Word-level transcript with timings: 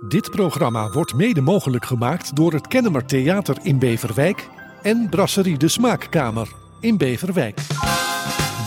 Dit 0.00 0.30
programma 0.30 0.90
wordt 0.90 1.14
mede 1.14 1.40
mogelijk 1.40 1.84
gemaakt 1.84 2.36
door 2.36 2.52
het 2.52 2.66
Kennemer 2.66 3.04
Theater 3.06 3.56
in 3.62 3.78
Beverwijk 3.78 4.48
en 4.82 5.08
Brasserie 5.10 5.58
de 5.58 5.68
Smaakkamer 5.68 6.48
in 6.80 6.96
Beverwijk. 6.96 7.60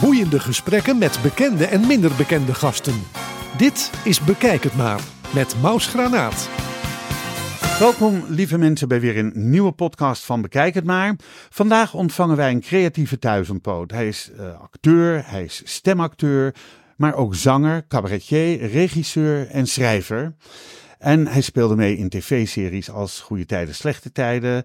Boeiende 0.02 0.39
gesprekken 0.39 0.97
met 0.97 1.20
bekende 1.21 1.65
en 1.65 1.88
minder 1.88 2.12
bekende 2.18 2.54
gasten. 2.54 2.94
Dit 3.57 3.92
is 4.04 4.21
Bekijk 4.21 4.63
het 4.63 4.76
maar 4.76 5.02
met 5.34 5.55
Maus 5.62 5.88
Granaat. 5.88 6.50
Welkom, 7.80 8.23
lieve 8.27 8.57
mensen, 8.57 8.88
bij 8.88 9.00
weer 9.00 9.18
een 9.18 9.32
nieuwe 9.36 9.71
podcast 9.71 10.23
van 10.23 10.41
Bekijk 10.41 10.73
het 10.73 10.86
maar. 10.86 11.16
Vandaag 11.50 11.93
ontvangen 11.93 12.36
wij 12.36 12.52
een 12.52 12.61
creatieve 12.61 13.20
thuisompoot. 13.20 13.91
Hij 13.91 14.07
is 14.07 14.32
uh, 14.39 14.61
acteur, 14.61 15.23
hij 15.25 15.43
is 15.43 15.61
stemacteur, 15.66 16.55
maar 16.98 17.14
ook 17.14 17.36
zanger, 17.36 17.88
cabaretier, 17.88 18.70
regisseur 18.70 19.48
en 19.48 19.68
schrijver. 19.68 20.36
En 21.00 21.27
hij 21.27 21.41
speelde 21.41 21.75
mee 21.75 21.97
in 21.97 22.09
tv-series 22.09 22.89
als 22.89 23.19
Goede 23.19 23.46
Tijden, 23.46 23.75
Slechte 23.75 24.11
Tijden, 24.11 24.64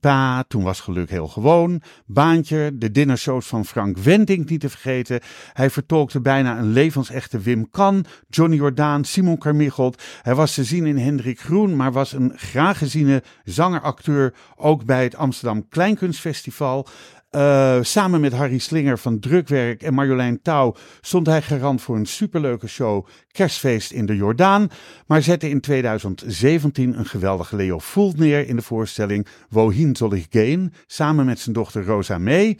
Pa, 0.00 0.44
Toen 0.48 0.62
was 0.62 0.80
geluk 0.80 1.10
heel 1.10 1.28
gewoon, 1.28 1.82
Baantje, 2.06 2.70
de 2.74 2.90
dinnershows 2.90 3.46
van 3.46 3.64
Frank 3.64 3.98
Wendink 3.98 4.48
niet 4.48 4.60
te 4.60 4.68
vergeten. 4.68 5.20
Hij 5.52 5.70
vertolkte 5.70 6.20
bijna 6.20 6.58
een 6.58 6.72
levensechte 6.72 7.38
Wim 7.38 7.70
Kan, 7.70 8.04
Johnny 8.28 8.56
Jordaan, 8.56 9.04
Simon 9.04 9.38
Carmichelt. 9.38 10.02
Hij 10.22 10.34
was 10.34 10.54
te 10.54 10.64
zien 10.64 10.86
in 10.86 10.98
Hendrik 10.98 11.40
Groen, 11.40 11.76
maar 11.76 11.92
was 11.92 12.12
een 12.12 12.32
graag 12.36 12.78
geziene 12.78 13.22
zanger-acteur 13.44 14.34
ook 14.56 14.84
bij 14.84 15.02
het 15.02 15.16
Amsterdam 15.16 15.68
Kleinkunstfestival. 15.68 16.86
Uh, 17.34 17.78
samen 17.82 18.20
met 18.20 18.32
Harry 18.32 18.58
Slinger 18.58 18.98
van 18.98 19.18
Drukwerk 19.18 19.82
en 19.82 19.94
Marjolein 19.94 20.42
Touw 20.42 20.74
stond 21.00 21.26
hij 21.26 21.42
garant 21.42 21.82
voor 21.82 21.96
een 21.96 22.06
superleuke 22.06 22.66
show 22.66 23.06
Kerstfeest 23.32 23.92
in 23.92 24.06
de 24.06 24.16
Jordaan. 24.16 24.68
Maar 25.06 25.22
zette 25.22 25.50
in 25.50 25.60
2017 25.60 26.98
een 26.98 27.06
geweldige 27.06 27.56
Leo 27.56 27.78
Voelt 27.78 28.18
neer 28.18 28.48
in 28.48 28.56
de 28.56 28.62
voorstelling 28.62 29.26
Wohin 29.48 29.96
soll 29.96 30.12
ich 30.12 30.26
gehen, 30.30 30.72
samen 30.86 31.26
met 31.26 31.38
zijn 31.38 31.54
dochter 31.54 31.84
Rosa 31.84 32.18
May. 32.18 32.58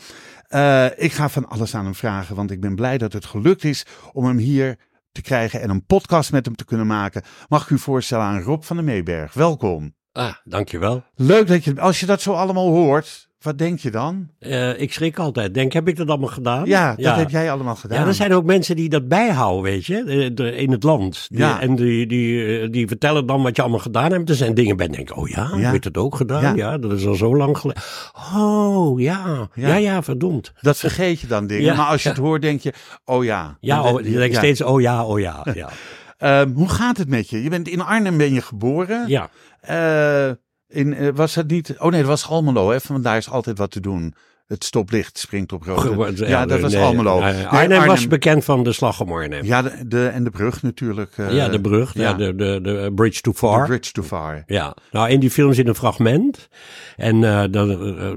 Uh, 0.51 0.87
ik 0.97 1.13
ga 1.13 1.29
van 1.29 1.49
alles 1.49 1.75
aan 1.75 1.85
hem 1.85 1.95
vragen, 1.95 2.37
want 2.37 2.51
ik 2.51 2.61
ben 2.61 2.75
blij 2.75 2.99
dat 2.99 3.13
het 3.13 3.25
gelukt 3.25 3.65
is 3.65 3.87
om 4.13 4.25
hem 4.25 4.39
hier 4.39 4.79
te 5.13 5.23
krijgen 5.23 5.61
en 5.61 5.71
een 5.71 5.87
podcast 5.87 6.33
met 6.33 6.45
hem 6.45 6.57
te 6.57 6.65
kunnen 6.65 6.87
maken. 6.87 7.23
Mag 7.49 7.63
ik 7.63 7.71
u 7.71 7.79
voorstellen 7.79 8.25
aan 8.25 8.41
Rob 8.41 8.63
van 8.63 8.77
der 8.77 8.85
Meeberg. 8.85 9.33
Welkom. 9.33 9.95
Ah, 10.13 10.35
dankjewel. 10.45 11.05
Leuk 11.15 11.47
dat 11.47 11.65
je, 11.65 11.81
als 11.81 12.01
je 12.01 12.07
dat 12.07 12.21
zo 12.21 12.33
allemaal 12.33 12.69
hoort, 12.69 13.24
wat 13.45 13.59
denk 13.59 13.79
je 13.79 13.91
dan? 13.91 14.29
Uh, 14.41 14.81
ik 14.81 14.93
schrik 14.93 15.19
altijd. 15.19 15.55
Denk, 15.55 15.73
heb 15.73 15.89
ik 15.89 15.97
dat 15.97 16.09
allemaal 16.09 16.29
gedaan? 16.29 16.65
Ja, 16.67 16.95
dat 16.95 17.17
heb 17.17 17.31
jij 17.31 17.53
allemaal 17.53 17.75
gedaan. 17.75 18.01
Ja, 18.01 18.07
er 18.07 18.15
zijn 18.15 18.35
ook 18.35 18.45
mensen 18.45 18.77
die 18.77 18.89
dat 18.89 19.09
bijhouden, 19.09 19.63
weet 19.63 19.87
je, 19.87 20.31
in 20.57 20.71
het 20.71 20.83
land. 20.83 21.27
Die, 21.29 21.39
ja. 21.39 21.61
En 21.61 21.75
die, 21.75 22.07
die, 22.07 22.59
eh, 22.59 22.71
die 22.71 22.87
vertellen 22.87 23.27
dan 23.27 23.43
wat 23.43 23.57
je 23.57 23.63
allemaal 23.63 23.81
gedaan 23.81 24.13
hebt. 24.13 24.29
Er 24.29 24.35
zijn 24.35 24.55
dingen 24.55 24.77
bij 24.77 24.89
denk 24.89 25.17
oh 25.17 25.29
ja, 25.29 25.51
ja. 25.57 25.57
heb 25.57 25.75
ik 25.75 25.83
dat 25.83 25.97
ook 25.97 26.17
gedaan? 26.17 26.43
Ja. 26.43 26.53
ja. 26.55 26.79
dat 26.79 26.93
is 26.93 27.07
al 27.07 27.15
zo 27.15 27.37
lang 27.37 27.59
geleden. 27.59 27.83
Oh, 28.35 29.01
ja. 29.01 29.49
Ja, 29.55 29.75
ja, 29.75 30.03
verdomd. 30.03 30.53
Dat 30.61 30.77
vergeet 30.77 31.21
je 31.21 31.27
dan 31.27 31.47
dingen. 31.47 31.77
Maar 31.77 31.87
als 31.87 32.03
je 32.03 32.09
het 32.09 32.19
hoort, 32.19 32.43
denk 32.43 32.61
je, 32.61 32.73
oh 33.05 33.25
ja. 33.25 33.57
Ja, 33.61 33.83
oh, 33.83 34.01
je 34.01 34.11
denkt 34.11 34.37
steeds, 34.37 34.63
oh 34.63 34.81
ja, 34.81 35.05
oh 35.05 35.21
ja. 35.21 35.47
ja. 36.19 36.41
um, 36.41 36.53
hoe 36.55 36.69
gaat 36.69 36.97
het 36.97 37.09
met 37.09 37.31
je? 37.31 37.43
Je 37.43 37.51
bent 37.51 37.69
in 37.69 37.81
Arnhem 37.81 38.17
ben 38.17 38.33
je 38.33 38.43
geboren. 38.43 39.09
Ja. 39.09 39.31
Uh, 39.71 40.35
in, 40.75 41.03
uh, 41.03 41.11
was 41.15 41.35
het 41.35 41.51
niet. 41.51 41.75
Oh 41.79 41.91
nee, 41.91 41.99
het 41.99 42.09
was 42.09 42.29
Almelo, 42.29 42.71
hè? 42.71 42.79
Want 42.89 43.05
daar 43.05 43.17
is 43.17 43.31
altijd 43.31 43.59
wat 43.59 43.71
te 43.71 43.81
doen. 43.81 44.15
Het 44.47 44.65
stoplicht 44.65 45.19
springt 45.19 45.53
op 45.53 45.63
rood. 45.63 46.19
Ja, 46.19 46.27
ja, 46.29 46.47
dat 46.47 46.61
was 46.61 46.75
Almelo. 46.75 47.21
Nee, 47.21 47.47
Arnhem, 47.47 47.87
was 47.87 48.07
bekend 48.07 48.45
van 48.45 48.65
de 48.65 48.73
slag 48.73 49.01
om 49.01 49.13
Arnhem. 49.13 49.45
Ja, 49.45 49.63
de, 49.63 49.73
de 49.87 50.07
en 50.07 50.25
de 50.25 50.31
brug 50.31 50.63
natuurlijk. 50.63 51.17
Uh, 51.17 51.33
ja, 51.33 51.49
de 51.49 51.61
brug. 51.61 51.95
Ja. 51.95 52.15
de, 52.15 52.35
de, 52.35 52.61
de 52.63 52.93
Bridge 52.95 53.21
Too 53.21 53.33
Far. 53.33 53.61
The 53.61 53.67
bridge 53.67 53.93
Too 53.93 54.05
Far. 54.05 54.43
Ja. 54.47 54.77
Nou, 54.91 55.09
in 55.11 55.21
die 55.21 55.31
film 55.31 55.53
zit 55.53 55.69
een 55.69 55.75
fragment. 55.75 56.49
En 56.97 57.23
uh, 57.23 57.45
dat, 57.51 57.69
uh, 57.69 58.11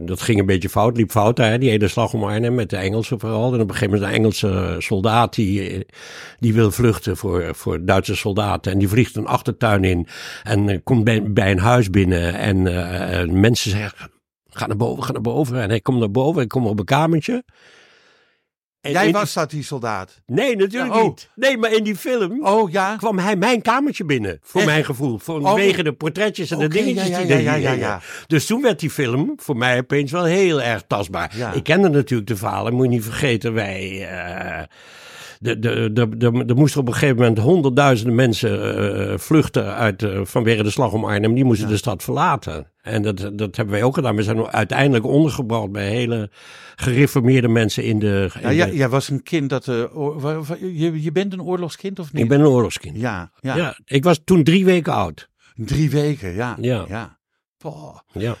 dat 0.00 0.20
ging 0.20 0.40
een 0.40 0.46
beetje 0.46 0.68
fout, 0.68 0.96
liep 0.96 1.10
fout 1.10 1.36
daar. 1.36 1.58
Die 1.58 1.70
hele 1.70 1.88
slag 1.88 2.12
om 2.12 2.24
Arnhem 2.24 2.54
met 2.54 2.70
de 2.70 2.76
Engelsen 2.76 3.20
vooral. 3.20 3.54
En 3.54 3.60
op 3.60 3.68
een 3.68 3.74
gegeven 3.74 3.94
moment 3.94 4.10
een 4.10 4.16
Engelse 4.16 4.76
soldaat 4.78 5.34
die, 5.34 5.86
die 6.38 6.54
wil 6.54 6.70
vluchten 6.70 7.16
voor, 7.16 7.54
voor 7.54 7.84
Duitse 7.84 8.16
soldaten. 8.16 8.72
En 8.72 8.78
die 8.78 8.88
vliegt 8.88 9.16
een 9.16 9.26
achtertuin 9.26 9.84
in 9.84 10.06
en 10.42 10.82
komt 10.82 11.04
bij, 11.04 11.32
bij 11.32 11.50
een 11.50 11.58
huis 11.58 11.90
binnen. 11.90 12.34
En 12.34 13.40
mensen 13.40 13.70
zeggen 13.70 14.10
Ga 14.50 14.66
naar 14.66 14.76
boven, 14.76 15.04
ga 15.04 15.12
naar 15.12 15.20
boven. 15.20 15.60
En 15.60 15.68
hij 15.68 15.80
komt 15.80 15.98
naar 15.98 16.10
boven, 16.10 16.42
ik 16.42 16.48
kom 16.48 16.66
op 16.66 16.78
een 16.78 16.84
kamertje. 16.84 17.44
En 18.80 18.92
Jij 18.92 19.12
was 19.12 19.32
dat, 19.32 19.50
die 19.50 19.62
soldaat? 19.62 20.20
Nee, 20.26 20.56
natuurlijk 20.56 20.94
oh. 20.94 21.02
niet. 21.02 21.30
Nee, 21.34 21.58
maar 21.58 21.72
in 21.72 21.84
die 21.84 21.96
film 21.96 22.46
oh, 22.46 22.70
ja? 22.70 22.96
kwam 22.96 23.18
hij 23.18 23.36
mijn 23.36 23.62
kamertje 23.62 24.04
binnen. 24.04 24.38
Voor 24.42 24.64
mijn 24.64 24.84
gevoel. 24.84 25.18
Vanwege 25.18 25.78
oh. 25.78 25.84
de 25.84 25.92
portretjes 25.92 26.50
en 26.50 26.58
de 26.58 26.68
dingetjes 26.68 27.08
ja, 27.08 27.18
die 27.18 27.42
ja, 27.42 27.54
ja, 27.54 27.72
ja, 27.72 28.00
Dus 28.26 28.46
toen 28.46 28.62
werd 28.62 28.80
die 28.80 28.90
film 28.90 29.32
voor 29.36 29.56
mij 29.56 29.78
opeens 29.78 30.12
wel 30.12 30.24
heel 30.24 30.62
erg 30.62 30.82
tastbaar. 30.86 31.54
Ik 31.54 31.64
kende 31.64 31.88
natuurlijk 31.88 32.28
de 32.28 32.36
verhalen. 32.36 32.74
Moet 32.74 32.84
je 32.84 32.90
niet 32.90 33.04
vergeten, 33.04 33.52
wij... 33.52 34.08
Uh, 34.12 34.62
de, 35.42 35.58
de, 35.58 35.92
de, 35.92 36.16
de, 36.16 36.44
er 36.46 36.56
moesten 36.56 36.80
op 36.80 36.86
een 36.86 36.92
gegeven 36.92 37.16
moment 37.16 37.38
honderdduizenden 37.38 38.14
mensen 38.14 38.80
uh, 39.10 39.18
vluchten 39.18 39.74
uit, 39.74 40.02
uh, 40.02 40.20
vanwege 40.24 40.62
de 40.62 40.70
slag 40.70 40.92
om 40.92 41.04
Arnhem. 41.04 41.34
Die 41.34 41.44
moesten 41.44 41.68
de 41.68 41.76
stad 41.76 42.02
verlaten. 42.02 42.72
En 42.82 43.02
dat, 43.02 43.30
dat 43.32 43.56
hebben 43.56 43.74
wij 43.74 43.82
ook 43.82 43.94
gedaan. 43.94 44.16
We 44.16 44.22
zijn 44.22 44.46
uiteindelijk 44.46 45.04
ondergebracht 45.04 45.70
bij 45.70 45.88
hele 45.88 46.30
gereformeerde 46.76 47.48
mensen 47.48 47.84
in 47.84 47.98
de. 47.98 48.30
In 48.40 48.54
ja, 48.54 48.68
jij 48.68 48.88
was 48.88 49.08
een 49.08 49.22
kind 49.22 49.50
dat. 49.50 49.66
Uh, 49.66 49.84
je, 50.60 51.02
je 51.02 51.12
bent 51.12 51.32
een 51.32 51.42
oorlogskind 51.42 51.98
of 51.98 52.12
niet? 52.12 52.22
Ik 52.22 52.28
ben 52.28 52.40
een 52.40 52.46
oorlogskind. 52.46 52.96
Ja, 52.96 53.30
ja. 53.40 53.56
ja 53.56 53.78
ik 53.84 54.04
was 54.04 54.20
toen 54.24 54.44
drie 54.44 54.64
weken 54.64 54.92
oud. 54.92 55.28
Drie 55.54 55.90
weken, 55.90 56.34
ja. 56.34 56.56
Ja. 56.60 56.84
ja. 56.88 57.18
ja. 58.12 58.36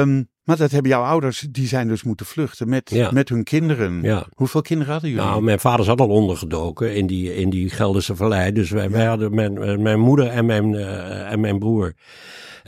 Um, 0.00 0.28
maar 0.44 0.56
dat 0.56 0.70
hebben 0.70 0.90
jouw 0.90 1.02
ouders, 1.02 1.46
die 1.50 1.66
zijn 1.66 1.88
dus 1.88 2.02
moeten 2.02 2.26
vluchten 2.26 2.68
met, 2.68 3.10
met 3.10 3.28
hun 3.28 3.44
kinderen. 3.44 4.02
Ja. 4.02 4.26
Hoeveel 4.34 4.62
kinderen 4.62 4.92
hadden 4.92 5.10
jullie? 5.10 5.26
Nou, 5.26 5.42
mijn 5.42 5.60
vader 5.60 5.84
zat 5.84 6.00
al 6.00 6.08
ondergedoken 6.08 6.94
in 6.94 7.06
die, 7.06 7.34
in 7.34 7.50
die 7.50 7.70
Gelderse 7.70 8.16
vallei. 8.16 8.52
Dus 8.52 8.70
wij, 8.70 8.90
wij 8.90 9.04
hadden 9.04 9.34
mijn, 9.34 9.82
mijn 9.82 10.00
moeder 10.00 10.26
en 10.26 10.46
mijn, 10.46 10.72
uh, 10.72 11.32
en 11.32 11.40
mijn 11.40 11.58
broer. 11.58 11.94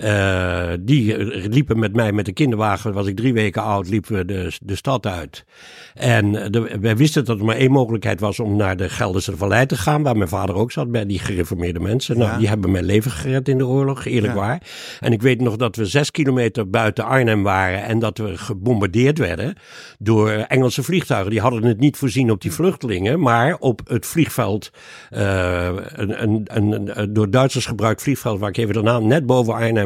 Uh, 0.04 0.68
die 0.80 1.16
liepen 1.48 1.78
met 1.78 1.94
mij 1.94 2.12
met 2.12 2.24
de 2.24 2.32
kinderwagen, 2.32 2.92
was 2.92 3.06
ik 3.06 3.16
drie 3.16 3.32
weken 3.32 3.62
oud, 3.62 3.88
liepen 3.88 4.14
we 4.16 4.24
de, 4.24 4.52
de 4.62 4.74
stad 4.74 5.06
uit. 5.06 5.44
En 5.94 6.32
de, 6.52 6.78
wij 6.80 6.96
wisten 6.96 7.24
dat 7.24 7.38
er 7.38 7.44
maar 7.44 7.56
één 7.56 7.70
mogelijkheid 7.70 8.20
was 8.20 8.40
om 8.40 8.56
naar 8.56 8.76
de 8.76 8.88
Gelderse 8.88 9.36
Vallei 9.36 9.66
te 9.66 9.76
gaan, 9.76 10.02
waar 10.02 10.16
mijn 10.16 10.28
vader 10.28 10.54
ook 10.54 10.72
zat, 10.72 10.90
bij 10.90 11.06
die 11.06 11.18
gereformeerde 11.18 11.80
mensen. 11.80 12.18
Nou, 12.18 12.38
die 12.38 12.48
hebben 12.48 12.70
mijn 12.70 12.84
leven 12.84 13.10
gered 13.10 13.48
in 13.48 13.58
de 13.58 13.66
oorlog, 13.66 14.04
eerlijk 14.04 14.34
waar. 14.34 14.62
En 15.00 15.12
ik 15.12 15.22
weet 15.22 15.40
nog 15.40 15.56
dat 15.56 15.76
we 15.76 15.86
zes 15.86 16.10
kilometer 16.10 16.70
buiten 16.70 17.04
Arnhem 17.04 17.42
waren 17.42 17.82
en 17.82 17.98
dat 17.98 18.18
we 18.18 18.38
gebombardeerd 18.38 19.18
werden 19.18 19.54
door 19.98 20.30
Engelse 20.30 20.82
vliegtuigen. 20.82 21.30
Die 21.30 21.40
hadden 21.40 21.64
het 21.64 21.78
niet 21.78 21.96
voorzien 21.96 22.30
op 22.30 22.40
die 22.40 22.52
vluchtelingen, 22.52 23.20
maar 23.20 23.56
op 23.58 23.80
het 23.84 24.06
vliegveld, 24.06 24.70
uh, 25.10 25.66
een, 25.94 26.22
een, 26.22 26.42
een, 26.44 27.00
een, 27.00 27.12
door 27.12 27.30
Duitsers 27.30 27.66
gebruikt 27.66 28.02
vliegveld, 28.02 28.40
waar 28.40 28.48
ik 28.48 28.56
even 28.56 28.74
de 28.74 28.82
naam, 28.82 29.06
net 29.06 29.26
boven 29.26 29.54
Arnhem 29.54 29.85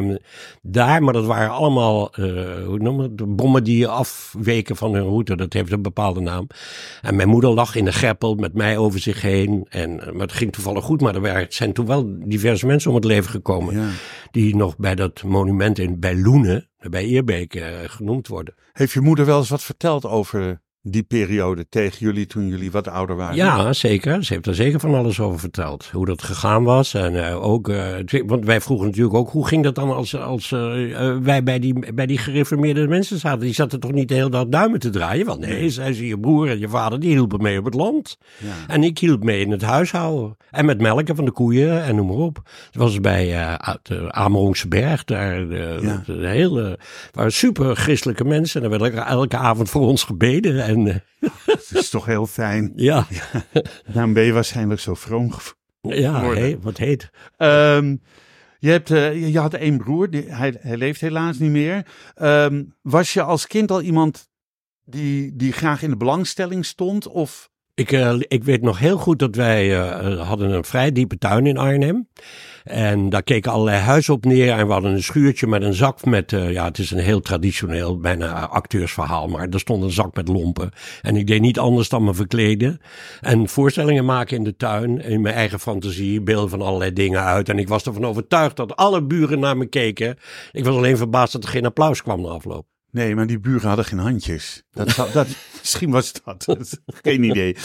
daar, 0.61 1.03
maar 1.03 1.13
dat 1.13 1.25
waren 1.25 1.51
allemaal, 1.51 2.19
uh, 2.19 2.65
hoe 2.65 2.77
noem 2.77 2.99
het, 2.99 3.17
de 3.17 3.25
bommen 3.25 3.63
die 3.63 3.87
afweken 3.87 4.75
van 4.75 4.93
hun 4.93 5.03
route. 5.03 5.35
Dat 5.35 5.53
heeft 5.53 5.71
een 5.71 5.81
bepaalde 5.81 6.19
naam. 6.19 6.47
En 7.01 7.15
mijn 7.15 7.29
moeder 7.29 7.49
lag 7.49 7.75
in 7.75 7.85
de 7.85 7.91
greppel 7.91 8.35
met 8.35 8.53
mij 8.53 8.77
over 8.77 8.99
zich 8.99 9.21
heen. 9.21 9.65
En, 9.69 9.95
maar 9.95 10.27
het 10.27 10.31
ging 10.31 10.51
toevallig 10.51 10.83
goed, 10.83 11.01
maar 11.01 11.23
er 11.23 11.45
zijn 11.49 11.73
toen 11.73 11.85
wel 11.85 12.15
diverse 12.25 12.65
mensen 12.65 12.89
om 12.89 12.95
het 12.95 13.05
leven 13.05 13.31
gekomen. 13.31 13.75
Ja. 13.75 13.89
Die 14.31 14.55
nog 14.55 14.77
bij 14.77 14.95
dat 14.95 15.23
monument 15.23 15.79
in, 15.79 15.99
bij 15.99 16.15
Loenen, 16.15 16.69
bij 16.89 17.05
Eerbeek, 17.05 17.55
uh, 17.55 17.65
genoemd 17.85 18.27
worden. 18.27 18.53
Heeft 18.73 18.93
je 18.93 19.01
moeder 19.01 19.25
wel 19.25 19.37
eens 19.37 19.49
wat 19.49 19.63
verteld 19.63 20.05
over 20.05 20.61
die 20.83 21.03
periode 21.03 21.65
tegen 21.69 21.97
jullie 21.99 22.25
toen 22.25 22.47
jullie 22.47 22.71
wat 22.71 22.87
ouder 22.87 23.15
waren? 23.15 23.35
Ja, 23.35 23.73
zeker. 23.73 24.23
Ze 24.23 24.33
heeft 24.33 24.47
er 24.47 24.55
zeker 24.55 24.79
van 24.79 24.95
alles 24.95 25.19
over 25.19 25.39
verteld. 25.39 25.89
Hoe 25.91 26.05
dat 26.05 26.23
gegaan 26.23 26.63
was. 26.63 26.93
En 26.93 27.13
uh, 27.13 27.43
ook, 27.45 27.69
uh, 27.69 27.95
want 28.25 28.45
wij 28.45 28.61
vroegen 28.61 28.87
natuurlijk 28.87 29.15
ook, 29.15 29.29
hoe 29.29 29.47
ging 29.47 29.63
dat 29.63 29.75
dan 29.75 29.91
als, 29.93 30.15
als 30.15 30.51
uh, 30.51 31.17
wij 31.17 31.43
bij 31.43 31.59
die, 31.59 31.93
bij 31.93 32.05
die 32.05 32.17
gereformeerde 32.17 32.87
mensen 32.87 33.19
zaten? 33.19 33.39
Die 33.39 33.53
zaten 33.53 33.79
toch 33.79 33.91
niet 33.91 34.07
de 34.07 34.13
hele 34.13 34.29
dag 34.29 34.45
duimen 34.47 34.79
te 34.79 34.89
draaien? 34.89 35.25
Want 35.25 35.39
nee, 35.39 35.69
zei 35.69 35.93
ze, 35.93 36.07
je 36.07 36.19
broer 36.19 36.49
en 36.49 36.59
je 36.59 36.69
vader, 36.69 36.99
die 36.99 37.09
hielpen 37.09 37.41
mee 37.41 37.59
op 37.59 37.65
het 37.65 37.73
land. 37.73 38.17
Ja. 38.37 38.73
En 38.73 38.83
ik 38.83 38.97
hielp 38.97 39.23
mee 39.23 39.41
in 39.41 39.51
het 39.51 39.61
huishouden. 39.61 40.37
En 40.51 40.65
met 40.65 40.81
melken 40.81 41.15
van 41.15 41.25
de 41.25 41.31
koeien 41.31 41.83
en 41.83 41.95
noem 41.95 42.07
maar 42.07 42.15
op. 42.15 42.41
Het 42.65 42.75
was 42.75 42.99
bij 42.99 43.25
de 43.83 44.11
Amerongse 44.11 44.67
Berg, 44.67 45.03
daar 45.03 45.47
de, 45.47 45.77
ja. 45.81 46.03
de, 46.05 46.17
de 46.17 46.27
hele, 46.27 46.79
waren 47.11 47.31
super 47.31 47.75
christelijke 47.75 48.23
mensen. 48.23 48.63
En 48.63 48.71
er 48.71 48.79
werd 48.79 48.93
elke 48.93 49.37
avond 49.37 49.69
voor 49.69 49.87
ons 49.87 50.03
gebeden. 50.03 50.70
En, 50.71 50.85
uh, 50.85 50.95
dat 51.45 51.71
is 51.71 51.89
toch 51.89 52.05
heel 52.05 52.25
fijn. 52.25 52.73
Ja. 52.75 53.07
ja. 53.53 53.61
Daarom 53.93 54.13
ben 54.13 54.23
je 54.23 54.31
waarschijnlijk 54.31 54.79
zo 54.79 54.93
vroom 54.93 55.33
Ja, 55.81 56.57
wat 56.61 56.77
heet. 56.77 57.09
Um, 57.37 58.01
je, 58.59 58.69
hebt, 58.69 58.89
uh, 58.89 59.31
je 59.31 59.39
had 59.39 59.53
één 59.53 59.77
broer, 59.77 60.09
die, 60.09 60.23
hij, 60.27 60.55
hij 60.59 60.77
leeft 60.77 61.01
helaas 61.01 61.37
niet 61.39 61.51
meer. 61.51 61.85
Um, 62.21 62.75
was 62.81 63.13
je 63.13 63.21
als 63.21 63.47
kind 63.47 63.71
al 63.71 63.81
iemand 63.81 64.29
die, 64.85 65.35
die 65.35 65.51
graag 65.51 65.83
in 65.83 65.89
de 65.89 65.97
belangstelling 65.97 66.65
stond? 66.65 67.07
Of 67.07 67.49
Ik, 67.73 67.91
uh, 67.91 68.15
ik 68.19 68.43
weet 68.43 68.61
nog 68.61 68.79
heel 68.79 68.97
goed 68.97 69.19
dat 69.19 69.35
wij 69.35 69.69
hadden 70.15 70.51
een 70.51 70.63
vrij 70.63 70.91
diepe 70.91 71.17
tuin 71.17 71.45
in 71.45 71.57
Arnhem. 71.57 72.07
En 72.63 73.09
daar 73.09 73.23
keken 73.23 73.51
allerlei 73.51 73.77
huizen 73.77 74.13
op 74.13 74.25
neer. 74.25 74.51
En 74.51 74.67
we 74.67 74.73
hadden 74.73 74.91
een 74.91 75.03
schuurtje 75.03 75.47
met 75.47 75.61
een 75.61 75.73
zak 75.73 76.05
met. 76.05 76.31
Uh, 76.31 76.51
ja, 76.51 76.65
het 76.65 76.77
is 76.77 76.91
een 76.91 76.99
heel 76.99 77.19
traditioneel, 77.19 77.99
bijna 77.99 78.47
acteursverhaal. 78.47 79.27
Maar 79.27 79.47
er 79.49 79.59
stond 79.59 79.83
een 79.83 79.91
zak 79.91 80.15
met 80.15 80.27
lompen. 80.27 80.71
En 81.01 81.15
ik 81.15 81.27
deed 81.27 81.41
niet 81.41 81.59
anders 81.59 81.89
dan 81.89 82.03
me 82.03 82.13
verkleden. 82.13 82.81
En 83.21 83.49
voorstellingen 83.49 84.05
maken 84.05 84.37
in 84.37 84.43
de 84.43 84.55
tuin. 84.55 85.01
In 85.01 85.21
mijn 85.21 85.35
eigen 85.35 85.59
fantasie. 85.59 86.21
Beelden 86.21 86.49
van 86.49 86.61
allerlei 86.61 86.93
dingen 86.93 87.23
uit. 87.23 87.49
En 87.49 87.59
ik 87.59 87.67
was 87.67 87.83
ervan 87.83 88.05
overtuigd 88.05 88.55
dat 88.55 88.75
alle 88.75 89.03
buren 89.03 89.39
naar 89.39 89.57
me 89.57 89.65
keken. 89.65 90.17
Ik 90.51 90.65
was 90.65 90.75
alleen 90.75 90.97
verbaasd 90.97 91.33
dat 91.33 91.43
er 91.43 91.49
geen 91.49 91.65
applaus 91.65 92.01
kwam 92.01 92.21
na 92.21 92.27
afloop. 92.27 92.70
Nee, 92.91 93.15
maar 93.15 93.27
die 93.27 93.39
buren 93.39 93.67
hadden 93.67 93.85
geen 93.85 93.99
handjes. 93.99 94.63
Dat, 94.71 94.95
dat, 95.13 95.27
misschien 95.59 95.91
was 95.91 96.13
dat. 96.23 96.47
Geen 96.85 97.23
idee. 97.23 97.55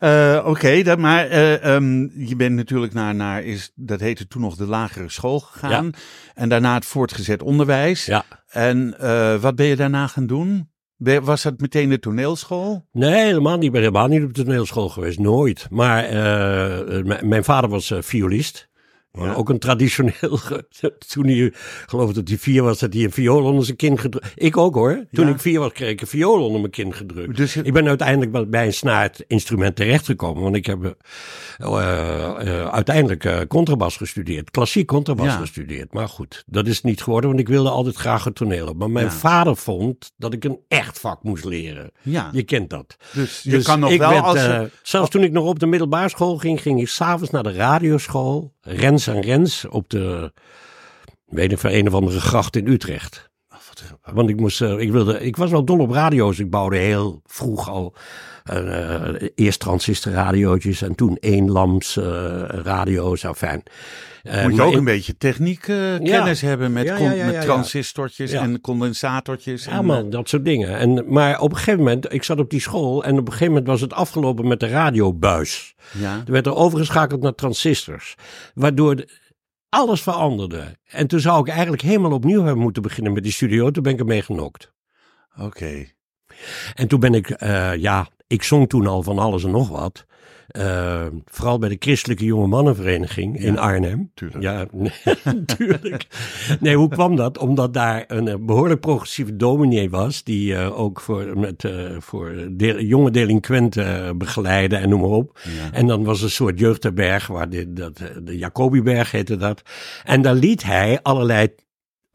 Uh, 0.00 0.42
Oké, 0.44 0.48
okay, 0.48 0.96
maar 0.96 1.30
uh, 1.30 1.74
um, 1.74 2.12
je 2.14 2.36
bent 2.36 2.54
natuurlijk 2.54 2.92
naar, 2.92 3.14
naar 3.14 3.42
is, 3.42 3.72
dat 3.74 4.00
heette 4.00 4.26
toen 4.26 4.42
nog 4.42 4.56
de 4.56 4.66
lagere 4.66 5.08
school 5.08 5.40
gegaan. 5.40 5.84
Ja. 5.84 5.98
En 6.34 6.48
daarna 6.48 6.74
het 6.74 6.86
voortgezet 6.86 7.42
onderwijs. 7.42 8.06
Ja. 8.06 8.24
En 8.48 8.96
uh, 9.00 9.36
wat 9.36 9.56
ben 9.56 9.66
je 9.66 9.76
daarna 9.76 10.06
gaan 10.06 10.26
doen? 10.26 10.72
Was 11.22 11.42
dat 11.42 11.60
meteen 11.60 11.88
de 11.88 11.98
toneelschool? 11.98 12.86
Nee, 12.92 13.24
helemaal 13.24 13.56
niet. 13.56 13.64
Ik 13.64 13.72
ben 13.72 13.80
helemaal 13.80 14.08
niet 14.08 14.22
op 14.22 14.34
de 14.34 14.44
toneelschool 14.44 14.88
geweest. 14.88 15.18
Nooit. 15.18 15.66
Maar 15.70 16.02
mijn 17.26 17.44
vader 17.44 17.70
was 17.70 17.92
violist. 17.98 18.68
Ja. 19.18 19.34
Ook 19.34 19.48
een 19.48 19.58
traditioneel. 19.58 20.38
Toen 21.12 21.26
hij, 21.26 21.52
geloof 21.86 22.08
ik 22.08 22.14
dat 22.14 22.28
hij 22.28 22.38
vier 22.38 22.62
was, 22.62 22.78
dat 22.78 22.92
hij 22.92 23.04
een 23.04 23.12
viool 23.12 23.44
onder 23.44 23.64
zijn 23.64 23.76
kin 23.76 23.98
gedrukt. 23.98 24.32
Ik 24.34 24.56
ook 24.56 24.74
hoor. 24.74 25.04
Toen 25.12 25.28
ik 25.28 25.40
vier 25.40 25.58
was, 25.60 25.72
kreeg 25.72 25.90
ik 25.90 26.00
een 26.00 26.06
viool 26.06 26.44
onder 26.44 26.60
mijn 26.60 26.72
kin 26.72 26.94
gedrukt. 26.94 27.36
Dus 27.36 27.56
Ik 27.56 27.72
ben 27.72 27.88
uiteindelijk 27.88 28.50
bij 28.50 28.66
een 28.66 28.72
snaarinstrument 28.72 29.76
terechtgekomen. 29.76 30.42
Want 30.42 30.56
ik 30.56 30.66
heb 30.66 30.84
uh, 30.84 31.68
uh, 31.68 32.68
uiteindelijk 32.68 33.48
contrabas 33.48 33.96
gestudeerd. 33.96 34.50
Klassiek 34.50 34.86
contrabas 34.86 35.26
ja. 35.26 35.36
gestudeerd. 35.36 35.92
Maar 35.92 36.08
goed, 36.08 36.42
dat 36.46 36.66
is 36.66 36.82
niet 36.82 37.02
geworden, 37.02 37.30
want 37.30 37.42
ik 37.42 37.48
wilde 37.48 37.70
altijd 37.70 37.96
graag 37.96 38.24
het 38.24 38.34
toneel 38.34 38.68
op. 38.68 38.76
Maar 38.76 38.90
mijn 38.90 39.12
vader 39.12 39.56
vond 39.56 40.12
dat 40.16 40.32
ik 40.32 40.44
een 40.44 40.58
echt 40.68 40.98
vak 40.98 41.22
moest 41.22 41.44
leren. 41.44 41.90
Ja. 42.02 42.30
Je 42.32 42.42
kent 42.42 42.70
dat. 42.70 42.96
Dus 43.12 43.42
je 43.42 43.50
dus 43.50 43.64
kan 43.64 43.80
nog 43.80 43.96
wel 43.96 44.10
werd, 44.10 44.24
als... 44.24 44.70
zelfs 44.82 45.10
toen 45.10 45.22
ik 45.22 45.32
nog 45.32 45.46
op 45.46 45.58
de 45.58 45.66
middelbare 45.66 46.08
school 46.08 46.36
ging, 46.36 46.62
ging 46.62 46.80
ik 46.80 46.88
s'avonds 46.88 47.30
naar 47.30 47.42
de 47.42 47.52
radioschool. 47.52 48.53
Rens 48.64 49.06
en 49.06 49.20
Rens 49.20 49.64
op 49.64 49.90
de, 49.90 50.32
weet 51.26 51.52
ik, 51.52 51.62
een 51.62 51.86
of 51.86 51.94
andere 51.94 52.20
gracht 52.20 52.56
in 52.56 52.66
Utrecht. 52.66 53.30
Want 54.12 54.28
ik 54.28 54.40
moest, 54.40 54.60
uh, 54.60 54.78
ik 54.78 54.92
wilde, 54.92 55.20
ik 55.20 55.36
was 55.36 55.50
wel 55.50 55.64
dol 55.64 55.78
op 55.78 55.90
radio's. 55.90 56.38
Ik 56.38 56.50
bouwde 56.50 56.76
heel 56.76 57.20
vroeg 57.26 57.70
al 57.70 57.94
uh, 58.52 59.28
eerst 59.34 59.60
transistorradiootjes 59.60 60.82
en 60.82 60.94
toen 60.94 61.16
eenlams 61.20 61.96
uh, 61.96 62.04
radio's. 62.48 63.22
Enfin, 63.22 63.62
Moet 64.42 64.54
je 64.54 64.62
ook 64.62 64.74
een 64.74 64.84
beetje 64.84 65.16
techniek 65.16 65.60
kennis 65.60 66.40
ja, 66.40 66.46
hebben 66.46 66.72
met, 66.72 66.86
ja, 66.86 66.96
ja, 66.96 67.26
met 67.26 67.40
transistortjes 67.40 68.32
en 68.32 68.60
condensatortjes. 68.60 69.64
Ja, 69.64 69.70
en, 69.70 69.84
man, 69.84 70.10
dat 70.10 70.28
soort 70.28 70.44
dingen. 70.44 70.78
En, 70.78 71.04
maar 71.06 71.40
op 71.40 71.50
een 71.50 71.56
gegeven 71.56 71.78
moment, 71.78 72.12
ik 72.12 72.22
zat 72.22 72.38
op 72.38 72.50
die 72.50 72.60
school 72.60 73.04
en 73.04 73.12
op 73.12 73.26
een 73.26 73.32
gegeven 73.32 73.48
moment 73.48 73.66
was 73.66 73.80
het 73.80 73.92
afgelopen 73.92 74.48
met 74.48 74.60
de 74.60 74.68
radiobuis. 74.68 75.74
Ja. 75.98 76.22
Er 76.26 76.32
werd 76.32 76.46
er 76.46 76.54
overgeschakeld 76.54 77.22
naar 77.22 77.34
transistors. 77.34 78.14
Waardoor 78.54 79.04
alles 79.74 80.02
veranderde. 80.02 80.76
En 80.86 81.06
toen 81.06 81.20
zou 81.20 81.40
ik 81.40 81.48
eigenlijk 81.48 81.82
helemaal 81.82 82.12
opnieuw 82.12 82.42
hebben 82.42 82.62
moeten 82.62 82.82
beginnen 82.82 83.12
met 83.12 83.22
die 83.22 83.32
studio. 83.32 83.70
Toen 83.70 83.82
ben 83.82 83.92
ik 83.92 83.98
ermee 83.98 84.22
genokt. 84.22 84.72
Oké. 85.36 85.44
Okay. 85.44 85.94
En 86.74 86.88
toen 86.88 87.00
ben 87.00 87.14
ik, 87.14 87.42
uh, 87.42 87.76
ja, 87.76 88.08
ik 88.26 88.42
zong 88.42 88.68
toen 88.68 88.86
al 88.86 89.02
van 89.02 89.18
alles 89.18 89.44
en 89.44 89.50
nog 89.50 89.68
wat. 89.68 90.04
Uh, 90.52 91.06
vooral 91.24 91.58
bij 91.58 91.68
de 91.68 91.76
Christelijke 91.78 92.24
Jonge 92.24 92.46
Mannenvereniging 92.46 93.38
in 93.38 93.58
Arnhem. 93.58 94.10
Tuurlijk. 94.14 94.42
Ja, 94.42 94.66
natuurlijk. 95.24 96.06
nee, 96.60 96.76
hoe 96.76 96.88
kwam 96.88 97.16
dat? 97.16 97.38
Omdat 97.38 97.74
daar 97.74 98.04
een, 98.06 98.26
een 98.26 98.46
behoorlijk 98.46 98.80
progressieve 98.80 99.36
dominee 99.36 99.90
was, 99.90 100.24
die 100.24 100.52
uh, 100.52 100.80
ook 100.80 101.00
voor, 101.00 101.38
met, 101.38 101.64
uh, 101.64 101.96
voor 101.98 102.34
de, 102.50 102.86
jonge 102.86 103.10
delinquenten 103.10 104.18
begeleidde 104.18 104.76
en 104.76 104.88
noem 104.88 105.00
maar 105.00 105.10
op. 105.10 105.38
Ja. 105.42 105.72
En 105.72 105.86
dan 105.86 106.04
was 106.04 106.22
een 106.22 106.30
soort 106.30 106.58
jeugdherberg, 106.58 107.26
waar 107.26 107.50
de, 107.50 107.72
dat, 107.72 107.98
de 108.22 108.38
Jacobiberg 108.38 109.10
heette 109.10 109.36
dat. 109.36 109.62
En 110.04 110.22
daar 110.22 110.34
liet 110.34 110.62
hij 110.62 110.98
allerlei 111.02 111.48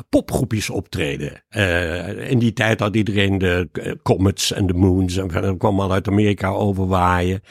popgroepjes 0.10 0.70
optreden. 0.70 1.44
Uh, 1.50 2.30
in 2.30 2.40
die 2.40 2.54
tijd 2.54 2.80
had 2.80 2.96
iedereen 2.96 3.38
de 3.38 3.70
uh, 3.74 3.94
Comets 4.04 4.52
en 4.52 4.68
de 4.68 4.74
Moons 4.74 5.18
en 5.18 5.28
dat 5.28 5.58
kwam 5.58 5.80
al 5.80 5.92
uit 5.92 6.08
Amerika 6.08 6.50
overwaaien. 6.50 7.42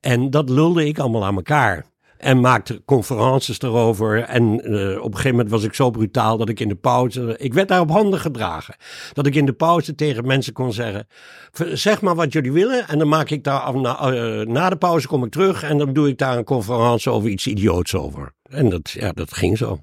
En 0.00 0.30
dat 0.30 0.48
lulde 0.48 0.86
ik 0.86 0.98
allemaal 0.98 1.24
aan 1.24 1.36
elkaar. 1.36 1.90
En 2.18 2.40
maakte 2.40 2.82
conferences 2.84 3.60
erover. 3.60 4.22
En 4.22 4.42
uh, 4.42 4.98
op 4.98 5.04
een 5.04 5.14
gegeven 5.14 5.30
moment 5.30 5.50
was 5.50 5.64
ik 5.64 5.74
zo 5.74 5.90
brutaal 5.90 6.36
dat 6.36 6.48
ik 6.48 6.60
in 6.60 6.68
de 6.68 6.74
pauze. 6.74 7.34
Ik 7.38 7.54
werd 7.54 7.68
daar 7.68 7.80
op 7.80 7.90
handen 7.90 8.20
gedragen. 8.20 8.76
Dat 9.12 9.26
ik 9.26 9.34
in 9.34 9.46
de 9.46 9.52
pauze 9.52 9.94
tegen 9.94 10.26
mensen 10.26 10.52
kon 10.52 10.72
zeggen: 10.72 11.06
Zeg 11.72 12.00
maar 12.00 12.14
wat 12.14 12.32
jullie 12.32 12.52
willen. 12.52 12.88
En 12.88 12.98
dan 12.98 13.08
maak 13.08 13.30
ik 13.30 13.44
daar. 13.44 13.80
Na, 13.80 14.10
na 14.44 14.70
de 14.70 14.76
pauze 14.76 15.06
kom 15.06 15.24
ik 15.24 15.30
terug. 15.30 15.62
En 15.62 15.78
dan 15.78 15.92
doe 15.92 16.08
ik 16.08 16.18
daar 16.18 16.38
een 16.38 16.44
conferentie 16.44 17.10
over 17.10 17.30
iets 17.30 17.46
idioots 17.46 17.94
over. 17.94 18.32
En 18.42 18.68
dat, 18.68 18.90
ja, 18.90 19.12
dat 19.12 19.32
ging 19.32 19.58
zo. 19.58 19.78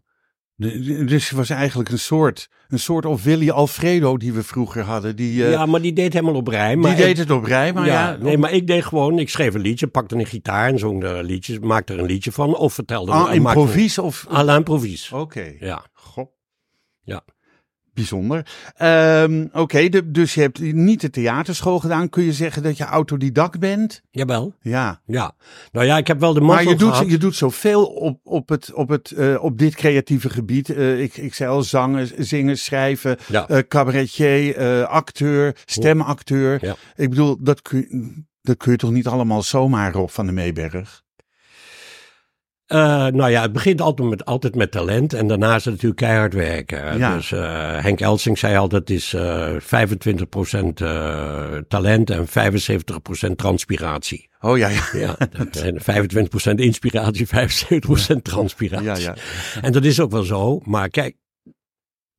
Dus 0.59 1.29
het 1.29 1.37
was 1.37 1.49
eigenlijk 1.49 1.89
een 1.89 1.99
soort, 1.99 2.49
een 2.67 2.79
soort 2.79 3.05
of 3.05 3.23
Willy 3.23 3.49
Alfredo 3.49 4.17
die 4.17 4.33
we 4.33 4.43
vroeger 4.43 4.83
hadden. 4.83 5.15
Die, 5.15 5.33
uh, 5.33 5.51
ja, 5.51 5.65
maar 5.65 5.81
die 5.81 5.93
deed 5.93 6.13
helemaal 6.13 6.35
op 6.35 6.47
rij. 6.47 6.75
Maar 6.75 6.95
die 6.95 7.05
deed 7.05 7.17
het 7.17 7.31
op 7.31 7.43
rij, 7.43 7.73
maar 7.73 7.85
ja. 7.85 8.09
ja 8.09 8.17
nee, 8.17 8.37
maar 8.37 8.51
ik 8.51 8.67
deed 8.67 8.85
gewoon, 8.85 9.19
ik 9.19 9.29
schreef 9.29 9.53
een 9.53 9.61
liedje, 9.61 9.87
pakte 9.87 10.15
een 10.15 10.25
gitaar 10.25 10.69
en 10.69 10.79
zong 10.79 11.03
er 11.03 11.23
liedjes, 11.23 11.59
maakte 11.59 11.93
er 11.93 11.99
een 11.99 12.05
liedje 12.05 12.31
van. 12.31 12.55
Of 12.55 12.73
vertelde... 12.73 13.11
Ah, 13.11 13.33
improvies 13.33 13.97
of? 13.97 14.25
À 14.33 14.43
l'improvies. 14.43 15.11
Oké. 15.11 15.21
Okay. 15.21 15.57
Ja. 15.59 15.85
Goh. 15.93 16.31
Ja. 17.01 17.23
Bijzonder. 17.93 18.45
Um, 18.81 19.43
Oké, 19.43 19.59
okay, 19.59 20.03
dus 20.05 20.33
je 20.33 20.41
hebt 20.41 20.59
niet 20.59 21.01
de 21.01 21.09
theaterschool 21.09 21.79
gedaan. 21.79 22.09
Kun 22.09 22.23
je 22.23 22.33
zeggen 22.33 22.63
dat 22.63 22.77
je 22.77 22.83
autodidact 22.83 23.59
bent? 23.59 24.01
Jawel. 24.11 24.53
Ja. 24.61 25.01
Ja. 25.05 25.35
Nou 25.71 25.85
ja, 25.85 25.97
ik 25.97 26.07
heb 26.07 26.19
wel 26.19 26.33
de 26.33 26.39
mazzel 26.39 26.63
Maar 26.63 26.73
je 26.73 26.79
doet, 26.79 26.91
gehad. 26.91 27.09
je 27.09 27.17
doet 27.17 27.35
zoveel 27.35 27.85
op, 27.85 28.19
op, 28.23 28.49
het, 28.49 28.73
op, 28.73 28.89
het, 28.89 29.13
uh, 29.17 29.43
op 29.43 29.57
dit 29.57 29.75
creatieve 29.75 30.29
gebied. 30.29 30.69
Uh, 30.69 31.01
ik, 31.01 31.17
ik 31.17 31.33
zei 31.33 31.49
al, 31.49 31.63
zangen, 31.63 32.25
zingen, 32.25 32.57
schrijven, 32.57 33.17
ja. 33.27 33.49
uh, 33.49 33.57
cabaretier, 33.57 34.85
acteur, 34.85 35.55
stemacteur. 35.65 36.65
Ja. 36.65 36.75
Ik 36.95 37.09
bedoel, 37.09 37.37
dat 37.39 37.61
kun, 37.61 38.27
dat 38.41 38.57
kun 38.57 38.71
je 38.71 38.77
toch 38.77 38.91
niet 38.91 39.07
allemaal 39.07 39.43
zomaar 39.43 39.95
op 39.95 40.11
van 40.11 40.25
de 40.25 40.31
Meeberg? 40.31 41.03
Uh, 42.69 43.07
nou 43.07 43.29
ja, 43.29 43.41
het 43.41 43.51
begint 43.51 43.81
altijd 43.81 44.09
met, 44.09 44.25
altijd 44.25 44.55
met 44.55 44.71
talent 44.71 45.13
en 45.13 45.27
daarna 45.27 45.55
is 45.55 45.65
het 45.65 45.73
natuurlijk 45.73 46.01
keihard 46.01 46.33
werken. 46.33 46.97
Ja. 46.97 47.15
Dus 47.15 47.31
uh, 47.31 47.77
Henk 47.77 47.99
Elsing 47.99 48.37
zei 48.37 48.57
altijd, 48.57 48.81
het 48.81 48.97
is 48.97 49.13
uh, 49.13 49.49
25% 49.53 49.57
talent 51.67 52.09
en 52.09 52.27
75% 52.27 53.35
transpiratie. 53.35 54.29
Oh 54.39 54.57
ja, 54.57 54.67
ja. 54.67 54.81
ja 54.93 55.17
en 55.63 55.81
25% 56.51 56.55
inspiratie, 56.55 57.27
75% 57.27 57.31
transpiratie. 58.21 58.85
Ja, 58.85 58.95
ja. 58.95 59.15
En 59.61 59.71
dat 59.71 59.85
is 59.85 59.99
ook 59.99 60.11
wel 60.11 60.23
zo, 60.23 60.59
maar 60.63 60.89
kijk, 60.89 61.15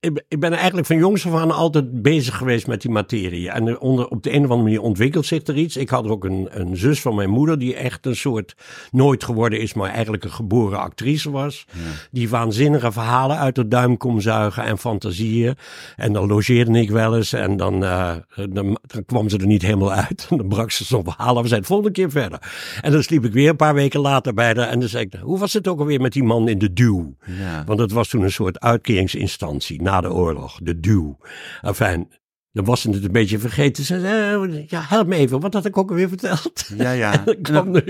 ik, 0.01 0.25
ik 0.29 0.41
ben 0.41 0.53
eigenlijk 0.53 0.87
van 0.87 0.97
jongs 0.97 1.27
af 1.27 1.35
aan 1.35 1.51
altijd 1.51 2.03
bezig 2.03 2.37
geweest 2.37 2.67
met 2.67 2.81
die 2.81 2.91
materie. 2.91 3.51
En 3.51 3.81
onder, 3.81 4.09
op 4.09 4.23
de 4.23 4.31
een 4.31 4.45
of 4.45 4.51
andere 4.51 4.63
manier 4.63 4.81
ontwikkelt 4.81 5.27
zich 5.27 5.47
er 5.47 5.57
iets. 5.57 5.77
Ik 5.77 5.89
had 5.89 6.09
ook 6.09 6.25
een, 6.25 6.49
een 6.51 6.77
zus 6.77 7.01
van 7.01 7.15
mijn 7.15 7.31
moeder 7.31 7.59
die 7.59 7.75
echt 7.75 8.07
een 8.07 8.17
soort 8.17 8.55
nooit 8.91 9.25
geworden 9.25 9.61
is, 9.61 9.75
maar 9.75 9.91
eigenlijk 9.91 10.25
een 10.25 10.31
geboren 10.31 10.79
actrice 10.79 11.31
was. 11.31 11.67
Ja. 11.73 11.79
Die 12.11 12.29
waanzinnige 12.29 12.93
verhalen 12.93 13.39
uit 13.39 13.55
de 13.55 13.69
duim 13.69 13.97
kon 13.97 14.21
zuigen 14.21 14.65
en 14.65 14.79
fantasieën. 14.79 15.55
En 15.97 16.13
dan 16.13 16.27
logeerde 16.27 16.81
ik 16.81 16.91
wel 16.91 17.17
eens 17.17 17.33
en 17.33 17.57
dan, 17.57 17.83
uh, 17.83 18.15
dan, 18.35 18.79
dan, 18.83 19.05
kwam 19.07 19.29
ze 19.29 19.39
er 19.39 19.47
niet 19.47 19.63
helemaal 19.63 19.93
uit. 19.93 20.27
En 20.31 20.37
dan 20.37 20.49
brak 20.49 20.71
ze 20.71 20.85
zo'n 20.85 21.05
verhaal 21.05 21.43
we 21.43 21.49
zijn 21.49 21.61
de 21.61 21.67
volgende 21.67 21.93
keer 21.93 22.11
verder. 22.11 22.39
En 22.81 22.93
dan 22.93 23.03
sliep 23.03 23.25
ik 23.25 23.33
weer 23.33 23.49
een 23.49 23.57
paar 23.57 23.75
weken 23.75 24.01
later 24.01 24.35
bij 24.35 24.47
haar 24.47 24.57
en 24.57 24.81
dan 24.81 24.89
zei 24.89 25.05
ik, 25.05 25.13
hoe 25.23 25.39
was 25.39 25.53
het 25.53 25.69
ook 25.69 25.79
alweer 25.79 26.01
met 26.01 26.13
die 26.13 26.23
man 26.23 26.49
in 26.49 26.59
de 26.59 26.73
duw? 26.73 27.15
Ja. 27.27 27.65
Want 27.67 27.79
het 27.79 27.93
was 27.93 28.09
toen 28.09 28.23
een 28.23 28.33
soort 28.33 28.61
uitkeringsinstantie 28.61 29.83
na 29.91 30.01
de 30.01 30.13
oorlog, 30.13 30.59
de 30.63 30.81
duw. 30.81 31.17
Enfin, 31.61 32.09
dan 32.53 32.65
was 32.65 32.81
ze 32.81 32.91
het 32.91 33.05
een 33.05 33.13
beetje 33.13 33.39
vergeten. 33.39 33.85
Ze 33.85 34.01
zei, 34.01 34.67
ja, 34.69 34.83
help 34.89 35.07
me 35.07 35.17
even, 35.17 35.41
wat 35.41 35.55
had 35.55 35.67
ik 35.67 35.77
ook 35.77 35.91
alweer 35.91 36.09
verteld? 36.09 36.71
Ja, 36.77 36.93
ja. 36.93 37.13
en 37.25 37.25
dan 37.25 37.43
kwam 37.43 37.75
er 37.75 37.85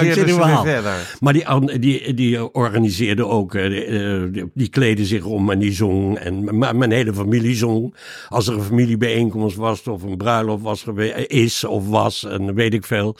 weer, 0.00 0.24
weer 0.24 0.58
verder. 0.62 1.16
Maar 1.20 1.32
die, 1.32 1.78
die, 1.78 2.14
die 2.14 2.52
organiseerde 2.54 3.26
ook, 3.26 3.52
die, 3.52 4.50
die 4.54 4.68
kleden 4.68 5.06
zich 5.06 5.24
om 5.24 5.50
en 5.50 5.58
die 5.58 5.72
zong. 5.72 6.18
En 6.18 6.58
mijn 6.58 6.90
hele 6.90 7.14
familie 7.14 7.54
zong. 7.54 7.94
Als 8.28 8.46
er 8.46 8.54
een 8.54 8.62
familiebijeenkomst 8.62 9.56
was 9.56 9.82
of 9.82 10.02
een 10.02 10.16
bruiloft 10.16 10.62
was, 10.62 10.84
is 11.26 11.64
of 11.64 11.88
was 11.88 12.24
en 12.24 12.54
weet 12.54 12.74
ik 12.74 12.84
veel 12.84 13.16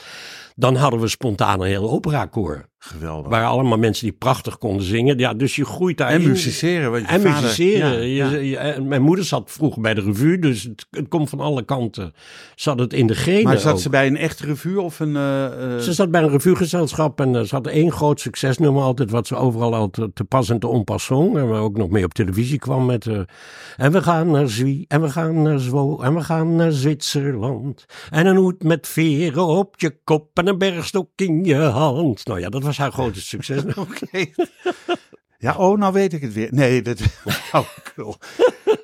dan 0.61 0.75
hadden 0.75 0.99
we 0.99 1.07
spontaan 1.07 1.61
een 1.61 1.67
heel 1.67 1.89
operakoor. 1.89 2.69
Geweldig. 2.83 3.29
Waar 3.31 3.45
allemaal 3.45 3.77
mensen 3.77 4.03
die 4.05 4.15
prachtig 4.17 4.57
konden 4.57 4.85
zingen. 4.85 5.17
Ja, 5.17 5.33
dus 5.33 5.55
je 5.55 5.65
groeit 5.65 5.97
daar 5.97 6.09
en 6.09 6.27
musiceren. 6.27 6.91
Want 6.91 7.03
je 7.03 7.09
en 7.11 7.21
vader- 7.21 7.41
musiceren. 7.41 8.07
Ja, 8.09 8.29
Je- 8.29 8.31
ja. 8.31 8.37
je- 8.37 8.57
en 8.57 8.87
mijn 8.87 9.01
moeder 9.01 9.25
zat 9.25 9.51
vroeger 9.51 9.81
bij 9.81 9.93
de 9.93 10.01
revue, 10.01 10.39
dus 10.39 10.63
het, 10.63 10.85
het 10.91 11.07
komt 11.07 11.29
van 11.29 11.39
alle 11.39 11.63
kanten. 11.65 12.13
Zat 12.55 12.79
het 12.79 12.93
in 12.93 13.07
de 13.07 13.15
genen 13.15 13.43
Maar 13.43 13.57
zat 13.57 13.73
ook. 13.73 13.79
ze 13.79 13.89
bij 13.89 14.07
een 14.07 14.17
echte 14.17 14.45
revue 14.45 14.81
of 14.81 14.99
een... 14.99 15.15
eh, 15.15 15.45
eh, 15.75 15.79
Ze 15.79 15.93
zat 15.93 16.11
bij 16.11 16.23
een 16.23 16.29
revuegezelschap 16.29 17.19
en 17.21 17.35
eh, 17.35 17.41
ze 17.41 17.55
had 17.55 17.67
één 17.67 17.91
groot 17.91 18.19
succesnummer 18.19 18.83
altijd, 18.83 19.11
wat 19.11 19.27
ze 19.27 19.35
overal 19.35 19.75
al 19.75 19.89
te, 19.89 20.11
te 20.13 20.23
pas 20.23 20.49
en 20.49 20.59
te 20.59 20.67
onpas 20.67 21.03
zong. 21.05 21.37
En 21.37 21.47
waar 21.47 21.61
ook 21.61 21.77
nog 21.77 21.89
mee 21.89 22.03
op 22.03 22.13
televisie 22.13 22.59
kwam 22.59 22.85
met... 22.85 23.07
en 23.77 23.91
we 23.91 24.01
gaan 24.01 24.31
naar 24.31 24.47
Zwie, 24.49 24.85
en 24.87 25.01
we 25.01 25.09
gaan 25.09 25.41
naar 25.41 25.59
Zwo, 25.59 25.99
en 26.01 26.15
we 26.15 26.21
gaan 26.21 26.55
naar 26.55 26.71
Zwitserland. 26.71 27.85
En 28.09 28.25
een 28.25 28.35
hoed 28.35 28.63
met 28.63 28.87
veren 28.87 29.45
op 29.47 29.73
je 29.79 29.95
kop 30.03 30.29
en 30.39 30.47
een 30.51 30.57
bergstok 30.57 31.09
in 31.15 31.43
je 31.43 31.55
hand. 31.55 32.25
Nou 32.25 32.39
ja, 32.39 32.49
dat 32.49 32.63
was 32.63 32.77
haar 32.77 32.91
grote 32.91 33.21
succes. 33.21 33.63
Oké. 33.75 34.25
Ja, 35.37 35.55
oh, 35.55 35.77
nou 35.77 35.93
weet 35.93 36.13
ik 36.13 36.21
het 36.21 36.33
weer. 36.33 36.47
Nee, 36.51 36.81
dat. 36.81 36.99
Oh, 37.51 37.67
cool. 37.95 38.15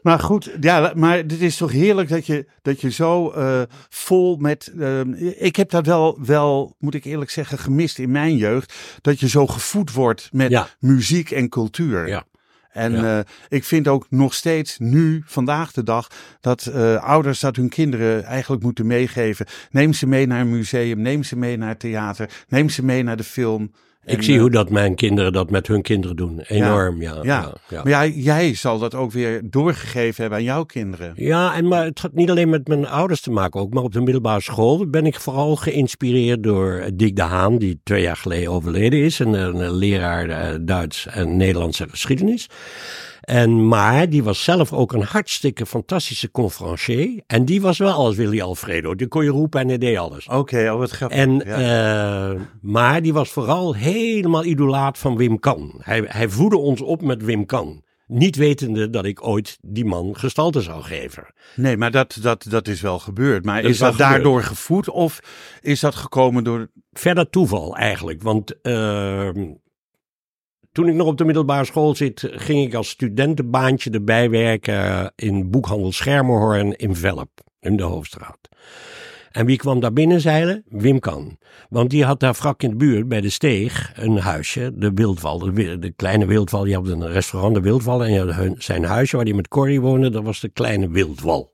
Maar 0.02 0.20
goed, 0.20 0.52
ja, 0.62 0.92
maar 0.96 1.18
het 1.18 1.42
is 1.42 1.58
toch 1.58 1.72
heerlijk 1.72 2.10
dat 2.10 2.26
je, 2.26 2.48
dat 2.62 2.82
je 2.82 2.92
zo 2.92 3.30
eh, 3.32 3.62
vol 3.90 4.36
met. 4.38 4.72
ehm, 4.80 5.14
ik 5.38 5.56
heb 5.56 5.70
dat 5.70 5.86
wel, 5.86 6.18
wel, 6.26 6.76
moet 6.80 6.94
ik 6.94 7.06
eerlijk 7.06 7.30
zeggen, 7.32 7.58
gemist 7.58 8.00
in 8.00 8.12
mijn 8.12 8.36
jeugd. 8.38 8.74
Dat 9.02 9.20
je 9.20 9.28
zo 9.30 9.48
gevoed 9.48 9.94
wordt 9.94 10.30
met 10.32 10.50
Ja. 10.52 10.68
muziek 10.80 11.32
en 11.32 11.50
cultuur. 11.50 12.08
Ja. 12.08 12.26
En 12.78 12.92
Ja. 12.92 13.18
eh, 13.20 13.24
ik 13.48 13.64
vind 13.64 13.88
ook 13.88 14.06
nog 14.10 14.34
steeds 14.34 14.78
nu, 14.78 15.22
vandaag 15.26 15.72
de 15.72 15.84
dag, 15.84 16.08
dat 16.42 16.66
eh, 16.66 17.04
ouders 17.04 17.40
dat 17.40 17.56
hun 17.56 17.70
kinderen 17.70 18.24
eigenlijk 18.24 18.64
moeten 18.64 18.88
meegeven. 18.88 19.46
Neem 19.72 19.94
ze 19.94 20.08
mee 20.08 20.28
naar 20.28 20.42
een 20.42 20.50
museum, 20.50 21.02
neem 21.02 21.24
ze 21.24 21.38
mee 21.38 21.58
naar 21.58 21.70
het 21.70 21.80
theater, 21.80 22.30
neem 22.48 22.70
ze 22.70 22.86
mee 22.86 23.04
naar 23.04 23.18
de 23.18 23.24
film. 23.24 23.72
Ik 24.08 24.18
En, 24.18 24.24
zie 24.24 24.36
eh, 24.36 24.42
hoe 24.42 24.50
dat 24.50 24.70
mijn 24.70 24.96
kinderen 24.96 25.34
dat 25.34 25.50
met 25.50 25.68
hun 25.68 25.82
kinderen 25.82 26.16
doen. 26.16 26.40
Enorm, 26.40 27.02
ja. 27.02 27.14
ja. 27.14 27.22
ja, 27.24 27.54
ja. 27.70 27.82
Maar 27.84 28.10
jij 28.10 28.56
zal 28.56 28.80
dat 28.80 28.96
ook 28.96 29.12
weer 29.12 29.42
doorgegeven 29.44 30.22
hebben 30.22 30.40
aan 30.40 30.46
jouw 30.46 30.64
kinderen. 30.64 31.12
Ja, 31.16 31.56
en 31.56 31.68
maar 31.68 31.86
het 31.86 32.00
had 32.00 32.14
niet 32.14 32.30
alleen 32.30 32.50
met 32.50 32.68
mijn 32.68 32.88
ouders 32.88 33.22
te 33.22 33.32
maken, 33.32 33.60
ook 33.60 33.74
maar 33.74 33.84
op 33.84 33.94
de 33.94 34.02
middelbare 34.02 34.42
school 34.42 34.90
ben 34.90 35.06
ik 35.06 35.20
vooral 35.20 35.56
geïnspireerd 35.56 36.44
door 36.44 36.90
Dick 36.94 37.16
de 37.16 37.22
Haan, 37.22 37.58
die 37.58 37.80
twee 37.84 38.02
jaar 38.02 38.18
geleden 38.18 38.52
overleden 38.52 39.00
is, 39.00 39.20
een, 39.20 39.34
een 39.34 39.72
leraar 39.72 40.30
eh, 40.30 40.56
Duits 40.62 41.08
en 41.08 41.38
Nederlandse 41.38 41.88
geschiedenis. 41.90 42.48
En, 43.28 43.68
maar 43.68 44.10
die 44.10 44.24
was 44.24 44.44
zelf 44.44 44.74
ook 44.74 44.94
een 44.94 45.02
hartstikke 45.02 45.66
fantastische 45.66 46.32
conferencier. 46.32 47.24
En 47.26 47.46
die 47.46 47.62
was 47.62 47.78
wel 47.78 47.92
als 47.92 48.16
Willy 48.16 48.42
Alfredo. 48.42 48.96
Die 48.96 49.08
kon 49.08 49.24
je 49.24 49.30
roepen 49.30 49.62
en 49.62 49.68
hij 49.68 49.78
deed 49.78 49.98
alles. 49.98 50.28
Oké, 50.28 50.72
oh 50.72 50.78
wat 50.78 50.92
grappig. 50.92 51.18
En, 51.18 51.42
ja. 51.46 52.32
eh, 52.34 52.42
maar 52.62 53.02
die 53.02 53.14
was 53.14 53.30
vooral 53.30 53.76
helemaal 53.76 54.46
idolaat 54.46 54.98
van 54.98 55.18
Wim 55.18 55.40
Kan. 55.40 55.74
Hij, 55.84 56.04
hij 56.06 56.30
voedde 56.30 56.58
ons 56.58 56.82
op 56.82 57.02
met 57.02 57.24
Wim 57.24 57.46
Kan. 57.46 57.84
Niet 58.06 58.36
wetende 58.36 58.90
dat 58.90 59.06
ik 59.06 59.28
ooit 59.28 59.58
die 59.62 59.86
man 59.86 60.16
gestalte 60.18 60.62
zou 60.62 60.84
geven. 60.84 61.26
nee, 61.56 61.78
maar 61.78 61.92
dat, 61.92 62.18
dat, 62.22 62.46
dat 62.50 62.68
is 62.68 62.82
wel 62.82 63.00
gebeurd. 63.00 63.46
Maar 63.46 63.62
Dat 63.62 63.72
is 63.72 63.78
dat 63.78 63.98
daardoor 63.98 64.44
gevoed 64.44 64.90
of 64.90 65.20
is 65.62 65.80
dat 65.80 65.96
gekomen 65.96 66.44
door... 66.44 66.68
Verder 66.92 67.30
toeval 67.30 67.76
eigenlijk. 67.76 68.22
Want 68.22 68.62
ehm, 68.62 69.46
toen 70.78 70.88
ik 70.88 70.96
nog 70.96 71.08
op 71.08 71.18
de 71.18 71.26
middelbare 71.26 71.66
school 71.66 71.96
zit, 71.96 72.28
ging 72.32 72.66
ik 72.68 72.74
als 72.74 72.90
studentenbaantje 72.90 73.90
erbij 73.90 74.30
werken 74.30 75.12
in 75.16 75.50
boekhandel 75.50 75.92
Schermerhorn 75.92 76.76
in 76.76 76.96
Velp, 76.96 77.30
in 77.60 77.78
de 77.78 77.84
Hoofdstraat. 77.84 78.38
En 79.32 79.46
wie 79.46 79.58
kwam 79.58 79.80
daar 79.80 79.94
binnen 79.94 80.22
zeilen? 80.22 80.64
Wim 80.70 81.00
Kan. 81.00 81.38
Want 81.70 81.90
die 81.90 82.04
had 82.04 82.20
daar 82.20 82.36
vlak 82.36 82.64
in 82.64 82.70
de 82.70 82.76
buurt 82.76 83.08
bij 83.08 83.22
de 83.22 83.30
Steeg 83.30 83.92
een 83.96 84.18
huisje, 84.18 84.72
de 84.76 84.92
Wildwal, 84.94 85.40
de, 85.40 85.94
kleine 85.96 86.26
Wildwal. 86.26 86.64
Die 86.64 86.76
had 86.76 86.88
een 86.88 87.08
restaurant, 87.08 87.56
de 87.56 87.62
Wildwal. 87.62 88.06
En 88.06 88.36
hun- 88.36 88.56
zijn 88.58 88.84
huisje 88.84 89.16
waar 89.16 89.26
hij 89.26 89.34
met 89.34 89.48
Corrie 89.48 89.82
woonde, 89.82 90.10
dat 90.10 90.24
was 90.24 90.40
de 90.40 90.50
kleine 90.50 90.90
Wildwal. 90.90 91.54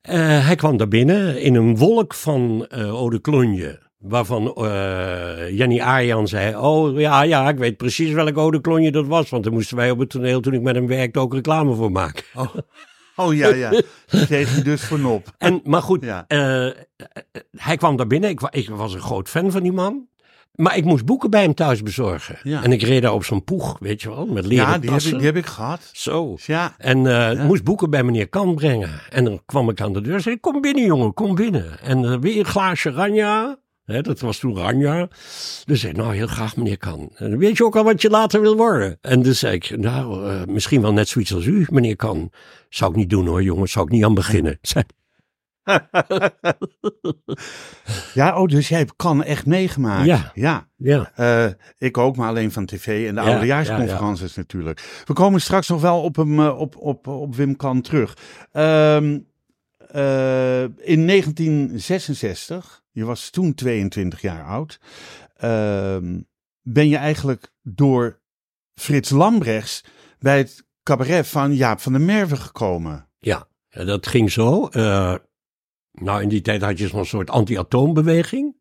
Eh, 0.00 0.46
hij 0.46 0.54
kwam 0.54 0.76
daar 0.76 0.88
binnen 0.88 1.40
in 1.40 1.54
een 1.54 1.76
wolk 1.76 2.14
van 2.14 2.66
eh 2.68 2.80
Eau 2.80 3.10
de 3.10 3.20
Cologne. 3.20 3.90
Waarvan 4.02 4.54
eh 4.54 5.58
Jenny 5.58 5.80
Arjan 5.80 6.28
zei: 6.28 6.56
Oh 6.56 7.00
ja, 7.00 7.22
ja, 7.22 7.48
ik 7.48 7.58
weet 7.58 7.76
precies 7.76 8.12
welk 8.12 8.32
Cologne 8.62 8.90
dat 8.92 9.06
was. 9.06 9.30
Want 9.30 9.44
daar 9.44 9.52
moesten 9.52 9.76
wij 9.76 9.90
op 9.90 9.98
het 9.98 10.10
toneel 10.10 10.40
toen 10.40 10.52
ik 10.54 10.62
met 10.62 10.74
hem 10.74 10.86
werkte 10.86 11.18
ook 11.18 11.34
reclame 11.34 11.74
voor 11.74 11.92
maken. 11.92 12.24
Oh 13.16 13.34
ja, 13.34 13.48
ja. 13.54 13.70
Dat 14.06 14.26
kreeg 14.26 14.56
je 14.56 14.62
dus 14.62 14.82
voor 14.84 14.98
nop. 14.98 15.26
En, 15.38 15.60
maar 15.64 15.82
goed, 15.82 16.04
Ja. 16.04 16.24
eh, 16.28 16.68
hij 17.56 17.76
kwam 17.76 17.96
daar 17.96 18.06
binnen. 18.06 18.30
Ik, 18.30 18.40
ik 18.50 18.68
was 18.68 18.94
een 18.94 19.00
groot 19.00 19.28
fan 19.28 19.50
van 19.50 19.62
die 19.62 19.72
man. 19.72 20.06
Maar 20.52 20.76
ik 20.76 20.84
moest 20.84 21.04
boeken 21.04 21.30
bij 21.30 21.42
hem 21.42 21.54
thuis 21.54 21.82
bezorgen. 21.82 22.38
Ja. 22.42 22.62
En 22.62 22.72
ik 22.72 22.82
reed 22.82 23.02
daar 23.02 23.12
op 23.12 23.24
zo'n 23.24 23.44
poeg, 23.44 23.76
weet 23.80 24.02
je 24.02 24.08
wel, 24.08 24.26
met 24.26 24.46
leren 24.46 24.66
Ja, 24.66 24.78
die 24.78 24.90
heb, 24.90 25.00
ik, 25.00 25.10
die 25.16 25.26
heb 25.26 25.36
ik 25.36 25.46
gehad. 25.46 25.90
Zo. 25.92 26.36
Ja, 26.46 26.74
En 26.78 27.06
eh, 27.06 27.44
moest 27.46 27.64
boeken 27.64 27.90
bij 27.90 28.02
meneer 28.02 28.28
Kan 28.28 28.54
brengen. 28.54 28.90
En 29.10 29.24
dan 29.24 29.42
kwam 29.46 29.68
ik 29.70 29.80
aan 29.80 29.92
de 29.92 30.00
deur 30.00 30.14
en 30.14 30.20
zei: 30.20 30.40
Kom 30.40 30.60
binnen, 30.60 30.84
jongen, 30.84 31.14
kom 31.14 31.34
binnen. 31.34 31.80
En 31.80 32.20
weer 32.20 32.38
een 32.38 32.44
glaasje 32.44 32.90
Ranja. 32.90 33.58
Dat 34.00 34.20
was 34.20 34.38
toen 34.38 34.56
Ranja. 34.56 35.08
Dus 35.64 35.80
zei 35.80 35.92
nou, 35.92 36.14
heel 36.14 36.26
graag, 36.26 36.56
meneer 36.56 36.78
Kan. 36.78 37.10
En 37.14 37.38
weet 37.38 37.56
je 37.56 37.64
ook 37.64 37.76
al 37.76 37.84
wat 37.84 38.02
je 38.02 38.10
later 38.10 38.40
wil 38.40 38.56
worden? 38.56 38.98
En 39.00 39.22
dus 39.22 39.38
zei 39.38 39.54
ik, 39.54 39.76
nou, 39.78 40.28
eh, 40.30 40.44
misschien 40.44 40.80
wel 40.80 40.92
net 40.92 41.08
zoiets 41.08 41.34
als 41.34 41.44
u, 41.44 41.66
meneer 41.70 41.96
Kan. 41.96 42.30
Zou 42.68 42.90
ik 42.90 42.96
niet 42.96 43.10
doen 43.10 43.26
hoor, 43.26 43.42
jongens, 43.42 43.72
zou 43.72 43.86
ik 43.86 43.92
niet 43.92 44.04
aan 44.04 44.14
beginnen. 44.14 44.58
Zei, 44.62 44.84
ja 48.14 48.40
oh, 48.40 48.48
dus 48.48 48.68
jij 48.68 48.78
hebt 48.78 48.96
kan 48.96 49.24
echt 49.24 49.46
meegemaakt. 49.46 50.06
Ja. 50.06 50.30
ja. 50.34 50.68
ja, 50.76 51.10
Eh, 51.14 51.52
ik 51.78 51.98
ook, 51.98 52.16
maar 52.16 52.28
alleen 52.28 52.52
van 52.52 52.66
tv 52.66 53.08
en 53.08 53.14
de 53.14 53.20
Ja, 53.20 53.26
oudejaarsconferences 53.26 54.34
natuurlijk. 54.34 55.02
We 55.04 55.12
komen 55.12 55.40
straks 55.40 55.68
nog 55.68 55.80
wel 55.80 56.00
op, 56.00 56.16
hem, 56.16 56.40
eh, 56.40 56.58
op, 56.58 56.76
op, 56.76 57.06
op 57.06 57.34
Wim 57.34 57.56
Kan 57.56 57.80
terug. 57.80 58.16
Ehm, 58.52 59.18
eh, 59.88 60.62
in 60.62 61.04
1966, 61.04 62.81
je 62.92 63.04
was 63.04 63.30
toen 63.30 63.54
22 63.54 64.20
jaar 64.20 64.44
oud, 64.44 64.80
ehm, 65.36 66.20
ben 66.62 66.88
je 66.88 66.96
eigenlijk 66.96 67.52
door 67.62 68.20
Frits 68.74 69.10
Lambrechts 69.10 69.84
bij 70.18 70.38
het 70.38 70.66
cabaret 70.82 71.26
van 71.26 71.54
Jaap 71.54 71.80
van 71.80 71.92
der 71.92 72.00
Merwe 72.00 72.36
gekomen. 72.36 73.08
ja. 73.18 73.50
Dat 73.84 74.06
ging 74.06 74.32
zo. 74.32 74.66
Eh, 74.66 75.14
nou, 75.92 76.22
in 76.22 76.28
die 76.28 76.40
tijd 76.40 76.62
had 76.62 76.78
je 76.78 76.88
zo'n 76.88 77.04
soort 77.04 77.30
anti-atoombeweging. 77.30 78.56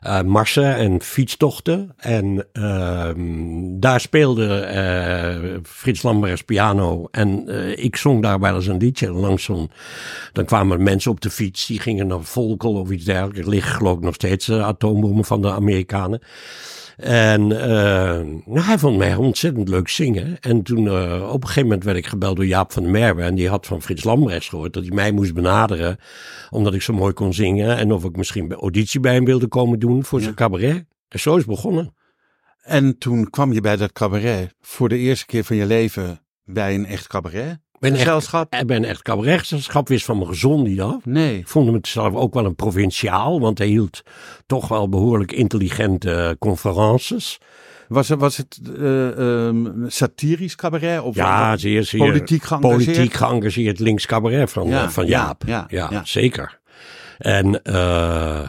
Eh, 0.00 0.22
marsen 0.22 0.76
en 0.76 1.02
fietstochten. 1.02 1.94
En 1.96 2.46
ehm, 2.52 3.80
daar 3.80 4.00
speelde 4.00 4.60
eh, 4.60 5.58
Frits 5.62 6.02
Lambrechts 6.02 6.42
piano. 6.42 7.08
En 7.10 7.48
eh, 7.48 7.84
ik 7.84 7.96
zong 7.96 8.22
daar 8.22 8.40
wel 8.40 8.54
eens 8.54 8.66
een 8.66 8.76
liedje. 8.76 9.12
Langs 9.12 9.50
dan 10.32 10.44
kwamen 10.44 10.82
mensen 10.82 11.10
op 11.10 11.20
de 11.20 11.30
fiets, 11.30 11.66
die 11.66 11.80
gingen 11.80 12.06
naar 12.06 12.22
Volkel 12.22 12.72
of 12.72 12.90
iets 12.90 13.04
dergelijks. 13.04 13.38
Er 13.38 13.48
liggen 13.48 13.74
geloof 13.74 13.96
ik 13.96 14.02
nog 14.02 14.14
steeds 14.14 14.50
atoombommen 14.50 15.24
van 15.24 15.42
de 15.42 15.50
Amerikanen. 15.50 16.20
En 17.00 17.60
eh, 17.60 18.20
nou, 18.44 18.60
hij 18.60 18.78
vond 18.78 18.98
mij 18.98 19.14
ontzettend 19.14 19.68
leuk 19.68 19.88
zingen. 19.88 20.40
En 20.40 20.62
toen 20.62 20.88
eh, 20.88 21.28
op 21.28 21.42
een 21.42 21.46
gegeven 21.46 21.62
moment 21.62 21.84
werd 21.84 21.96
ik 21.96 22.06
gebeld 22.06 22.36
door 22.36 22.46
Jaap 22.46 22.72
van 22.72 22.82
der 22.82 22.92
Merwe. 22.92 23.22
En 23.22 23.34
die 23.34 23.48
had 23.48 23.66
van 23.66 23.82
Frits 23.82 24.04
Lambrechts 24.04 24.48
gehoord 24.48 24.72
dat 24.72 24.82
hij 24.82 24.94
mij 24.94 25.12
moest 25.12 25.34
benaderen. 25.34 25.98
Omdat 26.50 26.74
ik 26.74 26.82
zo 26.82 26.92
mooi 26.92 27.12
kon 27.12 27.34
zingen. 27.34 27.76
En 27.76 27.92
of 27.92 28.04
ik 28.04 28.16
misschien 28.16 28.48
bij 28.48 28.56
auditie 28.56 29.00
bij 29.00 29.14
hem 29.14 29.24
wilde 29.24 29.46
komen 29.46 29.78
doen 29.78 30.04
voor 30.04 30.20
zijn 30.20 30.34
cabaret. 30.34 30.84
En 31.08 31.20
zo 31.20 31.30
is 31.30 31.36
het 31.36 31.46
begonnen. 31.46 31.94
En 32.62 32.98
toen 32.98 33.30
kwam 33.30 33.52
je 33.52 33.60
bij 33.60 33.76
dat 33.76 33.92
cabaret 33.92 34.54
voor 34.60 34.88
de 34.88 34.98
eerste 34.98 35.26
keer 35.26 35.44
van 35.44 35.56
je 35.56 35.66
leven 35.66 36.20
bij 36.44 36.74
een 36.74 36.86
echt 36.86 37.06
cabaret. 37.06 37.60
Ben 37.80 37.90
echt, 37.92 38.00
Gezelschap? 38.00 38.54
ik 38.54 38.66
ben 38.66 38.84
echt 38.84 39.02
cabaretgezelschap, 39.02 39.88
wist 39.88 40.04
van 40.04 40.16
mijn 40.16 40.28
gezond 40.28 40.66
niet 40.66 40.80
af. 40.80 41.04
Nee. 41.04 41.38
Ik 41.38 41.48
vond 41.48 41.66
hem 41.66 41.74
het 41.74 41.88
zelf 41.88 42.14
ook 42.14 42.34
wel 42.34 42.44
een 42.44 42.54
provinciaal, 42.54 43.40
want 43.40 43.58
hij 43.58 43.66
hield 43.66 44.02
toch 44.46 44.68
wel 44.68 44.88
behoorlijk 44.88 45.32
intelligente 45.32 46.12
eh, 46.12 46.30
conferences. 46.38 47.38
Was 47.88 48.08
het, 48.08 48.20
was 48.20 48.36
het 48.36 48.58
ehm, 48.78 49.66
satirisch 49.86 50.54
cabaret? 50.56 51.00
Of 51.00 51.14
Ja, 51.14 51.56
zeer, 51.56 51.84
zeer 51.84 52.00
politiek 52.00 52.42
geëngageerd? 52.42 52.84
politiek 52.84 53.12
geëngageerd 53.12 53.78
links 53.78 54.06
cabaret 54.06 54.50
van, 54.50 54.68
Ja, 54.68 54.82
eh, 54.82 54.88
van 54.88 55.06
ja, 55.06 55.10
Jaap. 55.24 55.42
ja, 55.46 55.66
ja. 55.90 56.00
zeker. 56.04 56.58
En 57.18 57.62
eh, 57.62 58.40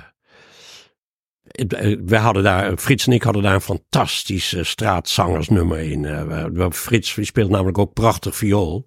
wij 2.06 2.20
hadden 2.20 2.44
daar, 2.44 2.78
Frits 2.78 3.08
en 3.08 3.14
ik 3.14 3.24
hadden 3.24 3.44
daar 3.44 3.54
een 3.54 3.62
fantastisch 3.62 4.54
eh, 4.54 4.64
straatzangersnummer 4.64 5.80
in. 5.80 6.06
Eh, 6.06 6.24
we- 6.24 6.50
we- 6.54 6.72
Frits 6.72 7.18
speelt 7.22 7.50
namelijk 7.50 7.78
ook 7.78 7.94
prachtig 7.94 8.36
viool. 8.36 8.86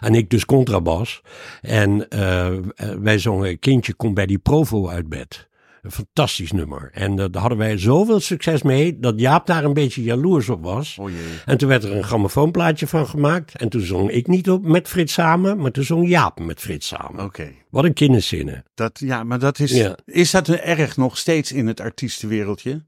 En 0.00 0.14
ik 0.14 0.30
dus 0.30 0.44
contrabas. 0.44 1.20
En 1.60 2.08
eh, 2.08 2.46
eh, 2.46 2.60
wij 3.00 3.18
zongen 3.18 3.58
Kindje 3.58 3.94
kom 3.94 4.14
bij 4.14 4.26
die 4.26 4.38
provo 4.38 4.88
uit 4.88 5.08
bed. 5.08 5.48
Een 5.86 5.92
fantastisch 5.92 6.52
nummer. 6.52 6.90
En 6.92 7.18
eh, 7.18 7.24
daar 7.30 7.40
hadden 7.40 7.58
wij 7.58 7.78
zoveel 7.78 8.20
succes 8.20 8.62
mee 8.62 8.98
dat 8.98 9.20
Jaap 9.20 9.46
daar 9.46 9.64
een 9.64 9.72
beetje 9.74 10.02
jaloers 10.02 10.48
op 10.48 10.62
was. 10.62 10.96
O 11.00 11.08
jee. 11.10 11.18
En 11.44 11.58
toen 11.58 11.68
werd 11.68 11.84
er 11.84 11.96
een 11.96 12.04
grammofoonplaatje 12.04 12.86
van 12.86 13.06
gemaakt. 13.06 13.56
En 13.56 13.68
toen 13.68 13.80
zong 13.80 14.10
ik 14.10 14.26
niet 14.26 14.50
op 14.50 14.64
met 14.64 14.88
Frits 14.88 15.12
samen, 15.12 15.58
maar 15.58 15.70
toen 15.70 15.84
zong 15.84 16.08
Jaap 16.08 16.40
met 16.40 16.60
Frits 16.60 16.86
samen. 16.86 17.24
Oké. 17.24 17.48
Wat 17.70 17.84
een 17.84 17.92
kinderzinnen. 17.92 18.64
Dat, 18.74 18.98
ja, 18.98 19.24
maar 19.24 19.38
dat 19.38 19.58
is, 19.58 19.72
Ja. 19.72 19.96
is 20.04 20.30
dat 20.30 20.48
erg 20.48 20.96
nog 20.96 21.18
steeds 21.18 21.52
in 21.52 21.66
het 21.66 21.80
artiestenwereldje? 21.80 22.84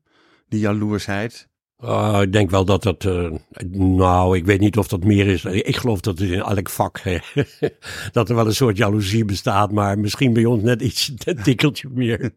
Die 0.49 0.61
jaloersheid? 0.61 1.48
Uh, 1.85 2.19
ik 2.23 2.33
denk 2.33 2.51
wel 2.51 2.65
dat 2.65 2.83
dat, 2.83 3.05
uh, 3.05 3.31
nou, 3.73 4.37
ik 4.37 4.45
weet 4.45 4.61
niet 4.61 4.79
of 4.79 4.89
dat 4.89 5.05
meer 5.05 5.27
is. 5.27 5.45
Ik 5.45 5.77
geloof 5.77 6.01
dat 6.01 6.19
het 6.19 6.31
in 6.31 6.41
elk 6.41 6.69
vak, 6.69 7.01
hè, 7.01 7.19
dat 8.13 8.29
er 8.29 8.35
wel 8.35 8.47
een 8.47 8.55
soort 8.55 8.77
jaloezie 8.77 9.25
bestaat, 9.25 9.73
maar 9.73 9.99
misschien 9.99 10.33
bij 10.33 10.45
ons 10.45 10.63
net 10.63 10.83
iets, 10.83 11.13
een 11.25 11.43
tikkeltje 11.43 11.89
meer. 11.91 12.31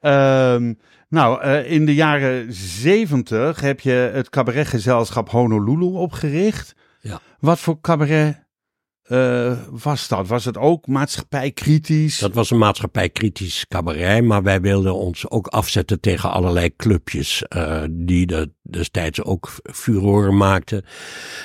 Ehm, 0.00 0.72
nou, 1.08 1.40
eh, 1.40 1.70
in 1.70 1.86
de 1.86 1.94
jaren 1.94 2.52
zeventig 2.52 3.60
heb 3.60 3.80
je 3.80 4.10
het 4.12 4.30
cabaretgezelschap 4.30 5.30
Honolulu 5.30 5.84
opgericht. 5.84 6.74
Ja. 7.00 7.20
Wat 7.40 7.58
voor 7.58 7.80
cabaret 7.80 8.34
eh, 8.34 8.40
was 9.70 10.08
dat? 10.08 10.28
Was 10.28 10.44
het 10.44 10.58
ook 10.58 10.86
maatschappijkritisch? 10.86 12.18
Dat 12.18 12.34
was 12.34 12.50
een 12.50 12.58
maatschappijkritisch 12.58 13.64
cabaret, 13.68 14.24
maar 14.24 14.42
wij 14.42 14.60
wilden 14.60 14.94
ons 14.94 15.30
ook 15.30 15.46
afzetten 15.46 16.00
tegen 16.00 16.30
allerlei 16.30 16.76
clubjes 16.76 17.44
uh, 17.56 17.82
die 17.90 18.26
de, 18.26 18.50
destijds 18.70 19.22
ook 19.22 19.50
furoren 19.62 20.36
maakten. 20.36 20.84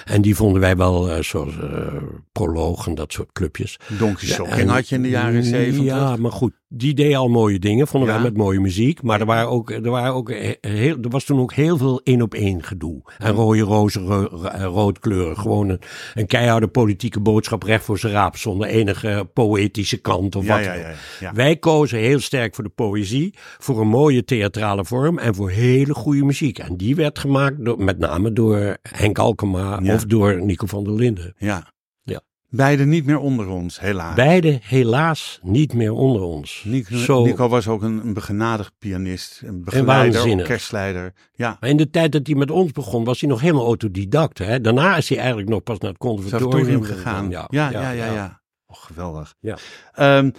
En 0.06 0.22
die 0.22 0.36
vonden 0.36 0.62
wij 0.62 0.78
wel, 0.78 1.10
uh, 1.10 1.24
zoals 1.24 1.54
uh, 1.56 1.88
Proloog 2.32 2.88
en 2.88 2.96
dat 2.96 3.12
soort 3.14 3.32
clubjes. 3.32 3.80
Donkey 3.98 4.28
Shocking 4.28 4.70
had 4.70 4.90
je 4.90 4.96
in 4.96 5.02
de 5.02 5.10
jaren 5.10 5.44
zeventig. 5.44 5.84
Ja, 5.84 6.16
maar 6.16 6.32
goed, 6.32 6.54
die 6.68 6.94
deed 6.94 7.16
al 7.16 7.28
mooie 7.28 7.60
dingen, 7.60 7.88
vonden 7.88 8.10
Ja. 8.10 8.16
wij 8.16 8.24
met 8.24 8.38
mooie 8.38 8.60
muziek. 8.60 9.02
Maar 9.02 9.20
er, 9.20 9.26
waren 9.26 9.50
ook, 9.50 9.72
er, 9.72 9.90
waren 9.90 10.14
ook 10.14 10.32
heel, 10.62 10.98
er 11.02 11.10
was 11.10 11.24
toen 11.24 11.40
ook 11.40 11.54
heel 11.54 11.78
veel 11.78 12.02
één 12.04 12.22
op 12.22 12.34
één 12.34 12.64
gedoe. 12.64 13.02
En 13.18 13.32
rode 13.32 13.60
rozen, 13.60 14.02
ro 14.06 14.28
roodkleuren. 14.54 15.38
Gewoon 15.38 15.70
een, 15.70 15.80
een 16.14 16.28
keiharde 16.28 16.68
politieke 16.68 17.20
boodschap 17.20 17.64
recht 17.64 17.84
voor 17.84 18.00
zijn 18.00 18.14
raap, 18.14 18.38
zonder 18.38 18.68
enige 18.68 19.30
poëtische 19.34 19.98
kant 19.98 20.36
of 20.36 20.48
wat. 20.48 20.64
dan. 20.64 21.34
Wij 21.34 21.56
kozen 21.58 22.00
heel 22.00 22.20
sterk 22.20 22.56
voor 22.56 22.64
de 22.64 22.70
poëzie, 22.70 23.34
voor 23.58 23.82
een 23.82 23.88
mooie 23.88 24.24
theatrale 24.24 24.86
vorm 24.86 25.18
en 25.18 25.36
voor 25.36 25.50
hele 25.50 25.94
goede 25.94 26.24
muziek. 26.26 26.58
En 26.60 26.78
die 26.78 26.96
werd 26.96 27.09
gemaakt 27.18 27.66
door, 27.66 27.84
met 27.84 27.98
name 27.98 28.34
door 28.34 28.78
Henk 28.82 29.18
Alkema 29.20 29.80
Ja. 29.82 29.94
of 29.94 30.06
door 30.06 30.42
Nico 30.46 30.66
van 30.66 30.84
der 30.84 30.94
Linden. 30.94 31.34
ja. 31.38 31.68
Ja. 32.04 32.22
Beide 32.52 32.86
niet 32.86 33.06
meer 33.06 33.20
onder 33.20 33.48
ons, 33.48 33.80
helaas. 33.80 34.16
Beide 34.16 34.60
helaas 34.64 35.40
niet 35.44 35.74
meer 35.74 35.92
onder 35.94 36.22
ons. 36.22 36.64
Nico, 36.68 36.96
Zo, 36.98 37.24
Nico 37.26 37.48
was 37.48 37.68
ook 37.68 37.82
een, 37.82 38.06
een 38.06 38.14
begenadigd 38.14 38.72
pianist, 38.80 39.42
een 39.46 39.64
begeleider, 39.64 40.14
waanzinnig. 40.14 40.46
orkestleider. 40.48 41.14
Ja, 41.34 41.58
Maar 41.60 41.70
in 41.70 41.78
de 41.78 41.90
tijd 41.90 42.12
dat 42.12 42.28
hij 42.28 42.36
met 42.36 42.52
ons 42.52 42.72
begon, 42.72 43.04
was 43.04 43.20
hij 43.22 43.30
nog 43.30 43.42
helemaal 43.42 43.66
autodidact. 43.66 44.38
Hè? 44.38 44.62
Daarna 44.62 44.98
is 44.98 45.10
hij 45.10 45.18
eigenlijk 45.18 45.50
nog 45.50 45.64
pas 45.64 45.78
naar 45.80 45.90
het 45.90 46.00
conservatorium 46.00 46.84
gegaan. 46.84 47.30
Ja, 47.30 47.46
ja, 47.50 47.70
ja, 47.72 47.92
ja. 47.92 48.14
ja. 48.14 48.42
Oh, 48.68 48.78
geweldig. 48.78 49.36
Ja. 49.40 49.58
Ehm, 49.94 50.30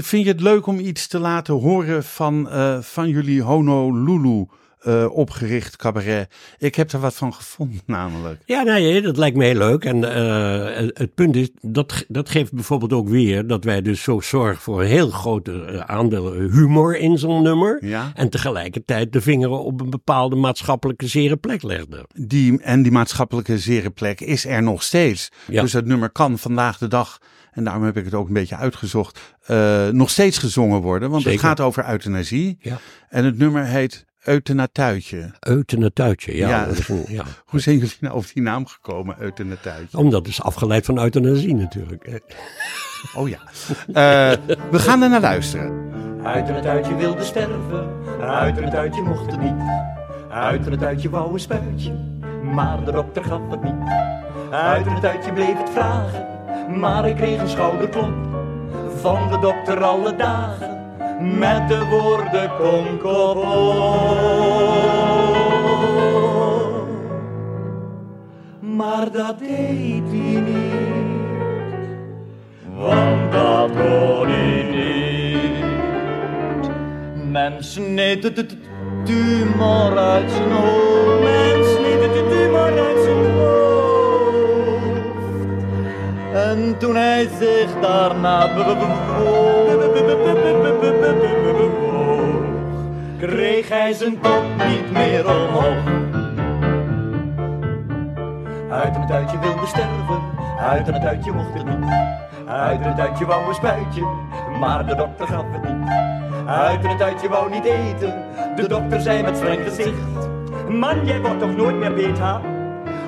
vind 0.00 0.24
je 0.24 0.28
het 0.30 0.40
leuk 0.40 0.66
om 0.66 0.78
iets 0.78 1.06
te 1.06 1.18
laten 1.18 1.54
horen 1.54 2.04
van, 2.04 2.50
eh, 2.50 2.80
van 2.80 3.08
jullie 3.08 3.42
Honolulu 3.42 4.46
eh, 4.82 5.06
opgericht 5.10 5.76
cabaret? 5.76 6.34
Ik 6.58 6.74
heb 6.74 6.92
er 6.92 7.00
wat 7.00 7.14
van 7.14 7.34
gevonden 7.34 7.80
namelijk. 7.86 8.42
Ja, 8.44 8.62
nee, 8.62 9.02
dat 9.02 9.16
lijkt 9.16 9.36
me 9.36 9.44
heel 9.44 9.54
leuk. 9.54 9.84
En 9.84 10.14
eh, 10.14 10.88
het 10.94 11.14
punt 11.14 11.36
is, 11.36 11.50
dat, 11.60 12.04
dat 12.08 12.28
geeft 12.28 12.52
bijvoorbeeld 12.52 12.92
ook 12.92 13.08
weer 13.08 13.46
dat 13.46 13.64
wij 13.64 13.82
dus 13.82 14.02
zo 14.02 14.20
zorgen 14.20 14.62
voor 14.62 14.80
een 14.80 14.86
heel 14.86 15.10
groot 15.10 15.48
eh, 15.48 15.76
aandeel 15.78 16.32
humor 16.32 16.96
in 16.96 17.18
zo'n 17.18 17.42
nummer. 17.42 17.86
Ja. 17.86 18.12
En 18.14 18.28
tegelijkertijd 18.28 19.12
de 19.12 19.20
vinger 19.20 19.50
op 19.50 19.80
een 19.80 19.90
bepaalde 19.90 20.36
maatschappelijke 20.36 21.06
zere 21.06 21.36
plek 21.36 21.62
legden. 21.62 22.06
Die, 22.14 22.60
en 22.60 22.82
die 22.82 22.92
maatschappelijke 22.92 23.58
zere 23.58 23.90
plek 23.90 24.20
is 24.20 24.46
er 24.46 24.62
nog 24.62 24.82
steeds. 24.82 25.28
Ja. 25.48 25.62
Dus 25.62 25.72
dat 25.72 25.84
nummer 25.84 26.10
kan 26.10 26.38
vandaag 26.38 26.78
de 26.78 26.88
dag, 26.88 27.18
en 27.52 27.64
daarom 27.64 27.84
heb 27.84 27.96
ik 27.96 28.04
het 28.04 28.14
ook 28.14 28.26
een 28.26 28.34
beetje 28.34 28.56
uitgezocht, 28.56 29.20
nog 29.92 30.10
steeds 30.10 30.38
gezongen 30.38 30.80
worden. 30.80 31.10
Want 31.10 31.24
het 31.24 31.40
gaat 31.40 31.60
over 31.60 31.88
euthanasie. 31.88 32.56
Ja. 32.60 32.78
En 33.08 33.24
het 33.24 33.38
nummer 33.38 33.64
heet 33.64 34.04
Euthanatuitje. 34.24 35.30
Eutenatuitje, 35.40 36.36
ja. 36.36 36.48
Ja. 36.48 36.64
dat 36.66 36.78
is 36.78 36.88
een- 36.88 37.04
ja. 37.08 37.22
Hoe 37.50 37.60
zijn 37.60 37.76
jullie 37.78 37.96
nou 38.00 38.16
op 38.16 38.24
die 38.34 38.42
naam 38.42 38.66
gekomen, 38.66 39.16
Euthanatuitje? 39.18 39.98
Omdat 39.98 40.18
het 40.20 40.28
is 40.28 40.42
afgeleid 40.42 40.84
van 40.84 40.98
euthanasie 40.98 41.54
natuurlijk. 41.54 42.08
Oh 43.16 43.28
ja. 43.28 43.38
Eh, 43.92 44.38
we 44.70 44.78
gaan 44.78 45.02
er 45.02 45.08
naar 45.08 45.20
luisteren. 45.20 45.90
Uit 46.24 46.48
en 46.48 46.54
het 46.54 46.66
uitje 46.66 46.96
wilde 46.96 47.24
sterven, 47.24 47.88
uit 48.20 48.56
en 48.58 48.64
het 48.64 48.74
uitje 48.74 49.02
mocht 49.02 49.30
het 49.30 49.40
niet. 49.40 49.54
Uit 50.30 50.66
en 50.66 50.72
het 50.72 50.82
uitje 50.82 51.10
wou 51.10 51.32
een 51.32 51.40
spuitje, 51.40 51.92
maar 52.54 52.84
de 52.84 52.92
dokter 52.92 53.24
gaf 53.24 53.40
het 53.50 53.62
niet. 53.62 53.74
Uit 54.50 54.86
en 54.86 54.92
het 54.94 55.04
uitje 55.04 55.32
bleef 55.32 55.58
het 55.58 55.70
vragen, 55.70 56.26
maar 56.78 57.08
ik 57.08 57.16
kreeg 57.16 57.40
een 57.40 57.48
schouderklop 57.48 58.12
van 59.00 59.30
de 59.30 59.38
dokter 59.38 59.82
alle 59.84 60.16
dagen. 60.16 60.81
Met 61.22 61.68
de 61.68 61.84
woorden 61.84 62.50
op. 62.60 63.72
Maar 68.60 69.10
dat 69.12 69.38
deed 69.38 70.02
hij 70.08 70.40
niet, 70.40 70.80
want 72.76 73.32
dat 73.32 73.70
kon 73.70 74.28
hij 74.28 74.62
niet. 74.70 75.64
Men 77.30 77.64
sneed 77.64 78.22
de 78.22 78.46
tumor 79.04 79.98
uit 79.98 80.30
zijn 80.30 80.50
hoofd. 80.50 81.22
Men 81.22 81.64
sneed 81.64 82.00
de 82.00 82.26
tumor 82.30 82.78
uit 82.86 83.01
toen 86.82 86.96
hij 86.96 87.28
zich 87.38 87.80
daarna 87.80 88.54
be- 88.54 88.64
be- 88.64 88.76
bewoog, 88.76 90.02
kreeg 93.18 93.68
hij 93.68 93.92
zijn 93.92 94.20
kop 94.20 94.42
niet 94.68 94.92
meer 94.92 95.26
omhoog. 95.26 95.84
Uit 98.70 98.96
het 98.96 99.10
uitje 99.10 99.38
wilde 99.38 99.66
sterven, 99.66 100.20
uit 100.60 100.86
het 100.86 101.04
uitje 101.04 101.32
mocht 101.32 101.54
het 101.54 101.64
niet. 101.64 101.90
Uit 102.46 102.84
het 102.84 103.00
uitje 103.00 103.26
wou 103.26 103.48
een 103.48 103.54
spuitje, 103.54 104.02
maar 104.60 104.86
de 104.86 104.94
dokter 104.94 105.26
gaf 105.26 105.44
het 105.52 105.62
niet. 105.62 105.88
Uit 106.46 106.86
het 106.88 107.02
uitje 107.02 107.28
wou 107.28 107.50
niet 107.50 107.64
eten, 107.64 108.24
de 108.56 108.68
dokter 108.68 109.00
zei 109.00 109.22
met 109.22 109.36
streng 109.36 109.64
gezicht. 109.64 110.28
Man, 110.68 111.04
jij 111.04 111.20
wordt 111.20 111.38
toch 111.38 111.56
nooit 111.56 111.76
meer 111.76 111.94
beter, 111.94 112.40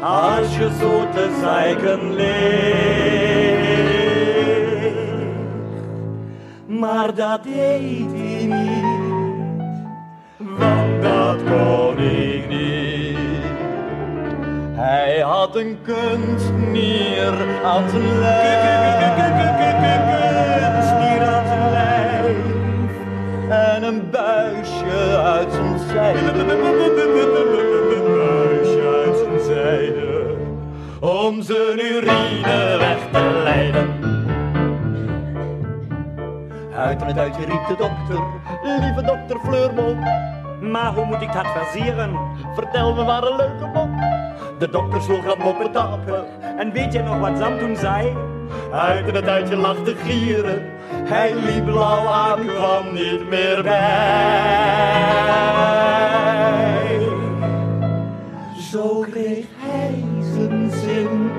als 0.02 0.56
je 0.56 0.70
zo 0.80 1.08
te 1.14 1.38
zeiken. 1.40 2.14
Maar 6.84 7.14
dat 7.14 7.42
deed 7.42 8.12
hij 8.12 8.46
niet, 8.46 8.84
want 10.36 11.02
dat 11.02 11.36
kon 11.44 11.98
ik 11.98 12.48
niet. 12.48 13.18
Hij 14.72 15.20
had 15.20 15.56
een 15.56 15.78
kunstnier 15.82 17.32
aan 17.64 17.88
zijn 17.90 18.18
lijf. 18.18 18.62
Aan 21.20 21.46
zijn 21.46 21.70
lijf. 21.70 22.36
En 23.48 23.82
een 23.82 24.10
buisje 24.10 25.18
uit 25.18 25.52
zijn 25.52 25.78
zijde. 25.78 26.32
Buisje 28.14 29.02
uit 29.04 29.16
zijn 29.16 29.40
zijde. 29.40 30.36
Om 31.00 31.42
zijn 31.42 31.78
urine 31.78 32.76
weg 32.78 32.98
te 33.12 33.40
leiden. 33.44 33.93
Uit 36.94 37.02
en 37.02 37.08
het 37.08 37.18
uitje 37.18 37.44
riep 37.44 37.66
de 37.66 37.76
dokter, 37.76 38.24
lieve 38.62 39.02
dokter 39.02 39.38
Fleurmond. 39.40 40.04
Maar 40.60 40.92
hoe 40.94 41.04
moet 41.04 41.20
ik 41.20 41.32
dat 41.32 41.46
versieren? 41.46 42.18
Vertel 42.54 42.94
me 42.94 43.04
maar 43.04 43.22
een 43.22 43.36
leuke 43.36 43.66
mop. 43.74 43.90
De 44.58 44.70
dokter 44.70 45.02
sloeg 45.02 45.34
aan 45.34 45.38
moppetapen. 45.38 46.24
En 46.58 46.72
weet 46.72 46.92
jij 46.92 47.02
nog 47.02 47.18
wat 47.18 47.38
Sam 47.38 47.58
toen 47.58 47.76
zei? 47.76 48.16
Uit 48.72 49.08
en 49.08 49.14
het 49.14 49.28
uitje 49.28 49.56
lachte 49.56 49.94
gieren. 49.94 50.62
Hij 50.90 51.34
liep 51.34 51.64
blauw 51.64 52.06
aan, 52.06 52.46
kwam 52.46 52.92
niet 52.92 53.28
meer 53.28 53.62
bij. 53.62 53.78
Zo 58.70 59.04
kreeg 59.10 59.44
hij 59.56 60.04
zijn 60.34 60.70
zin, 60.70 61.30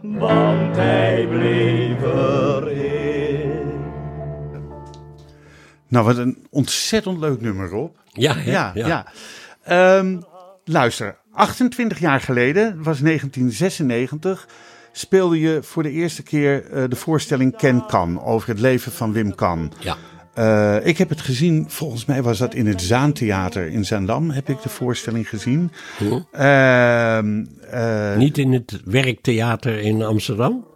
want 0.00 0.76
hij 0.76 1.26
bleef 1.30 2.02
Nou, 5.90 6.04
wat 6.04 6.16
een 6.16 6.46
ontzettend 6.50 7.18
leuk 7.18 7.40
nummer, 7.40 7.68
Rob. 7.68 7.94
Ja, 8.12 8.34
hè? 8.36 8.50
Ja, 8.50 8.70
ja. 8.74 9.06
Ehm, 9.62 10.20
luister, 10.64 11.16
28 11.32 11.98
jaar 11.98 12.20
geleden, 12.20 12.82
was 12.82 13.00
1996, 13.00 14.48
speelde 14.92 15.40
je 15.40 15.58
voor 15.62 15.82
de 15.82 15.90
eerste 15.90 16.22
keer 16.22 16.70
eh, 16.70 16.84
de 16.88 16.96
voorstelling 16.96 17.56
Ken 17.56 17.86
Kan 17.86 18.22
over 18.22 18.48
het 18.48 18.60
leven 18.60 18.92
van 18.92 19.12
Wim 19.12 19.34
Kan. 19.34 19.72
Ja. 19.78 19.96
Eh, 20.34 20.86
ik 20.86 20.98
heb 20.98 21.08
het 21.08 21.20
gezien, 21.20 21.64
volgens 21.68 22.04
mij 22.04 22.22
was 22.22 22.38
dat 22.38 22.54
in 22.54 22.66
het 22.66 22.82
Zaantheater 22.82 23.66
in 23.66 23.84
Zaandam, 23.84 24.30
heb 24.30 24.48
ik 24.48 24.62
de 24.62 24.68
voorstelling 24.68 25.28
gezien. 25.28 25.72
Hm? 25.98 26.18
Ehm, 26.32 27.44
eh, 27.70 28.16
Niet 28.16 28.38
in 28.38 28.52
het 28.52 28.80
werktheater 28.84 29.78
in 29.78 30.02
Amsterdam? 30.02 30.66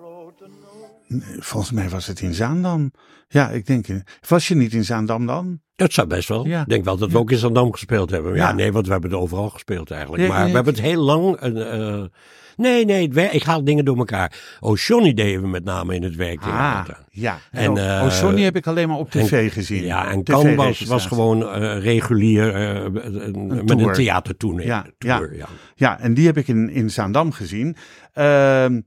Volgens 1.38 1.72
mij 1.72 1.88
was 1.88 2.06
het 2.06 2.20
in 2.20 2.34
Zaandam. 2.34 2.90
Ja, 3.28 3.50
ik 3.50 3.66
denk, 3.66 3.86
in- 3.88 4.04
was 4.28 4.48
je 4.48 4.54
niet 4.54 4.72
in 4.72 4.84
Zaandam 4.84 5.26
dan? 5.26 5.60
Dat 5.76 5.92
zou 5.92 6.06
best 6.06 6.28
wel. 6.28 6.46
Ja. 6.46 6.60
Ik 6.60 6.68
denk 6.68 6.84
wel 6.84 6.96
dat 6.96 7.10
we 7.10 7.18
ook 7.18 7.30
in 7.30 7.38
Zandam 7.38 7.72
gespeeld 7.72 8.10
hebben. 8.10 8.34
Ja, 8.34 8.48
Ja. 8.48 8.54
nee, 8.54 8.72
want 8.72 8.86
we 8.86 8.92
hebben 8.92 9.10
het 9.10 9.20
overal 9.20 9.48
gespeeld 9.50 9.90
eigenlijk. 9.90 10.22
Ja, 10.22 10.28
maar 10.28 10.46
we 10.46 10.52
hebben 10.54 10.74
het 10.74 10.82
heel 10.82 11.02
lang... 11.02 11.36
eh, 11.36 11.88
eh, 11.94 12.04
nee, 12.56 12.84
nee, 12.84 13.08
ik 13.30 13.42
haal 13.42 13.64
dingen 13.64 13.84
door 13.84 13.96
elkaar. 13.96 14.56
Oh, 14.60 14.76
Johnny 14.76 15.14
deden 15.14 15.42
we 15.42 15.48
met 15.48 15.64
name 15.64 15.94
in 15.94 16.02
het 16.02 16.14
werktheater. 16.16 16.94
Ah, 16.94 17.00
ja. 17.10 17.38
En, 17.50 17.76
eh, 17.76 18.02
oh, 18.04 18.10
Sony 18.10 18.42
heb 18.42 18.56
ik 18.56 18.66
alleen 18.66 18.88
maar 18.88 18.98
op 18.98 19.10
tv 19.10 19.32
en- 19.32 19.50
gezien. 19.50 19.84
Ja, 19.84 20.10
en 20.10 20.22
Kan 20.22 20.54
was, 20.54 20.80
was 20.80 21.06
gewoon 21.06 21.48
eh, 21.48 21.82
regulier 21.82 22.54
eh, 22.54 22.90
met 22.90 23.70
een 23.70 23.76
tour. 23.76 23.92
theatertournee. 23.94 24.66
Ja, 24.66 24.86
ja. 24.98 25.22
Ja, 25.74 26.00
en 26.00 26.14
die 26.14 26.26
heb 26.26 26.36
ik 26.36 26.48
in, 26.48 26.70
in 26.70 26.90
Zaandam 26.90 27.32
gezien. 27.32 27.76
Ehm, 28.12 28.80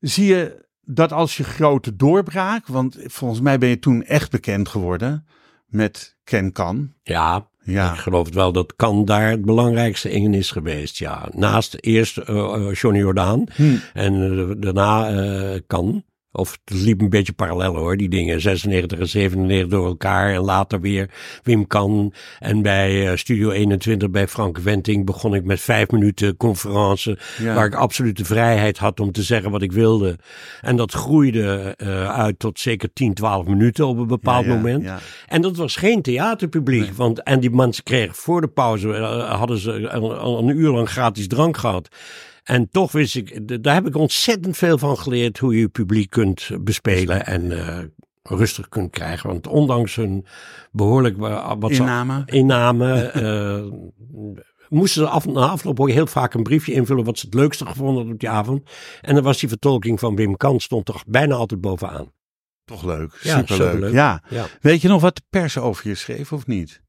zie 0.00 0.26
je 0.26 0.62
dat 0.86 1.12
als 1.12 1.36
je 1.36 1.44
grote 1.44 1.96
doorbraak, 1.96 2.66
want 2.66 2.96
volgens 3.04 3.40
mij 3.40 3.58
ben 3.58 3.68
je 3.68 3.78
toen 3.78 4.02
echt 4.04 4.30
bekend 4.30 4.68
geworden 4.68 5.26
met 5.66 6.16
Ken 6.24 6.52
Kan. 6.52 6.92
Ja, 7.02 7.46
Ja. 7.62 7.92
ik 7.92 7.98
geloof 7.98 8.26
het 8.26 8.34
wel 8.34 8.52
dat 8.52 8.76
Kan 8.76 9.04
daar 9.04 9.30
het 9.30 9.44
belangrijkste 9.44 10.10
in 10.10 10.34
is 10.34 10.50
geweest. 10.50 10.96
Ja, 10.98 11.28
naast 11.32 11.76
eerst 11.80 12.16
eh, 12.18 12.72
Johnny 12.72 12.98
Jordaan 13.00 13.44
Hm. 13.54 13.76
en 13.92 14.38
eh, 14.38 14.54
daarna 14.58 15.10
eh 15.10 15.60
Kan. 15.66 16.04
Of 16.36 16.58
het 16.64 16.80
liep 16.80 17.00
een 17.00 17.08
beetje 17.08 17.32
parallel 17.32 17.76
hoor, 17.76 17.96
die 17.96 18.08
dingen. 18.08 18.40
96 18.40 18.98
en 18.98 19.08
97 19.08 19.68
door 19.68 19.86
elkaar. 19.86 20.32
En 20.32 20.40
later 20.40 20.80
weer 20.80 21.10
Wim 21.42 21.66
Kan. 21.66 22.12
En 22.38 22.62
bij 22.62 23.10
eh, 23.10 23.16
Studio 23.16 23.50
21 23.50 24.10
bij 24.10 24.28
Frank 24.28 24.58
Wenting 24.58 25.04
begon 25.04 25.34
ik 25.34 25.44
met 25.44 25.60
vijf 25.60 25.90
minuten 25.90 26.36
conferentie. 26.36 27.18
Ja. 27.38 27.54
Waar 27.54 27.66
ik 27.66 27.74
absolute 27.74 28.24
vrijheid 28.24 28.78
had 28.78 29.00
om 29.00 29.12
te 29.12 29.22
zeggen 29.22 29.50
wat 29.50 29.62
ik 29.62 29.72
wilde. 29.72 30.18
En 30.60 30.76
dat 30.76 30.92
groeide 30.92 31.74
eh, 31.76 32.08
uit 32.08 32.38
tot 32.38 32.60
zeker 32.60 32.92
10, 32.92 33.14
12 33.14 33.46
minuten 33.46 33.86
op 33.86 33.98
een 33.98 34.06
bepaald 34.06 34.44
Ja, 34.44 34.50
ja, 34.50 34.56
moment. 34.56 34.88
En 35.26 35.42
dat 35.42 35.56
was 35.56 35.76
geen 35.76 36.02
theaterpubliek. 36.02 36.92
Want, 36.92 37.22
en 37.22 37.40
die 37.40 37.50
mensen 37.50 37.84
kregen 37.84 38.14
voor 38.14 38.40
de 38.40 38.48
pauze, 38.48 38.94
eh, 38.94 39.38
hadden 39.38 39.58
ze 39.58 39.90
al 40.18 40.38
een 40.38 40.58
uur 40.58 40.70
lang 40.70 40.88
gratis 40.88 41.26
drank 41.26 41.56
gehad. 41.56 41.88
En 42.44 42.68
toch 42.70 42.92
wist 42.92 43.16
ik, 43.16 43.62
daar 43.64 43.74
heb 43.74 43.86
ik 43.86 43.96
ontzettend 43.96 44.56
veel 44.56 44.78
van 44.78 44.98
geleerd 44.98 45.38
hoe 45.38 45.54
je 45.54 45.60
je 45.60 45.68
publiek 45.68 46.10
kunt 46.10 46.50
bespelen 46.60 47.26
en 47.26 47.66
eh, 47.66 47.78
rustig 48.22 48.68
kunt 48.68 48.90
krijgen. 48.90 49.28
Want 49.28 49.46
ondanks 49.46 49.94
hun 49.94 50.26
behoorlijk 50.72 51.18
eh, 51.18 51.52
wat 51.58 51.70
Inname. 51.70 52.22
inname 52.26 52.94
eh, 53.02 53.64
moesten 54.68 55.02
ze 55.02 55.08
af, 55.08 55.26
na 55.26 55.48
afloop 55.48 55.80
ook 55.80 55.90
heel 55.90 56.06
vaak 56.06 56.34
een 56.34 56.42
briefje 56.42 56.72
invullen 56.72 57.04
wat 57.04 57.18
ze 57.18 57.26
het 57.26 57.34
leukste 57.34 57.66
gevonden 57.66 57.94
hadden 57.94 58.12
op 58.12 58.20
die 58.20 58.28
avond. 58.28 58.70
En 59.00 59.14
dan 59.14 59.24
was 59.24 59.38
die 59.38 59.48
vertolking 59.48 60.00
van 60.00 60.16
Wim 60.16 60.36
Kant 60.36 60.62
stond 60.62 60.84
toch 60.84 61.04
bijna 61.06 61.34
altijd 61.34 61.60
bovenaan. 61.60 62.12
Toch 62.64 62.84
leuk, 62.84 63.18
Ja, 63.22 63.38
superleuk. 63.38 63.68
superleuk. 63.70 63.92
Ja. 63.92 64.22
Ja. 64.28 64.46
Weet 64.60 64.80
je 64.80 64.88
nog 64.88 65.00
wat 65.00 65.16
de 65.16 65.22
pers 65.30 65.58
over 65.58 65.88
je 65.88 65.94
schreef 65.94 66.32
of 66.32 66.46
niet? 66.46 66.82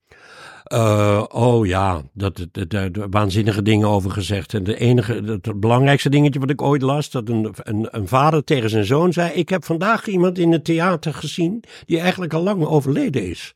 Eh, 0.65 1.23
oh 1.27 1.65
ja, 1.65 2.01
dat, 2.13 2.47
dat, 2.51 2.69
daar 2.69 3.09
waanzinnige 3.09 3.61
dingen 3.61 3.87
over 3.87 4.11
gezegd. 4.11 4.53
En 4.53 4.63
de 4.63 4.77
enige, 4.77 5.13
het, 5.13 5.45
het 5.45 5.59
belangrijkste 5.59 6.09
dingetje 6.09 6.39
wat 6.39 6.49
ik 6.49 6.61
ooit 6.61 6.81
las, 6.81 7.09
dat 7.09 7.29
een, 7.29 7.53
een, 7.55 7.87
een 7.91 8.07
vader 8.07 8.43
tegen 8.43 8.69
zijn 8.69 8.85
zoon 8.85 9.13
zei: 9.13 9.33
Ik 9.33 9.49
heb 9.49 9.65
vandaag 9.65 10.07
iemand 10.07 10.37
in 10.37 10.51
het 10.51 10.65
theater 10.65 11.13
gezien 11.13 11.63
die 11.85 11.99
eigenlijk 11.99 12.33
al 12.33 12.43
lang 12.43 12.65
overleden 12.65 13.29
is. 13.29 13.53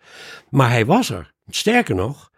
Maar 0.49 0.69
hij 0.69 0.85
was 0.85 1.09
er. 1.09 1.33
Sterker 1.47 1.95
nog, 1.95 2.31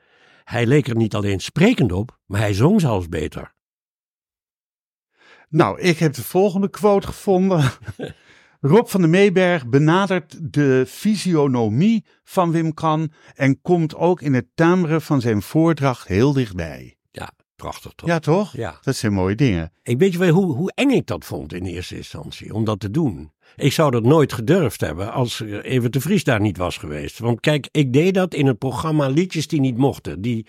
hij 0.44 0.66
leek 0.66 0.88
er 0.88 0.96
niet 0.96 1.16
alleen 1.16 1.40
sprekend 1.40 1.92
op, 1.92 2.18
maar 2.26 2.40
hij 2.40 2.54
zong 2.54 2.82
zelfs 2.82 3.10
beter. 3.10 3.54
Nou, 5.50 5.80
ik 5.80 6.00
heb 6.00 6.14
de 6.14 6.24
volgende 6.24 6.70
quote 6.70 7.08
gevonden. 7.08 7.64
Rob 8.64 8.88
van 8.88 9.02
der 9.02 9.10
Meeberg 9.10 9.68
benadert 9.68 10.54
de 10.54 10.86
fysionomie 10.88 12.06
van 12.24 12.52
Wim 12.52 12.74
Kan 12.74 13.12
en 13.36 13.62
komt 13.62 13.96
ook 13.96 14.22
in 14.22 14.34
het 14.34 14.46
timbre 14.56 15.02
van 15.02 15.22
zijn 15.22 15.42
voordracht 15.42 16.08
heel 16.08 16.34
dichtbij. 16.34 16.98
Ja, 17.12 17.32
prachtig 17.56 17.92
toch? 17.96 18.10
Ja, 18.10 18.20
toch? 18.20 18.54
Ja. 18.56 18.78
Dat 18.82 18.96
zijn 18.96 19.14
mooie 19.14 19.36
dingen. 19.36 19.72
Ik 19.84 20.00
weet 20.00 20.12
je 20.12 20.18
wel 20.18 20.30
hoe, 20.30 20.56
hoe 20.56 20.72
eng 20.76 20.90
ik 20.90 21.08
dat 21.08 21.26
vond 21.26 21.54
in 21.54 21.66
eerste 21.66 21.96
instantie, 21.96 22.54
om 22.54 22.64
dat 22.64 22.80
te 22.80 22.92
doen. 22.92 23.32
Ik 23.56 23.74
zou 23.74 23.92
dat 23.92 24.04
nooit 24.04 24.34
gedurfd 24.34 24.82
hebben 24.82 25.14
als 25.14 25.40
Evert 25.40 25.94
de 25.94 26.02
Vries 26.02 26.24
daar 26.24 26.42
niet 26.42 26.58
was 26.58 26.78
geweest. 26.78 27.20
Want 27.20 27.40
kijk, 27.40 27.68
ik 27.72 27.94
deed 27.94 28.14
dat 28.14 28.34
in 28.34 28.46
het 28.46 28.58
programma 28.58 29.08
Liedjes 29.08 29.48
die 29.48 29.60
niet 29.60 29.78
mochten. 29.78 30.22
Die 30.22 30.46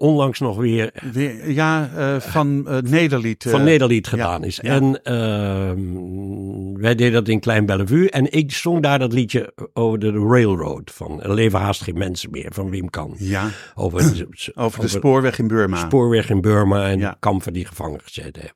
onlangs 0.00 0.38
nog 0.40 0.56
weer 0.56 0.92
Weer, 1.12 1.50
ja, 1.50 1.90
eh, 1.96 2.20
van 2.20 2.68
eh, 2.68 2.78
Nederlied. 2.78 3.44
eh, 3.44 3.50
van 3.52 3.64
Nederlied 3.64 4.06
gedaan 4.06 4.40
ja, 4.40 4.46
is. 4.46 4.58
ja. 4.62 4.74
En 4.74 5.02
ehm, 5.02 6.80
wij 6.82 6.94
deden 6.94 7.12
dat 7.12 7.28
in 7.28 7.40
Klein 7.40 7.66
Bellevue. 7.66 8.10
En 8.10 8.32
ik 8.32 8.52
zong 8.52 8.82
daar 8.82 8.98
dat 8.98 9.12
liedje 9.12 9.52
over 9.72 9.98
de 9.98 10.12
railroad. 10.12 10.90
Van 10.90 11.22
Er 11.22 11.34
leven 11.34 11.58
haast 11.58 11.82
geen 11.82 11.98
mensen 11.98 12.30
meer, 12.30 12.48
van 12.52 12.70
Wim 12.70 12.90
Kan. 12.90 13.14
Ja, 13.18 13.50
Over, 13.74 14.00
over 14.54 14.80
de 14.80 14.88
spoorweg 14.88 15.38
in 15.38 15.48
Burma. 15.48 15.76
spoorweg 15.76 16.30
in 16.30 16.40
Burma 16.40 16.88
en 16.88 16.98
Ja. 16.98 17.16
kampen 17.20 17.52
die 17.52 17.64
gevangen 17.66 18.00
gezeten 18.02 18.42
heeft. 18.42 18.54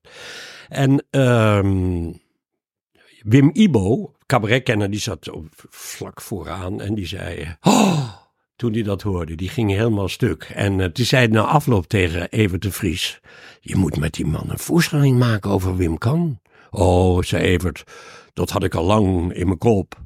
En 0.69 1.05
ehm, 1.11 2.13
Wim 3.23 3.51
Ibo, 3.53 4.13
cabaretkenner, 4.27 4.91
die 4.91 5.01
zat 5.01 5.31
vlak 5.71 6.21
vooraan 6.21 6.81
en 6.81 6.95
die 6.95 7.07
zei... 7.07 7.57
Oh, 7.61 8.09
toen 8.63 8.73
hij 8.73 8.83
dat 8.83 9.03
hoorde, 9.03 9.35
die 9.35 9.49
ging 9.49 9.71
helemaal 9.71 10.09
stuk. 10.09 10.53
En 10.55 10.81
eh, 10.81 10.87
toen 10.87 11.05
zei 11.05 11.27
hij 11.27 11.35
na 11.35 11.43
afloop 11.43 11.87
tegen 11.87 12.29
Evert 12.31 12.63
de 12.63 12.73
Vries... 12.73 13.21
Je 13.61 13.77
moet 13.77 13.97
met 13.97 14.15
die 14.15 14.27
man 14.27 14.51
een 14.51 14.59
voorstelling 14.59 15.19
maken 15.19 15.51
over 15.51 15.77
Wim 15.77 15.99
Kan. 15.99 16.41
Oh, 16.71 17.23
zei 17.23 17.43
Evert, 17.43 17.85
dat 18.33 18.51
had 18.51 18.65
ik 18.65 18.75
al 18.75 18.85
lang 18.85 19.33
in 19.33 19.47
mijn 19.47 19.59
kop. 19.59 20.01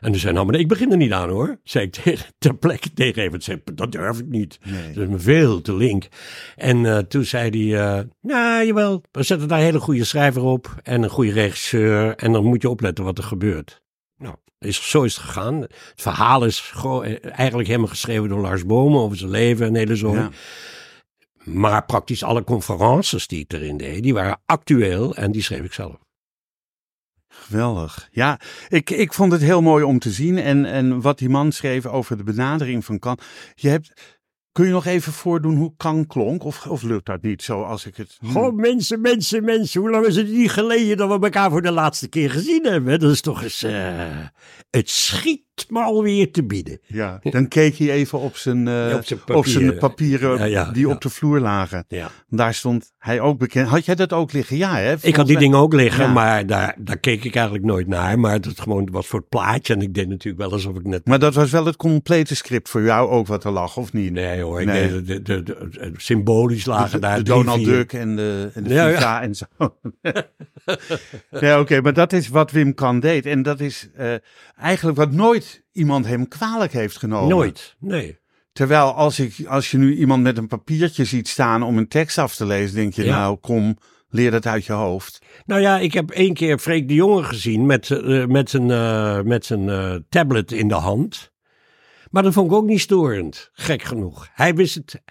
En 0.00 0.10
toen 0.10 0.20
zei 0.20 0.32
nou, 0.32 0.46
maar 0.46 0.54
ik 0.54 0.68
begin 0.68 0.90
er 0.90 0.96
niet 0.96 1.12
aan 1.12 1.28
hoor. 1.28 1.58
Zei 1.64 1.84
ik 1.84 1.92
tegen, 2.02 2.26
ter 2.38 2.54
plekke 2.54 2.92
tegen 2.92 3.22
Evert. 3.22 3.44
Zei, 3.44 3.60
dat 3.74 3.92
durf 3.92 4.18
ik 4.18 4.26
niet. 4.26 4.58
Nee. 4.64 4.92
Dat 4.92 5.04
is 5.04 5.08
me 5.08 5.18
veel 5.18 5.60
te 5.60 5.74
link. 5.74 6.08
En 6.56 6.86
eh, 6.86 6.98
toen 6.98 7.24
zei 7.24 7.70
hij, 7.70 7.80
eh, 7.80 8.04
nou 8.20 8.66
jawel, 8.66 9.02
we 9.10 9.22
zetten 9.22 9.48
daar 9.48 9.58
een 9.58 9.64
hele 9.64 9.80
goede 9.80 10.04
schrijver 10.04 10.42
op. 10.42 10.74
En 10.82 11.02
een 11.02 11.10
goede 11.10 11.32
regisseur. 11.32 12.16
En 12.16 12.32
dan 12.32 12.44
moet 12.44 12.62
je 12.62 12.70
opletten 12.70 13.04
wat 13.04 13.18
er 13.18 13.24
gebeurt. 13.24 13.82
Is, 14.64 14.90
zo 14.90 15.02
is 15.02 15.16
het 15.16 15.24
gegaan. 15.24 15.60
Het 15.60 15.92
verhaal 15.94 16.44
is 16.44 16.72
eigenlijk 17.22 17.68
helemaal 17.68 17.88
geschreven 17.88 18.28
door 18.28 18.40
Lars 18.40 18.66
Bomen 18.66 19.00
over 19.00 19.16
zijn 19.16 19.30
leven 19.30 19.66
en 19.66 19.74
hele 19.74 19.96
zooi. 19.96 20.18
Ja. 20.20 20.30
Maar 21.44 21.84
praktisch 21.84 22.22
alle 22.22 22.44
conferences 22.44 23.26
die 23.26 23.40
ik 23.40 23.52
erin 23.52 23.76
deed, 23.76 24.02
die 24.02 24.14
waren 24.14 24.40
actueel 24.46 25.14
en 25.14 25.32
die 25.32 25.42
schreef 25.42 25.64
ik 25.64 25.72
zelf. 25.72 25.96
Geweldig. 27.28 28.08
Ja, 28.12 28.40
ik, 28.68 28.90
ik 28.90 29.12
vond 29.12 29.32
het 29.32 29.40
heel 29.40 29.62
mooi 29.62 29.84
om 29.84 29.98
te 29.98 30.10
zien. 30.10 30.38
En, 30.38 30.64
en 30.64 31.00
wat 31.00 31.18
die 31.18 31.28
man 31.28 31.52
schreef 31.52 31.86
over 31.86 32.16
de 32.16 32.22
benadering 32.22 32.84
van 32.84 32.98
Kan. 32.98 33.18
Je 33.54 33.68
hebt, 33.68 33.92
kun 34.52 34.66
je 34.66 34.70
nog 34.72 34.86
even 34.86 35.12
voordoen 35.12 35.56
hoe 35.56 35.72
Kan 35.76 36.06
klonk? 36.06 36.44
Of, 36.44 36.66
of 36.66 36.82
lukt 36.82 37.06
dat 37.06 37.22
niet 37.22 37.42
zo 37.42 37.62
als 37.62 37.86
ik 37.86 37.96
het... 37.96 38.18
Goh, 38.24 38.54
mensen, 38.54 39.00
mensen, 39.00 39.44
mensen, 39.44 39.80
hoe 39.80 39.90
lang 39.90 40.06
is 40.06 40.16
het 40.16 40.28
niet 40.28 40.50
geleden 40.50 40.96
dat 40.96 41.08
we 41.08 41.24
elkaar 41.24 41.50
voor 41.50 41.62
de 41.62 41.70
laatste 41.70 42.08
keer 42.08 42.30
gezien 42.30 42.64
hebben? 42.64 43.00
Dat 43.00 43.10
is 43.10 43.20
toch 43.20 43.42
eens, 43.42 43.62
eh, 43.62 44.26
het 44.70 44.90
schiet 44.90 45.42
me 45.68 45.80
alweer 45.82 46.32
te 46.32 46.44
bieden. 46.44 46.78
Ja, 46.86 47.18
dan 47.22 47.48
keek 47.48 47.76
hij 47.76 47.90
even 47.90 48.18
op 48.18 48.36
zijn, 48.36 48.68
eh, 48.68 48.88
Ja, 48.90 48.96
op 48.96 49.04
zijn 49.04 49.20
op 49.26 49.46
zijn 49.46 49.76
papieren. 49.76 49.78
papieren 49.78 50.38
Ja, 50.38 50.44
ja, 50.44 50.70
die 50.72 50.88
op 50.88 51.00
de 51.00 51.08
vloer 51.08 51.40
lagen. 51.40 51.84
Ja. 51.88 52.10
Daar 52.28 52.54
stond 52.54 52.92
hij 52.98 53.20
ook 53.20 53.38
bekend. 53.38 53.68
Had 53.68 53.84
jij 53.84 53.94
dat 53.94 54.12
ook 54.12 54.32
liggen? 54.32 54.56
Ja, 54.56 54.76
hè? 54.76 54.94
Ik 55.00 55.16
had 55.16 55.26
die 55.26 55.38
dingen 55.38 55.58
ook 55.58 55.72
liggen, 55.74 56.12
maar 56.12 56.46
daar, 56.46 56.74
daar 56.78 56.98
keek 56.98 57.24
ik 57.24 57.34
eigenlijk 57.34 57.64
nooit 57.66 57.86
naar. 57.86 58.18
Maar 58.18 58.32
het 58.32 58.60
gewoon 58.60 58.88
was 58.92 59.06
voor 59.06 59.18
het 59.18 59.28
plaatje 59.28 59.74
en 59.74 59.80
ik 59.82 59.94
deed 59.94 60.08
natuurlijk 60.08 60.42
wel 60.42 60.52
alsof 60.52 60.76
ik 60.76 60.86
net... 60.86 61.06
Maar 61.06 61.18
dat 61.18 61.34
was 61.34 61.50
wel 61.50 61.64
het 61.66 61.76
complete 61.76 62.36
script 62.36 62.68
voor 62.68 62.82
jou 62.82 63.10
ook 63.10 63.26
wat 63.26 63.44
er 63.44 63.50
lag, 63.50 63.76
of 63.76 63.92
niet? 63.92 64.12
Nee 64.12 64.40
hoor, 64.42 64.64
Nee. 64.64 65.02
de, 65.02 65.22
de, 65.22 65.42
de, 65.42 65.90
symbolisch 65.96 66.64
lagen 66.64 67.00
daar 67.00 67.16
de 67.16 67.22
Donald 67.22 67.58
vier- 67.58 67.66
Duck 67.72 67.92
en 67.92 68.16
de, 68.16 68.50
en. 68.54 68.66
FIFA 68.66 69.22
en 69.22 69.34
zo. 69.34 69.44
ja, 71.40 71.60
oké, 71.60 71.80
maar 71.80 71.92
dat 71.92 72.12
is 72.12 72.28
wat 72.28 72.50
Wim 72.50 72.74
Kan 72.74 73.00
deed. 73.00 73.26
En 73.26 73.42
dat 73.42 73.60
is 73.60 73.88
eh, 73.94 74.14
eigenlijk 74.62 74.96
wat 74.96 75.12
nooit 75.12 75.64
iemand 75.72 76.06
hem 76.06 76.28
kwalijk 76.28 76.72
heeft 76.72 76.96
genomen. 76.96 77.28
Nooit, 77.28 77.76
nee. 77.78 78.20
Terwijl 78.52 78.94
als, 78.94 79.20
ik, 79.20 79.46
als 79.46 79.70
je 79.70 79.78
nu 79.78 79.96
iemand 79.96 80.22
met 80.22 80.38
een 80.38 80.46
papiertje 80.46 81.04
ziet 81.04 81.28
staan 81.28 81.62
om 81.62 81.78
een 81.78 81.88
tekst 81.88 82.18
af 82.18 82.34
te 82.34 82.46
lezen, 82.46 82.74
denk 82.76 82.94
je, 82.94 83.04
Ja. 83.04 83.18
nou 83.18 83.36
kom, 83.36 83.76
leer 84.08 84.30
dat 84.30 84.46
uit 84.46 84.64
je 84.64 84.72
hoofd. 84.72 85.18
Nou 85.46 85.60
ja, 85.60 85.78
ik 85.78 85.92
heb 85.92 86.10
één 86.10 86.34
keer 86.34 86.58
Freek 86.58 86.88
de 86.88 86.94
Jonge 86.94 87.22
gezien 87.22 87.66
met, 87.66 87.90
eh, 87.90 88.24
met 88.26 88.50
zijn, 88.50 88.70
eh, 88.70 89.20
met 89.20 89.46
zijn 89.46 89.68
eh, 89.68 89.94
tablet 90.08 90.52
in 90.52 90.68
de 90.68 90.74
hand. 90.74 91.30
Maar 92.10 92.22
dat 92.22 92.32
vond 92.32 92.50
ik 92.50 92.56
ook 92.56 92.66
niet 92.66 92.80
storend, 92.80 93.50
gek 93.52 93.82
genoeg. 93.82 94.28
Hij 94.32 94.54
wist 94.54 94.74
het. 94.74 95.02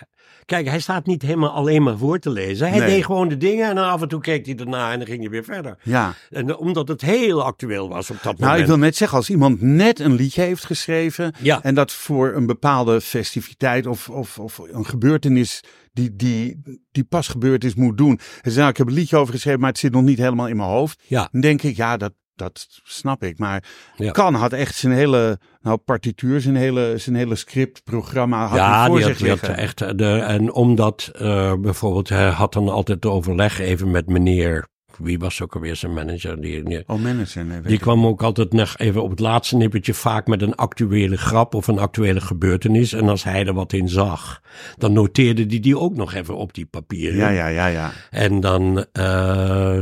Kijk, 0.52 0.68
hij 0.68 0.80
staat 0.80 1.06
niet 1.06 1.22
helemaal 1.22 1.50
alleen 1.50 1.84
maar 1.84 1.98
voor 1.98 2.20
te 2.20 2.30
lezen. 2.30 2.70
Hij 2.70 2.80
Nee. 2.80 2.90
deed 2.90 3.06
gewoon 3.06 3.28
de 3.30 3.38
dingen 3.38 3.70
en 3.70 3.76
dan 3.76 3.86
af 3.90 4.02
en 4.02 4.08
toe 4.08 4.22
keek 4.22 4.46
hij 4.46 4.56
erna 4.56 4.92
en 4.92 4.98
dan 4.98 5.08
ging 5.08 5.20
hij 5.22 5.30
weer 5.30 5.44
verder. 5.44 5.78
Ja. 5.84 6.14
En 6.30 6.50
eh, 6.50 6.60
omdat 6.60 6.88
het 6.88 7.02
heel 7.02 7.44
actueel 7.44 7.90
was 7.90 8.10
op 8.10 8.16
dat 8.16 8.24
Nou, 8.24 8.38
moment. 8.40 8.60
ik 8.60 8.66
wil 8.66 8.78
net 8.78 8.96
zeggen, 8.96 9.18
als 9.18 9.30
iemand 9.30 9.62
net 9.62 10.00
een 10.00 10.14
liedje 10.16 10.42
heeft 10.42 10.66
geschreven 10.66 11.34
Ja. 11.42 11.64
en 11.64 11.76
dat 11.76 11.92
voor 11.92 12.34
een 12.36 12.46
bepaalde 12.46 13.02
festiviteit 13.02 13.88
of, 13.88 14.10
of, 14.10 14.40
of 14.40 14.62
een 14.72 14.86
gebeurtenis 14.86 15.64
die, 15.94 16.16
die, 16.16 16.62
die 16.92 17.04
pas 17.04 17.28
gebeurd 17.28 17.64
is 17.64 17.76
moet 17.76 17.98
doen. 17.98 18.20
En 18.42 18.52
zei, 18.52 18.56
nou, 18.58 18.70
ik 18.70 18.78
heb 18.78 18.88
een 18.88 18.94
liedje 18.94 19.18
over 19.18 19.34
geschreven, 19.34 19.60
maar 19.60 19.70
het 19.70 19.80
zit 19.80 19.92
nog 19.92 20.04
niet 20.04 20.18
helemaal 20.18 20.48
in 20.48 20.58
mijn 20.58 20.70
hoofd. 20.70 21.02
Ja. 21.08 21.28
Dan 21.32 21.42
denk 21.42 21.62
ik, 21.62 21.76
ja, 21.76 21.98
dat, 21.98 22.14
dat 22.36 22.68
snap 22.84 23.24
ik. 23.24 23.38
Maar 23.38 23.64
Ja. 23.96 24.12
Kan 24.12 24.34
had 24.34 24.54
echt 24.54 24.76
zijn 24.76 24.94
hele 24.94 25.40
nou, 25.62 25.78
partituur, 25.78 26.42
zijn 26.42 26.56
hele, 26.56 26.94
zijn 26.98 27.16
hele 27.16 27.36
scriptprogramma 27.36 28.46
had 28.48 28.58
ja, 28.58 28.86
voor 28.86 28.96
die 28.96 29.06
zich 29.06 29.14
had, 29.14 29.22
die 29.22 29.30
had 29.30 29.42
liggen. 29.42 29.58
echt. 29.64 29.82
eh, 29.82 29.90
De, 29.96 30.20
en 30.20 30.52
omdat 30.54 31.12
eh, 31.20 31.54
bijvoorbeeld, 31.56 32.10
hij 32.10 32.30
had 32.30 32.54
dan 32.54 32.70
altijd 32.70 33.06
overleg 33.06 33.60
even 33.60 33.92
met 33.92 34.08
meneer. 34.08 34.70
Wie 34.98 35.20
was 35.20 35.42
ook 35.42 35.56
alweer 35.56 35.76
zijn 35.76 35.94
manager? 35.94 36.42
Die, 36.42 36.64
die, 36.64 36.84
Oh, 36.88 37.02
manager. 37.02 37.46
Nee, 37.46 37.62
die 37.62 37.80
kwam 37.80 38.06
ook 38.06 38.24
altijd 38.24 38.54
nog 38.54 38.78
even 38.78 39.04
op 39.04 39.10
het 39.10 39.20
laatste 39.20 39.56
nippertje 39.58 39.94
vaak 39.94 40.28
met 40.28 40.42
een 40.42 40.56
actuele 40.56 41.18
grap 41.18 41.54
of 41.56 41.68
een 41.68 41.80
actuele 41.80 42.22
gebeurtenis. 42.22 42.94
En 42.94 43.10
als 43.10 43.24
hij 43.24 43.46
er 43.46 43.54
wat 43.54 43.74
in 43.74 43.90
zag, 43.90 44.42
dan 44.78 44.94
noteerde 44.94 45.46
hij 45.48 45.60
die 45.60 45.78
ook 45.80 45.96
nog 45.96 46.14
even 46.14 46.36
op 46.38 46.54
die 46.54 46.66
papieren. 46.66 47.18
Ja, 47.18 47.30
ja, 47.30 47.48
ja, 47.48 47.68
ja. 47.68 47.92
En 48.10 48.40
dan. 48.40 48.86
eh, 48.92 49.82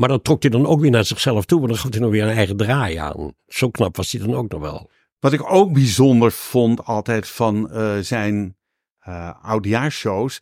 maar 0.00 0.08
dat 0.08 0.24
trok 0.24 0.42
hij 0.42 0.50
dan 0.50 0.66
ook 0.66 0.80
weer 0.80 0.90
naar 0.90 1.04
zichzelf 1.04 1.44
toe, 1.44 1.58
want 1.58 1.70
dan 1.70 1.80
gaf 1.80 1.90
hij 1.90 2.00
nog 2.00 2.10
weer 2.10 2.22
een 2.22 2.36
eigen 2.36 2.56
draai 2.56 2.96
aan. 2.96 3.32
Zo 3.48 3.70
knap 3.70 3.96
was 3.96 4.12
hij 4.12 4.20
dan 4.20 4.34
ook 4.34 4.50
nog 4.50 4.60
wel. 4.60 4.90
Wat 5.18 5.32
ik 5.32 5.52
ook 5.52 5.72
bijzonder 5.72 6.32
vond 6.32 6.84
altijd 6.84 7.28
van 7.28 7.70
eh, 7.70 7.98
zijn 7.98 8.56
eh 9.00 9.30
oudejaarsshows, 9.42 10.38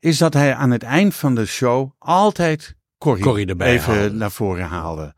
is 0.00 0.18
dat 0.18 0.34
hij 0.34 0.54
aan 0.54 0.70
het 0.70 0.82
eind 0.82 1.14
van 1.14 1.34
de 1.34 1.46
show 1.46 1.90
altijd 1.98 2.74
Corrie, 2.98 3.24
Corrie 3.24 3.46
erbij 3.46 3.72
even 3.72 3.94
haalde. 3.94 4.14
naar 4.14 4.30
voren 4.30 4.66
haalde. 4.66 5.14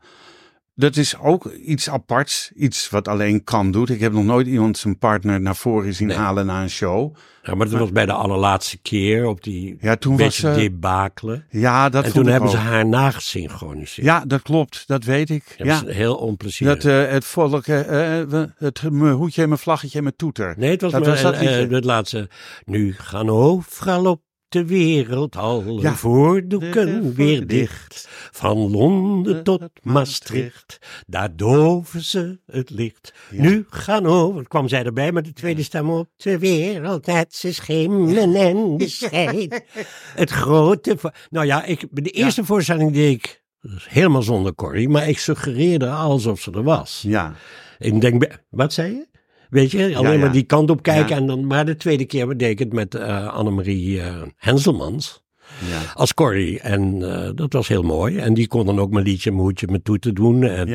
Dat 0.75 0.95
is 0.95 1.17
ook 1.19 1.45
iets 1.51 1.89
aparts, 1.89 2.51
iets 2.55 2.89
wat 2.89 3.07
alleen 3.07 3.43
kan 3.43 3.71
doet. 3.71 3.89
Ik 3.89 3.99
heb 3.99 4.13
nog 4.13 4.23
nooit 4.23 4.47
iemand 4.47 4.77
zijn 4.77 4.97
partner 4.97 5.41
naar 5.41 5.55
voren 5.55 5.93
zien 5.93 6.07
Nee. 6.07 6.17
halen 6.17 6.45
na 6.45 6.61
een 6.61 6.69
show. 6.69 7.15
Ja, 7.43 7.55
maar 7.55 7.69
dat 7.69 7.79
was 7.79 7.91
bij 7.91 8.05
de 8.05 8.11
allerlaatste 8.13 8.77
keer 8.77 9.25
op 9.25 9.43
die 9.43 9.77
Ja, 9.79 9.95
toen 9.95 10.17
was 10.17 10.35
ze. 10.35 10.53
debacle. 10.53 11.43
Ja, 11.49 11.89
dat 11.89 12.05
en 12.05 12.13
toen 12.13 12.27
hebben 12.27 12.49
ze 12.49 12.57
haar 12.57 12.85
nagesynchroniseerd. 12.87 14.07
Ja, 14.07 14.23
dat 14.25 14.41
klopt, 14.41 14.83
dat 14.87 15.03
weet 15.03 15.29
ik. 15.29 15.43
Ja, 15.57 15.81
is 15.87 15.95
heel 15.95 16.15
onplezierig. 16.15 16.81
dat 16.81 16.91
eh, 17.05 17.11
het 17.11 17.25
volk, 17.25 17.67
eh, 17.67 18.19
eh, 18.19 18.27
we- 18.29 18.51
het 18.57 18.81
mijn 18.91 19.13
hoedje 19.13 19.41
en 19.41 19.47
mijn 19.47 19.59
vlaggetje 19.59 19.97
en 19.97 20.03
mijn 20.03 20.15
toeter. 20.15 20.53
nee, 20.57 20.71
het 20.71 20.81
was, 20.81 20.91
dat 20.91 21.01
maar, 21.01 21.09
was 21.09 21.21
dat 21.21 21.33
eh, 21.33 21.61
eh, 21.63 21.69
het 21.69 21.85
laatste. 21.85 22.29
Nu 22.65 22.93
gaan 22.97 23.29
overal 23.29 24.05
op 24.05 24.21
de 24.53 24.65
wereld 24.65 25.35
alle 25.35 25.81
Ja. 25.81 25.95
voordoeken 25.95 27.13
weer 27.13 27.47
dicht. 27.47 28.07
Van 28.31 28.57
Londen 28.71 29.43
tot 29.43 29.61
Maastricht, 29.81 30.79
daar 31.07 31.35
doven 31.35 32.01
ze 32.01 32.39
het 32.45 32.69
licht. 32.69 33.13
Nu 33.31 33.65
gaan 33.69 34.05
over, 34.05 34.47
kwam 34.47 34.67
zij 34.67 34.83
erbij 34.83 35.11
met 35.11 35.25
de 35.25 35.33
tweede 35.33 35.63
stem 35.63 35.89
op 35.89 36.09
de 36.15 36.37
wereld, 36.39 37.05
net 37.05 37.35
ze 37.35 37.53
schimmen 37.53 38.35
en 38.35 38.77
de 38.77 38.87
scheid. 38.87 39.63
Het 40.15 40.29
grote, 40.29 40.97
nou 41.29 41.45
ja, 41.45 41.63
ik, 41.63 41.87
de 41.91 42.09
eerste 42.09 42.45
voorstelling 42.45 42.93
deed 42.93 43.13
ik 43.13 43.43
helemaal 43.87 44.21
zonder 44.21 44.55
Corrie, 44.55 44.89
maar 44.89 45.09
ik 45.09 45.19
suggereerde 45.19 45.89
alsof 45.89 46.41
ze 46.41 46.51
er 46.51 46.63
was. 46.63 47.03
Ja, 47.07 47.33
Ik 47.79 48.01
denk, 48.01 48.39
wat 48.49 48.73
zei 48.73 48.91
je? 48.93 49.07
Weet 49.53 49.71
je, 49.71 49.77
alleen 49.83 50.03
Ja, 50.03 50.11
ja. 50.11 50.17
maar 50.19 50.31
die 50.31 50.43
kant 50.43 50.69
op 50.69 50.81
kijken 50.83 51.15
Ja. 51.15 51.21
en 51.21 51.27
dan, 51.27 51.47
maar 51.47 51.65
de 51.65 51.75
tweede 51.75 52.05
keer 52.05 52.37
deed 52.37 52.49
ik 52.49 52.59
het 52.59 52.73
met 52.73 52.95
eh 52.95 53.27
Annemarie 53.27 54.01
eh, 54.01 54.21
Henselmans 54.37 55.23
ja. 55.69 55.81
als 55.93 56.13
Corrie. 56.13 56.59
En 56.59 57.13
eh, 57.13 57.29
dat 57.35 57.53
was 57.53 57.67
heel 57.67 57.83
mooi. 57.83 58.17
En 58.17 58.33
die 58.33 58.47
kon 58.47 58.65
dan 58.65 58.79
ook 58.79 58.91
mijn 58.91 59.05
liedje 59.05 59.31
Moedje 59.31 59.67
met 59.71 59.83
toe 59.83 59.99
te 59.99 60.13
doen. 60.13 60.43
En, 60.43 60.67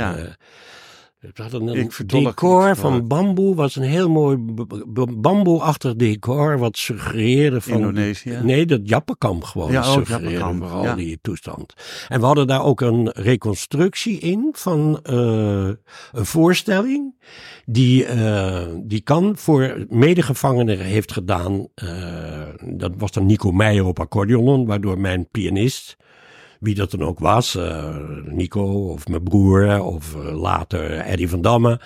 Ik 1.21 1.99
decor 2.07 2.77
van 2.77 3.07
bamboe, 3.07 3.55
was 3.55 3.77
een 3.77 3.83
heel 3.83 4.11
mooi 4.11 4.37
bamboeachtig 5.17 5.97
decor, 5.97 6.59
wat 6.59 6.77
suggereerde 6.77 7.61
van... 7.61 7.73
Indonesië? 7.73 8.39
Nee, 8.43 8.67
dat 8.67 8.89
Jappenkamp 8.89 9.45
gewoon 9.45 9.73
Ja, 9.73 9.81
oh, 9.81 9.93
suggereerde 9.93 10.31
Jappenkamp, 10.31 10.63
vooral 10.63 10.85
ja. 10.85 10.95
die 10.95 11.19
toestand. 11.23 11.75
En 12.09 12.21
we 12.21 12.27
hadden 12.27 12.47
daar 12.47 12.65
ook 12.65 12.81
een 12.81 13.11
reconstructie 13.11 14.19
in 14.19 14.49
van 14.53 15.01
eh, 15.03 15.69
een 16.13 16.27
voorstelling 16.27 17.15
die, 17.65 18.05
eh, 18.05 18.67
die 18.83 19.01
kan 19.01 19.37
voor 19.37 19.87
medegevangenen 19.89 20.79
heeft 20.79 21.13
gedaan. 21.13 21.69
eh, 21.75 22.43
dat 22.65 22.93
was 22.97 23.13
dan 23.13 23.27
Nico 23.27 23.53
Meijer 23.53 23.85
op 23.85 24.01
accordeon, 24.01 24.67
waardoor 24.67 24.99
mijn 24.99 25.29
pianist, 25.31 25.97
wie 26.61 26.75
dat 26.75 26.91
dan 26.91 27.03
ook 27.03 27.19
was, 27.19 27.55
eh, 27.55 27.97
Nico 28.25 28.89
of 28.89 29.09
mijn 29.09 29.23
broer 29.23 29.83
of 29.83 30.15
eh, 30.15 30.41
later 30.41 30.99
Eddie 30.99 31.29
van 31.29 31.43
Damme, 31.43 31.81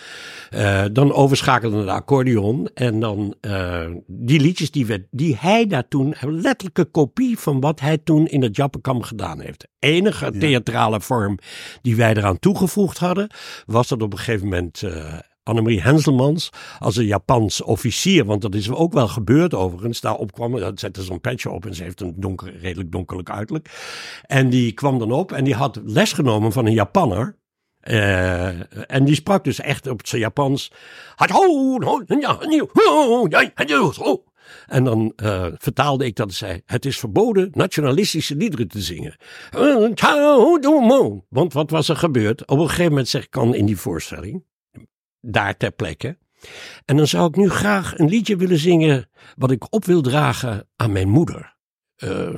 eh, 0.50 0.84
dan 0.92 1.12
overschakelde 1.12 1.76
naar 1.76 1.84
de 1.84 1.90
accordeon 1.90 2.68
en 2.74 3.00
dan 3.00 3.34
eh, 3.40 3.86
die 4.06 4.40
liedjes 4.40 4.70
die, 4.70 4.86
we, 4.86 5.06
die 5.10 5.36
hij 5.40 5.66
daar 5.66 5.88
toen, 5.88 6.14
een 6.20 6.40
letterlijke 6.40 6.84
kopie 6.84 7.38
van 7.38 7.60
wat 7.60 7.80
hij 7.80 7.98
toen 7.98 8.26
in 8.26 8.42
het 8.42 8.56
Jappenkam 8.56 9.02
gedaan 9.02 9.40
heeft. 9.40 9.68
Enige 9.78 10.30
theatrale 10.38 11.00
vorm 11.00 11.38
die 11.82 11.96
wij 11.96 12.14
eraan 12.14 12.38
toegevoegd 12.38 12.98
hadden, 12.98 13.30
was 13.66 13.88
dat 13.88 14.02
op 14.02 14.12
een 14.12 14.18
gegeven 14.18 14.44
moment 14.48 14.82
eh 14.82 15.18
Annemarie 15.42 15.82
Henselmans 15.82 16.50
als 16.78 16.96
een 16.96 17.06
Japans 17.06 17.62
officier, 17.62 18.24
want 18.24 18.42
dat 18.42 18.54
is 18.54 18.70
ook 18.70 18.92
wel 18.92 19.08
gebeurd 19.08 19.54
overigens, 19.54 20.00
daar 20.00 20.14
opkwam, 20.14 20.58
dat 20.58 20.80
zette 20.80 21.02
zo'n 21.02 21.20
petje 21.20 21.50
op 21.50 21.66
en 21.66 21.74
ze 21.74 21.82
heeft 21.82 22.00
een 22.00 22.14
donker, 22.16 22.58
redelijk 22.58 22.92
donkerlijk 22.92 23.30
uiterlijk. 23.30 23.70
En 24.26 24.50
die 24.50 24.72
kwam 24.72 24.98
dan 24.98 25.12
op 25.12 25.32
en 25.32 25.44
die 25.44 25.54
had 25.54 25.80
les 25.84 26.12
genomen 26.12 26.52
van 26.52 26.66
een 26.66 26.72
Japanner. 26.72 27.40
Eh, 27.80 28.92
en 28.92 29.04
die 29.04 29.14
sprak 29.14 29.44
dus 29.44 29.60
echt 29.60 29.86
op 29.86 30.06
zijn 30.06 30.20
Japans. 30.20 30.72
En 34.66 34.84
dan 34.84 35.12
eh, 35.16 35.46
vertaalde 35.54 36.04
ik 36.04 36.16
dat 36.16 36.28
en 36.28 36.34
zei: 36.34 36.62
Het 36.66 36.84
is 36.84 36.98
verboden 36.98 37.50
nationalistische 37.52 38.36
liederen 38.36 38.68
te 38.68 38.80
zingen. 38.80 39.16
Want 41.28 41.52
wat 41.52 41.70
was 41.70 41.88
er 41.88 41.96
gebeurd? 41.96 42.48
Op 42.48 42.58
een 42.58 42.68
gegeven 42.68 42.90
moment 42.90 43.08
ik 43.08 43.30
kan 43.30 43.54
in 43.54 43.66
die 43.66 43.76
voorstelling, 43.76 44.44
daar 45.22 45.56
ter 45.56 45.72
plekke. 45.72 46.18
En 46.84 46.96
dan 46.96 47.06
zou 47.06 47.28
ik 47.28 47.36
nu 47.36 47.48
graag 47.48 47.98
een 47.98 48.08
liedje 48.08 48.36
willen 48.36 48.58
zingen. 48.58 49.10
wat 49.36 49.50
ik 49.50 49.72
op 49.72 49.84
wil 49.84 50.02
dragen 50.02 50.68
aan 50.76 50.92
mijn 50.92 51.08
moeder. 51.08 51.56
Eh, 51.96 52.34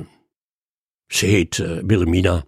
ze 1.07 1.25
heet 1.25 1.59
eh, 1.59 1.77
Wilhelmina. 1.85 2.43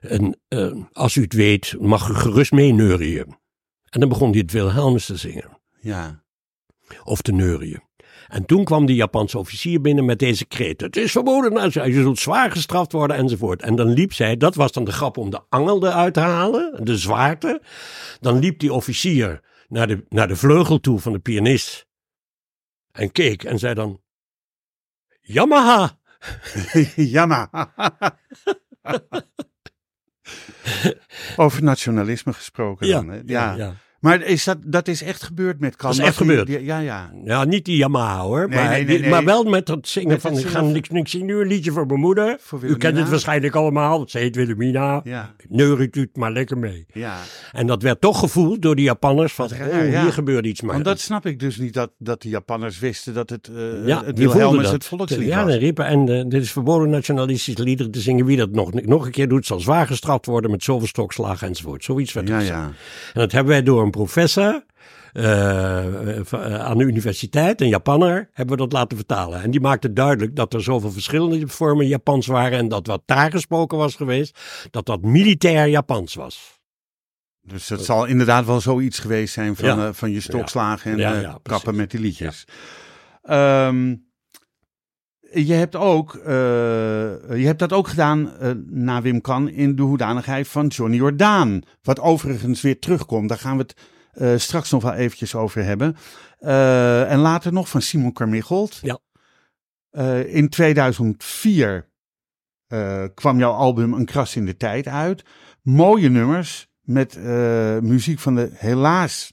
En 0.00 0.40
eh, 0.48 0.72
als 0.92 1.16
u 1.16 1.22
het 1.22 1.32
weet, 1.32 1.76
mag 1.80 2.08
u 2.08 2.14
gerust 2.14 2.52
mee 2.52 2.72
neurien. 2.72 3.38
En 3.84 4.00
dan 4.00 4.08
begon 4.08 4.30
hij 4.30 4.40
het 4.40 4.52
Wilhelmus 4.52 5.06
te 5.06 5.16
zingen. 5.16 5.58
ja. 5.80 6.24
Of 7.04 7.20
te 7.20 7.32
neurien. 7.32 7.82
En 8.28 8.46
toen 8.46 8.64
kwam 8.64 8.86
die 8.86 8.96
Japanse 8.96 9.38
officier 9.38 9.80
binnen 9.80 10.04
met 10.04 10.18
deze 10.18 10.44
kreet. 10.44 10.80
Het 10.80 10.96
is 10.96 11.12
verboden, 11.12 11.52
nou, 11.52 11.90
je 11.92 12.02
zult 12.02 12.18
zwaar 12.18 12.50
gestraft 12.50 12.92
worden 12.92 13.16
enzovoort. 13.16 13.62
En 13.62 13.76
dan 13.76 13.92
liep 13.92 14.12
zij, 14.12 14.36
dat 14.36 14.54
was 14.54 14.72
dan 14.72 14.84
de 14.84 14.92
grap 14.92 15.16
om 15.16 15.30
de 15.30 15.40
angel 15.48 15.86
eruit 15.86 16.14
te 16.14 16.20
halen, 16.20 16.84
de 16.84 16.96
zwaarte. 16.96 17.62
Dan 18.20 18.38
liep 18.38 18.58
die 18.58 18.72
officier 18.72 19.40
naar 19.70 19.86
de, 19.86 20.04
naar 20.08 20.28
de 20.28 20.36
vleugel 20.36 20.80
toe 20.80 20.98
van 20.98 21.12
de 21.12 21.18
pianist. 21.18 21.86
En 22.92 23.12
keek 23.12 23.44
en 23.44 23.58
zei 23.58 23.74
dan, 23.74 24.00
Yamaha. 25.20 25.98
Jammer. 27.14 27.48
Over 31.36 31.62
nationalisme 31.62 32.32
gesproken 32.32 32.88
dan. 32.88 33.08
hè? 33.08 33.20
Ja. 33.24 33.54
ja. 33.54 33.74
Maar 34.00 34.22
is 34.22 34.44
dat, 34.44 34.58
dat 34.66 34.88
is 34.88 35.02
echt 35.02 35.22
gebeurd 35.22 35.60
met 35.60 35.76
Kan? 35.76 35.90
Dat 35.90 35.98
is 36.00 36.04
echt 36.06 36.16
gebeurd. 36.16 36.46
die- 36.46 36.64
ja, 36.64 36.78
ja. 36.78 37.10
Ja, 37.24 37.44
niet 37.44 37.64
die 37.64 37.76
Yamaha 37.76 38.20
hoor. 38.20 38.48
Nee, 38.48 38.58
maar, 38.58 38.68
nee, 38.68 38.84
nee, 38.84 39.00
die- 39.00 39.10
maar 39.10 39.24
wel 39.24 39.44
met 39.44 39.66
dat 39.66 39.88
zingen 39.88 40.08
Met 40.08 40.20
van, 40.20 40.32
het 40.32 40.40
ik, 40.44 40.48
ga, 40.50 40.60
ik 40.98 41.08
zing 41.08 41.24
nu 41.24 41.40
een 41.40 41.46
liedje 41.46 41.72
voor 41.72 41.86
mijn 41.86 42.00
moeder. 42.00 42.36
Voor 42.40 42.62
U 42.64 42.76
kent 42.76 42.98
het 42.98 43.08
waarschijnlijk 43.08 43.54
allemaal, 43.54 44.04
ze 44.08 44.18
heet 44.18 44.36
Wilhelmina. 44.36 45.00
Ja, 45.04 45.34
Neuriet 45.48 45.96
u 45.96 46.00
het 46.00 46.16
maar 46.16 46.32
lekker 46.32 46.58
mee. 46.58 46.86
ja. 46.92 47.16
En 47.52 47.66
dat 47.66 47.82
werd 47.82 48.00
toch 48.00 48.18
gevoeld 48.18 48.62
door 48.62 48.76
die 48.76 48.84
Japanners 48.84 49.32
van, 49.32 49.44
oh, 49.52 49.90
ja. 49.90 50.02
hier 50.02 50.12
gebeurt 50.12 50.46
iets. 50.46 50.60
Maar 50.60 50.72
Want 50.72 50.84
dat 50.84 51.00
snap 51.00 51.26
ik 51.26 51.38
dus 51.40 51.56
niet, 51.56 51.74
dat, 51.74 51.90
dat 51.98 52.22
de 52.22 52.28
Japanners 52.28 52.78
wisten 52.78 53.14
dat 53.14 53.30
het, 53.30 53.48
eh 53.48 53.86
ja, 53.86 54.04
het 54.04 54.18
Wilhelmus 54.18 54.62
dat. 54.62 54.72
het 54.72 54.84
volkslied 54.84 55.26
Ja, 55.28 55.44
was. 55.44 55.52
en 55.52 55.58
riepen, 55.58 55.86
en 55.86 56.08
eh, 56.08 56.24
dit 56.28 56.42
is 56.42 56.52
verboden 56.52 56.90
nationalistische 56.90 57.62
liederen 57.62 57.92
te 57.92 58.00
zingen. 58.00 58.24
Wie 58.24 58.36
dat 58.36 58.50
nog, 58.50 58.72
nog 58.72 59.04
een 59.04 59.10
keer 59.12 59.28
doet, 59.28 59.46
zal 59.46 59.60
zwaar 59.60 59.86
gestraft 59.86 60.26
worden 60.26 60.50
met 60.50 60.62
zoveel 60.64 60.86
stokslagen 60.86 61.48
enzovoort. 61.48 61.84
Zoiets 61.84 62.12
werd 62.12 62.28
er 62.28 62.34
Ja, 62.34 62.40
gezegd. 62.40 62.58
ja. 62.58 62.64
En 63.12 63.20
dat 63.20 63.32
hebben 63.32 63.52
wij 63.52 63.62
door 63.62 63.88
een 63.90 64.04
professor 64.04 64.64
eh, 65.12 65.86
eh, 65.86 66.32
eh, 66.32 66.54
aan 66.64 66.78
de 66.78 66.84
universiteit, 66.84 67.60
een 67.60 67.68
Japanner, 67.68 68.30
hebben 68.32 68.56
we 68.56 68.62
dat 68.62 68.72
laten 68.72 68.96
vertalen. 68.96 69.42
En 69.42 69.50
die 69.50 69.60
maakte 69.60 69.92
duidelijk 69.92 70.36
dat 70.36 70.54
er 70.54 70.62
zoveel 70.62 70.90
verschillende 70.90 71.48
vormen 71.48 71.86
Japans 71.86 72.26
waren 72.26 72.58
en 72.58 72.68
dat 72.68 72.86
wat 72.86 73.02
daar 73.06 73.30
gesproken 73.30 73.78
was 73.78 73.94
geweest, 73.94 74.38
dat 74.70 74.86
dat 74.86 75.02
militair 75.02 75.68
Japans 75.68 76.14
was. 76.14 76.58
Dus 77.42 77.68
het 77.68 77.84
zal 77.84 78.04
inderdaad 78.04 78.46
wel 78.46 78.60
zoiets 78.60 78.98
geweest 78.98 79.34
zijn 79.34 79.56
van, 79.56 79.78
Ja. 79.78 79.92
van 79.92 80.10
je 80.10 80.20
stokslagen 80.20 80.92
en 80.92 80.98
Ja, 80.98 81.38
kappen 81.42 81.76
met 81.76 81.90
die 81.90 82.00
liedjes. 82.00 82.44
Ehm, 83.22 83.94
je 85.32 85.52
hebt, 85.52 85.76
ook, 85.76 86.14
eh, 86.14 86.26
je 87.38 87.46
hebt 87.46 87.58
dat 87.58 87.72
ook 87.72 87.88
gedaan 87.88 88.36
eh, 88.36 88.50
na 88.66 89.02
Wim 89.02 89.20
Kan 89.20 89.48
in 89.48 89.76
de 89.76 89.82
hoedanigheid 89.82 90.48
van 90.48 90.66
Johnny 90.66 90.96
Jordaan. 90.96 91.62
Wat 91.82 92.00
overigens 92.00 92.60
weer 92.60 92.78
terugkomt. 92.78 93.28
Daar 93.28 93.38
gaan 93.38 93.56
we 93.56 93.62
het 93.62 93.76
eh, 94.12 94.36
straks 94.36 94.70
nog 94.70 94.82
wel 94.82 94.92
eventjes 94.92 95.34
over 95.34 95.64
hebben. 95.64 95.96
En 97.08 97.18
later 97.18 97.52
nog 97.52 97.68
van 97.68 97.82
Simon 97.82 98.12
Carmichelt. 98.12 98.80
Ja. 98.82 98.98
In 100.24 100.48
2004 100.48 101.88
eh, 102.66 103.04
kwam 103.14 103.38
jouw 103.38 103.52
album 103.52 103.92
Een 103.92 104.04
kras 104.04 104.36
in 104.36 104.46
de 104.46 104.56
tijd 104.56 104.86
uit. 104.86 105.24
Mooie 105.62 106.08
nummers 106.08 106.68
met 106.80 107.18
muziek 107.82 108.18
van 108.18 108.34
de 108.34 108.50
helaas 108.54 109.32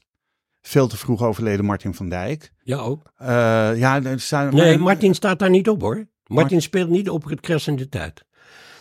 veel 0.62 0.88
te 0.88 0.96
vroeg 0.96 1.22
overleden 1.22 1.64
Martin 1.64 1.94
van 1.94 2.08
Dijk. 2.08 2.52
Ja, 2.62 2.76
ook. 2.76 3.12
Eh, 3.16 3.28
ja, 3.76 4.02
er 4.02 4.20
staan, 4.20 4.54
Nee, 4.54 4.78
Martin 4.78 5.14
staat 5.14 5.38
daar 5.38 5.50
niet 5.50 5.68
op 5.68 5.80
hoor. 5.80 6.06
Martin 6.26 6.62
speelt 6.62 6.88
niet 6.90 7.10
op 7.10 7.24
het 7.24 7.40
Kres 7.40 7.66
in 7.66 7.76
de 7.76 7.88
Tijd. 7.88 8.24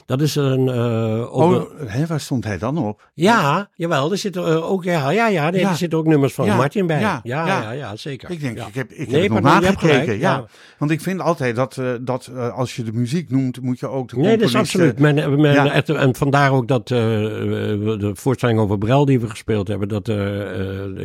Dat 0.08 0.22
is 0.22 0.36
een... 0.36 0.68
een- 0.68 1.30
Oh, 1.30 1.62
hè, 1.86 2.06
waar 2.06 2.20
stond 2.20 2.44
hij 2.44 2.58
dan 2.58 2.78
op? 2.78 3.10
ja, 3.14 3.70
jawel, 3.76 4.12
er 4.12 4.18
zitten 4.18 4.46
eh, 4.48 4.72
ook, 4.72 4.84
ja, 4.84 5.10
ja, 5.10 5.28
ja, 5.28 5.50
nee, 5.50 5.62
Ja. 5.62 5.70
er 5.70 5.76
zitten 5.76 6.00
ook 6.00 6.06
nummers 6.08 6.34
van 6.34 6.48
Martin 6.48 6.88
bij. 6.88 7.00
ja, 7.00 7.20
Ja, 7.24 7.72
ja. 7.72 7.96
zeker. 7.96 8.30
Ik 8.32 8.40
denk, 8.42 8.58
ik 8.58 8.74
heb, 8.76 8.92
ik 8.92 8.98
heb 8.98 9.10
Nee, 9.10 9.22
het 9.22 9.32
nog 9.32 9.42
nagekeken. 9.42 10.20
ja. 10.20 10.46
Want 10.78 10.92
ik 10.92 11.02
vind 11.02 11.22
altijd 11.22 11.56
dat, 11.56 11.78
eh, 11.78 11.90
dat 12.02 12.32
als 12.56 12.76
je 12.76 12.84
de 12.84 12.92
muziek 12.94 13.30
noemt, 13.30 13.62
moet 13.62 13.80
je 13.80 13.88
ook 13.88 14.10
de 14.10 14.18
Nee, 14.18 14.38
dat 14.38 14.48
is 14.48 14.56
absoluut. 14.56 15.00
Ja. 15.38 15.72
echt- 15.72 15.90
en 15.90 16.16
vandaar 16.16 16.52
ook 16.52 16.68
dat 16.68 16.88
de 16.88 18.12
voorstelling 18.14 18.60
over 18.60 18.78
Brel 18.78 19.06
die 19.06 19.20
we 19.20 19.30
gespeeld 19.30 19.68
hebben, 19.68 19.88
dat 19.90 20.08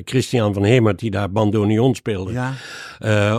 Christian 0.05 0.55
van 0.55 0.65
Hemert, 0.65 0.99
die 0.99 1.11
daar 1.11 1.31
bandoneon 1.31 1.95
speelde, 1.95 2.33
Ja, 2.33 2.53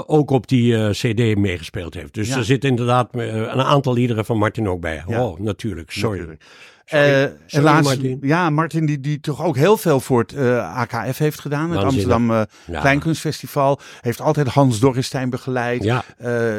ook 0.08 0.30
op 0.32 0.48
die 0.48 0.90
cd 0.90 1.38
meegespeeld 1.38 1.94
heeft. 1.94 2.14
Dus 2.14 2.30
er 2.30 2.44
zit 2.44 2.64
inderdaad 2.66 3.10
een 3.14 3.62
aantal 3.62 3.94
liederen 3.94 4.26
van 4.26 4.38
Martin 4.38 4.70
ook 4.70 4.82
bij. 4.82 5.04
Oh, 5.08 5.40
natuurlijk. 5.58 5.92
Sorry. 5.92 6.18
natuurlijk. 6.20 6.44
Sorry. 6.86 7.06
Eh, 7.06 7.22
Sorry, 7.22 7.36
helaas, 7.48 7.84
Martin. 7.86 8.18
ja, 8.22 8.50
Martin 8.50 8.86
die, 8.86 9.00
die 9.00 9.20
toch 9.20 9.44
ook 9.44 9.56
heel 9.56 9.78
veel 9.78 10.00
voor 10.00 10.20
het 10.20 10.34
eh, 10.34 10.78
AKF 10.78 11.18
heeft 11.18 11.40
gedaan. 11.40 11.72
Het 11.72 11.82
Waanzinnig. 11.82 12.12
Amsterdam 12.16 12.32
eh, 12.66 12.74
Ja. 12.76 12.80
Kleinkunstfestival. 12.80 13.80
Heeft 14.02 14.22
altijd 14.22 14.48
Hans 14.48 14.80
Dorrestein 14.80 15.30
begeleid. 15.30 15.84
Ja, 15.84 16.04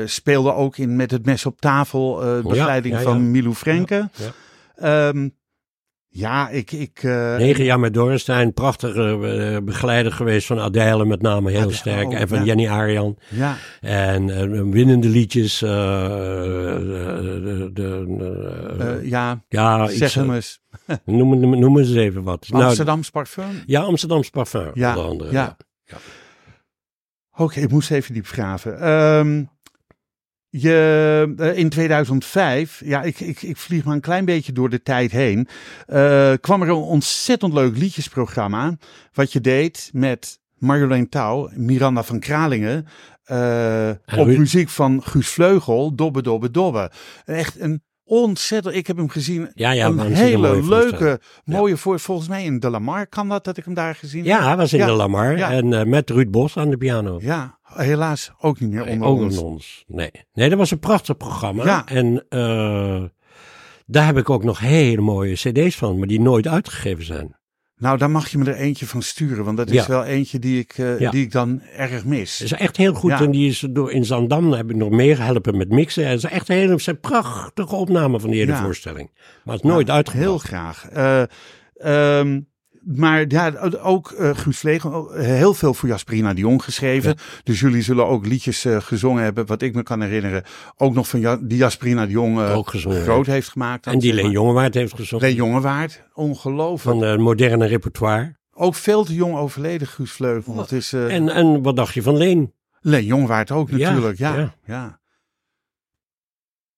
speelde 0.07 0.53
ook 0.55 0.77
in 0.77 0.97
Met 0.97 1.11
het 1.11 1.25
mes 1.27 1.47
op 1.47 1.61
tafel. 1.61 2.23
eh 2.23 2.43
begeleiding 2.43 2.95
ja, 2.95 3.01
van 3.01 3.31
Milou 3.31 3.55
Frenke. 3.55 4.09
Ja. 4.77 5.13
Ja, 6.16 6.48
ik... 6.48 6.72
ik 6.72 7.03
eh, 7.03 7.37
negen 7.37 7.64
jaar 7.64 7.81
met 7.81 7.94
Dorenstein, 7.94 8.53
prachtige 8.53 9.18
eh, 9.22 9.59
begeleider 9.64 10.12
geweest 10.12 10.46
van 10.46 10.59
Adèle 10.59 11.05
met 11.05 11.22
name, 11.22 11.50
heel 11.50 11.70
sterk. 11.70 12.07
ook, 12.07 12.12
en 12.12 12.29
van 12.29 12.38
ja. 12.38 12.44
Jenny 12.44 12.68
Arian. 12.68 13.16
ja, 13.29 13.57
En 13.81 14.31
eh, 14.31 14.62
winnende 14.70 15.09
liedjes. 15.09 15.59
de, 15.59 15.66
de, 17.72 19.00
ja, 19.03 19.44
ja, 19.48 19.88
iets, 19.88 19.98
zeg 19.98 20.14
hem 20.14 20.29
eh, 20.29 20.35
eens. 20.35 20.61
noem, 21.05 21.40
noem, 21.40 21.59
noem 21.59 21.79
eens 21.79 21.94
even 21.94 22.22
wat. 22.22 22.48
Nou, 22.48 22.64
Amsterdams 22.64 23.11
parfum. 23.11 23.62
ja, 23.66 23.81
Amsterdams 23.81 24.31
parfum, 24.31 24.70
Ja, 24.74 24.90
onder 24.90 25.05
andere. 25.11 25.33
ja. 25.33 25.57
Oké, 27.37 27.61
ik 27.61 27.70
moest 27.70 27.90
even 27.90 28.14
diep 28.14 28.27
graven. 28.27 28.81
Ehm, 28.81 29.42
je, 30.57 31.35
eh, 31.37 31.59
in 31.59 31.69
2005, 31.69 32.83
ja, 32.85 33.03
ik, 33.03 33.21
ik, 33.21 33.43
ik 33.43 33.57
vlieg 33.57 33.85
maar 33.85 33.95
een 33.95 34.01
klein 34.01 34.25
beetje 34.25 34.53
door 34.53 34.71
de 34.71 34.83
tijd 34.83 35.11
heen, 35.11 35.49
eh, 35.87 36.33
kwam 36.40 36.62
er 36.62 36.69
een 36.69 36.75
ontzettend 36.75 37.53
leuk 37.53 37.77
liedjesprogramma. 37.77 38.77
Wat 39.12 39.33
je 39.33 39.40
deed 39.40 39.90
met 39.93 40.38
Marjolein 40.59 41.09
Touw, 41.09 41.51
Miranda 41.55 42.03
van 42.03 42.19
Kralingen, 42.19 42.87
eh, 43.25 43.90
op 44.17 44.27
muziek 44.27 44.69
van 44.69 45.03
Guus 45.03 45.29
Vleugel, 45.29 45.95
Dobbe 45.95 46.23
Dobbe 46.23 46.51
Dobbe. 46.51 46.90
Echt 47.25 47.61
een 47.61 47.83
ontzettend, 48.05 48.75
ik 48.75 48.87
heb 48.87 48.97
hem 48.97 49.09
gezien, 49.09 49.51
Ja, 49.55 49.71
ja, 49.71 49.87
een 49.87 50.14
hele 50.14 50.37
mooie 50.49 50.69
leuke, 50.69 51.21
mooie 51.45 51.77
voor, 51.77 52.01
volgens 52.01 52.29
mij 52.29 52.45
in 52.45 52.59
De 52.61 52.71
Lamar 52.71 53.07
kan 53.07 53.29
dat, 53.29 53.45
dat 53.45 53.57
ik 53.57 53.64
hem 53.64 53.75
daar 53.75 53.95
gezien 53.95 54.19
heb. 54.25 54.29
Ja, 54.33 54.47
hij 54.47 54.57
was 54.57 54.73
in 54.73 54.79
Ja, 54.79 54.87
de 54.87 54.93
Lamar. 54.93 55.37
ja. 55.37 55.51
En 55.51 55.88
met 55.88 56.11
Ruud 56.11 56.31
Bos 56.31 56.57
aan 56.57 56.71
de 56.71 56.77
piano. 56.77 57.19
Ja, 57.23 57.59
helaas 57.77 58.33
ook 58.41 58.61
niet 58.61 58.71
meer 58.71 58.85
Nee, 58.85 58.93
onder 58.93 59.09
ook 59.09 59.21
ons. 59.21 59.39
ons. 59.39 59.85
Nee. 59.87 60.11
nee, 60.33 60.49
dat 60.49 60.59
was 60.59 60.71
een 60.71 60.79
prachtig 60.79 61.17
programma. 61.17 61.65
Ja. 61.65 61.87
En 61.87 62.25
eh, 62.29 63.03
daar 63.87 64.07
heb 64.07 64.17
ik 64.17 64.31
ook 64.31 64.45
nog 64.45 64.59
hele 64.59 65.01
mooie 65.01 65.35
cd's 65.35 65.77
van, 65.77 65.99
maar 65.99 66.07
die 66.09 66.21
nooit 66.21 66.47
uitgegeven 66.49 67.05
zijn. 67.05 67.37
Nou, 67.77 67.99
daar 67.99 68.11
mag 68.11 68.29
je 68.29 68.39
me 68.39 68.45
er 68.51 68.57
eentje 68.57 68.87
van 68.87 69.03
sturen, 69.03 69.45
want 69.45 69.57
dat 69.57 69.69
is 69.71 69.75
Ja. 69.75 69.87
wel 69.89 70.05
eentje 70.05 70.39
die 70.39 70.59
ik, 70.61 70.73
eh, 70.79 70.99
Ja. 70.99 71.11
die 71.11 71.23
ik 71.25 71.33
dan 71.33 71.63
erg 71.77 72.05
mis. 72.05 72.39
Het 72.39 72.53
is 72.53 72.59
echt 72.59 72.77
heel 72.77 72.95
goed. 72.95 73.11
En 73.11 73.31
die 73.31 73.49
is 73.49 73.67
door 73.71 73.93
in 73.93 74.05
Zandam 74.05 74.53
heb 74.53 74.71
ik 74.71 74.77
nog 74.77 74.91
meer 74.91 75.17
geholpen 75.17 75.57
met 75.57 75.69
mixen. 75.69 76.09
Het 76.09 76.17
is 76.19 76.25
echt 76.25 76.49
een 76.49 76.57
hele 76.57 76.79
zijn 76.79 77.01
prachtige 77.01 77.75
opname 77.75 78.21
van 78.21 78.31
die 78.31 78.39
hele 78.41 78.57
voorstelling. 78.57 79.11
Maar 79.45 79.55
het 79.55 79.65
is 79.65 79.71
nooit 79.71 79.87
Ja, 79.87 79.95
uitgebracht. 79.95 80.27
Heel 80.27 80.39
graag. 80.39 80.89
Eh, 80.89 81.23
ehm, 82.19 82.41
maar 82.85 83.25
ja, 83.29 83.53
ook 83.83 84.11
eh 84.11 84.37
Guus 84.37 84.59
Vlegel, 84.59 85.12
heel 85.12 85.55
veel 85.55 85.75
voor 85.75 85.88
Jasperina 85.88 86.35
Dion 86.35 86.62
geschreven. 86.62 87.16
Dus 87.42 87.61
jullie 87.61 87.83
zullen 87.83 88.07
ook 88.07 88.27
liedjes 88.27 88.64
eh, 88.64 88.81
gezongen 88.81 89.23
hebben, 89.23 89.47
wat 89.47 89.62
ik 89.62 89.75
me 89.75 89.83
kan 89.83 90.01
herinneren. 90.01 90.42
Ook 90.77 90.94
nog 90.94 91.09
van 91.09 91.20
ja, 91.20 91.38
die 91.40 91.59
Jasperina 91.59 92.07
eh, 92.07 92.57
Ook 92.57 92.68
gezongen. 92.68 93.03
groot 93.03 93.27
heeft 93.27 93.49
gemaakt. 93.49 93.87
En 93.87 93.99
die 93.99 94.12
Leen. 94.12 94.31
Jongewaard 94.31 94.75
heeft 94.75 94.94
gezongen. 94.94 95.27
Leen 95.27 95.37
Jongewaard, 95.37 96.03
ongelooflijk. 96.14 96.99
Van 96.99 97.09
het 97.09 97.20
moderne 97.20 97.66
repertoire. 97.66 98.37
Ook 98.53 98.75
veel 98.75 99.05
te 99.05 99.14
jong 99.14 99.37
overleden, 99.37 99.87
Guus 99.87 100.11
Vleugel. 100.11 100.66
Is, 100.70 100.92
eh 100.92 101.14
En, 101.14 101.29
en 101.29 101.62
wat 101.62 101.77
dacht 101.77 101.94
je 101.94 102.03
van 102.03 102.16
Leen? 102.16 102.53
Leen 102.81 103.05
Jongewaard 103.05 103.51
ook 103.51 103.70
natuurlijk, 103.70 104.18
ja. 104.18 104.37
ja. 104.37 104.55
ja. 104.66 105.01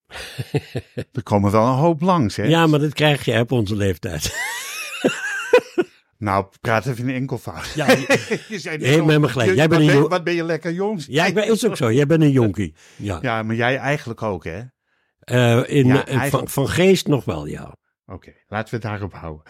er 1.13 1.23
komen 1.23 1.51
wel 1.51 1.67
een 1.67 1.75
hoop 1.75 2.01
langs, 2.01 2.37
hè? 2.37 2.45
Ja, 2.45 2.67
maar 2.67 2.79
dat 2.79 2.93
krijg 2.95 3.25
je 3.25 3.41
op 3.41 3.53
onze 3.53 3.77
leeftijd. 3.77 4.35
Nou, 6.19 6.47
praat 6.61 6.87
even 6.87 7.09
in 7.09 7.15
enkelvoud. 7.15 7.73
Ja, 7.75 7.87
je 8.49 8.59
zei 8.59 8.79
Nee, 8.79 9.03
met 9.03 9.21
me 9.21 9.29
gelijk. 9.29 9.49
je- 9.51 9.57
Jij 9.57 9.69
bent 9.69 9.81
wat, 9.81 9.81
een 9.81 9.87
ben, 9.87 9.97
jong- 9.97 10.09
wat 10.11 10.25
ben 10.25 10.35
je 10.35 10.45
lekker 10.45 10.73
jong. 10.73 11.05
ja 11.09 11.27
ik 11.27 11.35
ben, 11.35 11.51
is 11.51 11.67
ook 11.67 11.77
zo. 11.77 11.93
Jij 11.93 12.07
bent 12.07 12.23
een 12.23 12.31
jonkie. 12.31 12.75
Ja. 12.97 13.19
Ja, 13.23 13.43
maar 13.43 13.55
jij 13.57 13.77
eigenlijk 13.77 14.23
ook, 14.23 14.45
hè? 14.45 14.61
Eh, 15.21 15.63
in, 15.67 15.87
Ja, 15.87 16.07
eh, 16.07 16.23
van, 16.23 16.49
van 16.49 16.69
geest 16.69 17.07
nog 17.07 17.25
wel, 17.25 17.47
ja. 17.47 17.77
Oké, 18.07 18.33
laten 18.49 18.69
we 18.71 18.77
het 18.77 18.83
daarop 18.83 19.13
houden. 19.13 19.43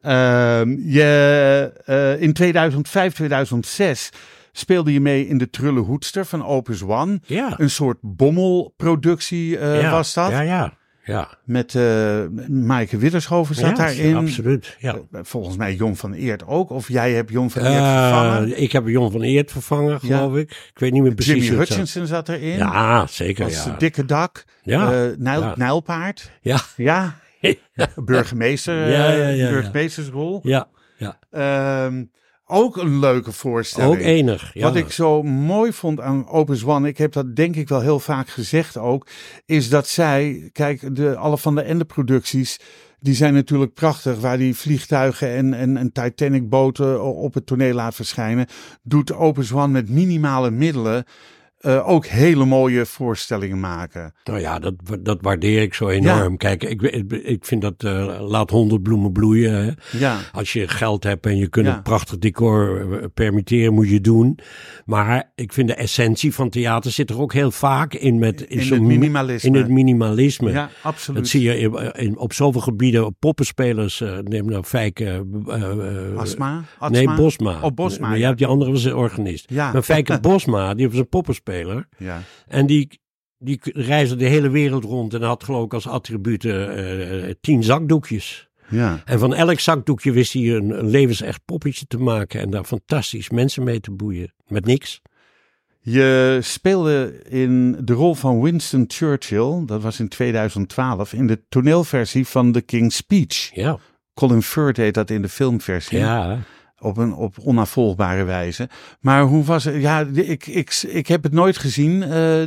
Ehm, 0.00 0.88
je, 0.90 1.72
eh, 1.84 2.22
in 2.22 2.32
2005, 2.32 3.14
2006 3.14 4.08
speelde 4.52 4.92
je 4.92 5.00
mee 5.00 5.26
in 5.28 5.38
de 5.38 5.50
Trullenhoedster 5.50 6.24
van 6.26 6.44
Opus 6.46 6.82
One. 6.82 7.20
Ja. 7.26 7.54
Een 7.56 7.70
soort 7.70 7.98
bommelproductie 8.00 9.58
eh, 9.58 9.80
ja. 9.80 9.90
was 9.90 10.14
dat. 10.14 10.30
Ja, 10.30 10.40
ja. 10.40 10.76
Ja, 11.06 11.28
Met 11.44 11.74
eh 11.74 12.20
Maaike 12.48 12.96
Widdershoven 12.96 13.54
zat 13.54 13.64
ja, 13.70 13.74
daarin. 13.84 14.16
absoluut. 14.16 14.76
Ja. 14.78 14.94
Eh, 15.12 15.20
Volgens 15.22 15.56
mij 15.56 15.74
Jon 15.74 15.96
van 15.96 16.12
Eert 16.12 16.46
ook. 16.46 16.70
Of 16.70 16.88
jij 16.88 17.12
hebt 17.12 17.30
Jon 17.30 17.50
van 17.50 17.62
Eert 17.62 17.74
vervangen. 17.84 18.52
Eh, 18.54 18.62
ik 18.62 18.72
heb 18.72 18.86
Jon 18.88 19.10
van 19.10 19.22
Eert 19.22 19.50
vervangen, 19.52 20.00
geloof 20.00 20.36
ik. 20.36 20.50
Ik 20.50 20.78
weet 20.78 20.92
niet 20.92 21.02
meer 21.02 21.14
precies. 21.14 21.32
Jimmy 21.32 21.48
zat. 21.48 21.58
Hutchinson 21.68 22.06
zat 22.06 22.28
erin. 22.28 22.56
Ja, 22.56 23.06
zeker. 23.06 23.44
Als 23.44 23.64
Ja. 23.64 23.74
dikke 23.78 24.04
dak. 24.04 24.44
Ja. 24.62 24.92
Eh, 24.92 25.10
Nijl, 25.16 25.40
Ja. 25.40 25.54
Nijlpaard. 25.56 26.30
Ja. 26.40 26.58
Ja. 26.76 27.14
Burgemeester. 28.04 28.74
Ja, 28.90 29.10
ja, 29.10 29.12
ja, 29.12 29.28
ja. 29.28 29.50
burgemeestersrol. 29.50 30.40
ja, 30.42 30.68
ja. 30.96 31.18
Ehm, 31.30 32.04
ook 32.46 32.76
een 32.76 32.98
leuke 32.98 33.32
voorstelling. 33.32 33.94
Ook 33.94 34.00
enig. 34.00 34.50
Ja. 34.54 34.62
Wat 34.62 34.76
ik 34.76 34.90
zo 34.90 35.22
mooi 35.22 35.72
vond 35.72 36.00
aan 36.00 36.28
Opus 36.28 36.64
One, 36.64 36.88
ik 36.88 36.98
heb 36.98 37.12
dat 37.12 37.36
denk 37.36 37.56
ik 37.56 37.68
wel 37.68 37.80
heel 37.80 38.00
vaak 38.00 38.28
gezegd 38.28 38.76
ook, 38.76 39.06
is 39.46 39.68
dat 39.68 39.88
zij, 39.88 40.48
kijk, 40.52 40.96
de, 40.96 41.16
alle 41.16 41.38
van 41.38 41.54
de 41.54 41.62
Ende 41.62 41.84
producties, 41.84 42.60
die 43.00 43.14
zijn 43.14 43.34
natuurlijk 43.34 43.74
prachtig, 43.74 44.20
waar 44.20 44.38
die 44.38 44.56
vliegtuigen 44.56 45.28
en, 45.28 45.54
en, 45.54 45.76
en 45.76 45.92
Titanic 45.92 46.48
boten 46.48 47.02
op 47.02 47.34
het 47.34 47.46
toneel 47.46 47.74
laat 47.74 47.94
verschijnen, 47.94 48.46
doet 48.82 49.12
Opus 49.12 49.52
One 49.52 49.68
met 49.68 49.88
minimale 49.88 50.50
middelen 50.50 51.04
eh, 51.64 51.88
ook 51.88 52.06
hele 52.06 52.44
mooie 52.44 52.86
voorstellingen 52.86 53.60
maken. 53.60 54.14
Nou 54.24 54.40
ja, 54.40 54.58
dat, 54.58 54.74
dat 55.00 55.18
waardeer 55.20 55.62
ik 55.62 55.74
zo 55.74 55.88
enorm. 55.88 56.36
Kijk, 56.36 56.62
ik, 56.64 56.82
ik, 57.12 57.44
vind 57.44 57.62
dat 57.62 57.74
eh, 57.84 58.16
laat 58.20 58.50
honderd 58.50 58.82
bloemen 58.82 59.12
bloeien. 59.12 59.52
Hè. 59.64 59.70
Ja, 59.98 60.18
Als 60.32 60.52
je 60.52 60.68
geld 60.68 61.04
hebt 61.04 61.26
en 61.26 61.36
je 61.36 61.48
kunt 61.48 61.66
Ja. 61.66 61.76
een 61.76 61.82
prachtig 61.82 62.18
decor 62.18 62.92
eh, 62.92 63.04
permitteren, 63.14 63.74
moet 63.74 63.88
je 63.88 64.00
doen. 64.00 64.38
Maar 64.84 65.32
ik 65.34 65.52
vind 65.52 65.68
de 65.68 65.74
essentie 65.74 66.34
van 66.34 66.48
theater 66.50 66.90
zit 66.90 67.10
er 67.10 67.20
ook 67.20 67.32
heel 67.32 67.50
vaak 67.50 67.94
in. 67.94 68.18
Met, 68.18 68.40
in, 68.42 68.58
het 68.58 68.70
mi- 68.70 68.86
minimalisme. 68.86 69.48
In 69.48 69.54
het 69.56 69.68
minimalisme. 69.68 70.50
ja, 70.50 70.70
absoluut. 70.82 71.20
Dat 71.20 71.28
zie 71.30 71.42
je 71.42 71.58
in, 71.58 71.92
in- 71.92 72.18
op 72.18 72.32
zoveel 72.32 72.60
gebieden. 72.60 73.16
Poppenspelers, 73.18 74.02
neem 74.24 74.46
nou 74.46 74.64
Fijke... 74.64 75.26
Asma? 76.16 76.62
Atsma? 76.78 76.88
Nee, 76.88 77.14
Bosma. 77.16 77.58
Oh, 77.62 77.70
Bosma, 77.74 78.14
je 78.14 78.24
hebt 78.24 78.38
die 78.38 78.46
andere 78.46 78.70
was 78.70 78.84
een 78.84 78.94
organist. 78.94 79.44
Ja. 79.50 79.72
Maar 79.72 79.82
Fijke 79.82 80.20
Bosma, 80.28 80.74
die 80.74 80.88
was 80.88 80.98
een 80.98 81.08
poppenspeler. 81.08 81.52
Ja. 81.98 82.22
En 82.48 82.66
die, 82.66 83.00
die 83.38 83.58
reisde 83.62 84.16
de 84.16 84.24
hele 84.24 84.50
wereld 84.50 84.84
rond 84.84 85.14
en 85.14 85.22
had 85.22 85.44
geloof 85.44 85.64
ik 85.64 85.74
als 85.74 85.88
attributen 85.88 86.76
eh, 86.76 87.34
tien 87.40 87.62
zakdoekjes. 87.62 88.48
Ja. 88.68 89.02
En 89.04 89.18
van 89.18 89.34
elk 89.34 89.60
zakdoekje 89.60 90.12
wist 90.12 90.32
hij 90.32 90.54
een, 90.54 90.78
een 90.78 90.88
levensecht 90.88 91.40
poppetje 91.44 91.86
te 91.86 91.98
maken 91.98 92.40
en 92.40 92.50
daar 92.50 92.64
fantastisch 92.64 93.30
mensen 93.30 93.62
mee 93.62 93.80
te 93.80 93.90
boeien. 93.90 94.34
Met 94.46 94.64
niks. 94.64 95.00
Je 95.80 96.38
speelde 96.42 97.22
in 97.28 97.76
de 97.84 97.92
rol 97.92 98.14
van 98.14 98.42
Winston 98.42 98.84
Churchill, 98.88 99.62
dat 99.66 99.82
was 99.82 100.00
in 100.00 100.08
2012, 100.08 101.12
in 101.12 101.26
de 101.26 101.42
toneelversie 101.48 102.26
van 102.26 102.52
The 102.52 102.60
King's 102.60 102.96
Speech. 102.96 103.50
Ja, 103.54 103.78
Colin 104.14 104.42
Firth 104.42 104.76
deed 104.76 104.94
dat 104.94 105.10
in 105.10 105.22
de 105.22 105.28
filmversie. 105.28 105.98
ja. 105.98 106.38
Op 106.84 106.96
een 106.96 107.14
op 107.14 107.34
onafvolgbare 107.44 108.24
wijze. 108.24 108.68
Maar 109.00 109.22
hoe 109.22 109.44
was 109.44 109.64
het? 109.64 109.74
Ja, 109.82 110.06
ik, 110.14 110.46
ik, 110.46 110.82
ik 110.88 111.06
heb 111.06 111.22
het 111.22 111.32
nooit 111.32 111.58
gezien. 111.58 112.02
eh, 112.02 112.42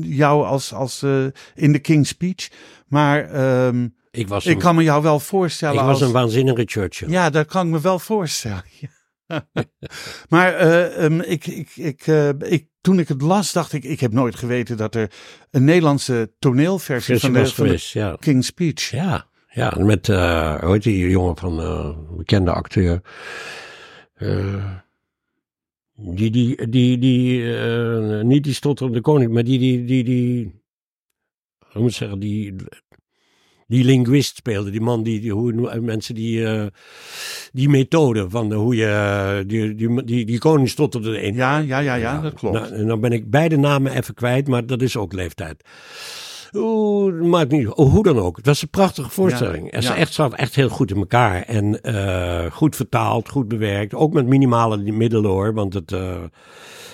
jou 0.00 0.44
als, 0.46 0.72
als 0.72 1.02
eh, 1.02 1.24
in 1.54 1.72
de 1.72 1.78
King's 1.78 2.08
Speech. 2.08 2.48
Maar 2.86 3.30
ehm, 3.30 3.88
Ik 4.10 4.28
was, 4.28 4.46
ik 4.46 4.58
kan 4.58 4.74
me 4.74 4.82
jou 4.82 5.02
wel 5.02 5.20
voorstellen. 5.20 5.74
ik 5.74 5.80
was 5.80 5.90
als, 5.90 6.00
een 6.00 6.12
waanzinnige 6.12 6.62
Churchill. 6.66 7.10
Ja, 7.10 7.30
dat 7.30 7.46
kan 7.46 7.66
ik 7.66 7.72
me 7.72 7.80
wel 7.80 7.98
voorstellen. 7.98 8.64
Maar 10.28 10.54
eh, 10.54 11.04
ehm, 11.04 11.20
ik, 11.20 11.46
ik, 11.46 11.70
ik, 11.76 12.06
ik, 12.38 12.66
toen 12.80 12.98
ik 12.98 13.08
het 13.08 13.22
las, 13.22 13.52
dacht 13.52 13.72
ik, 13.72 13.84
ik 13.84 14.00
heb 14.00 14.12
nooit 14.12 14.34
geweten 14.34 14.76
dat 14.76 14.94
er 14.94 15.10
een 15.50 15.64
Nederlandse 15.64 16.32
toneelversie 16.38 17.18
Versie 17.18 17.32
van 17.32 17.42
de, 17.42 17.48
van 17.48 17.64
de 17.64 17.70
geweest, 17.70 17.92
ja. 17.92 18.16
King's 18.20 18.46
Speech. 18.46 18.90
Ja, 18.90 19.26
ja 19.54 19.76
met, 19.78 20.08
eh 20.08 20.60
hoe 20.60 20.72
heet 20.72 20.82
die 20.82 21.10
jongen 21.10 21.36
van, 21.36 21.60
eh 21.60 21.90
bekende 22.16 22.52
acteur. 22.52 23.00
Eh, 24.14 24.70
die, 25.96 26.30
die, 26.30 26.68
die, 26.68 26.98
die, 26.98 27.56
eh, 27.56 28.20
niet 28.22 28.44
die 28.44 28.54
stotterende 28.54 29.00
koning, 29.00 29.32
maar 29.32 29.44
die, 29.44 29.58
die, 29.58 29.84
die, 29.84 30.04
die, 30.04 30.62
hoe 31.72 31.82
moet 31.82 31.90
ik 31.90 31.96
zeggen, 31.96 32.18
die, 32.18 32.54
die 33.66 33.84
linguist 33.84 34.36
speelde. 34.36 34.70
Die 34.70 34.80
man, 34.80 35.02
die, 35.02 35.20
die 35.20 35.32
hoe, 35.32 35.80
mensen 35.80 36.14
die, 36.14 36.46
eh, 36.46 36.66
die 37.52 37.68
methode 37.68 38.30
van 38.30 38.48
de, 38.48 38.54
hoe 38.54 38.76
je, 38.76 39.44
die, 39.46 39.74
die, 39.74 40.04
die, 40.04 40.24
die 40.24 40.38
koning 40.38 40.68
stotterde 40.68 41.20
in. 41.20 41.34
Ja, 41.34 41.58
ja, 41.58 41.78
ja, 41.78 41.94
ja, 41.94 42.20
dat 42.20 42.34
klopt. 42.34 42.54
Nou, 42.54 42.72
en 42.72 42.86
dan 42.86 43.00
ben 43.00 43.12
ik 43.12 43.30
beide 43.30 43.56
namen 43.56 43.92
even 43.92 44.14
kwijt, 44.14 44.48
maar 44.48 44.66
dat 44.66 44.82
is 44.82 44.96
ook 44.96 45.12
leeftijd. 45.12 45.64
Oeh, 46.54 47.22
maakt 47.22 47.50
niet 47.50 47.68
oh, 47.68 47.90
Hoe 47.90 48.02
dan 48.02 48.18
ook. 48.18 48.36
Het 48.36 48.46
was 48.46 48.62
een 48.62 48.70
prachtige 48.70 49.10
voorstelling. 49.10 49.70
Ja, 49.70 49.76
Het 49.76 49.84
ja. 49.84 49.96
echt, 49.96 50.12
zat 50.12 50.34
echt 50.34 50.54
heel 50.54 50.68
goed 50.68 50.90
in 50.90 50.96
elkaar. 50.96 51.42
En 51.42 51.80
eh, 51.80 52.50
goed 52.50 52.76
vertaald, 52.76 53.28
goed 53.28 53.48
bewerkt. 53.48 53.94
Ook 53.94 54.12
met 54.12 54.26
minimale 54.26 54.92
middelen 54.92 55.30
hoor. 55.30 55.54
Want 55.54 55.74
het, 55.74 55.92
eh, 55.92 56.22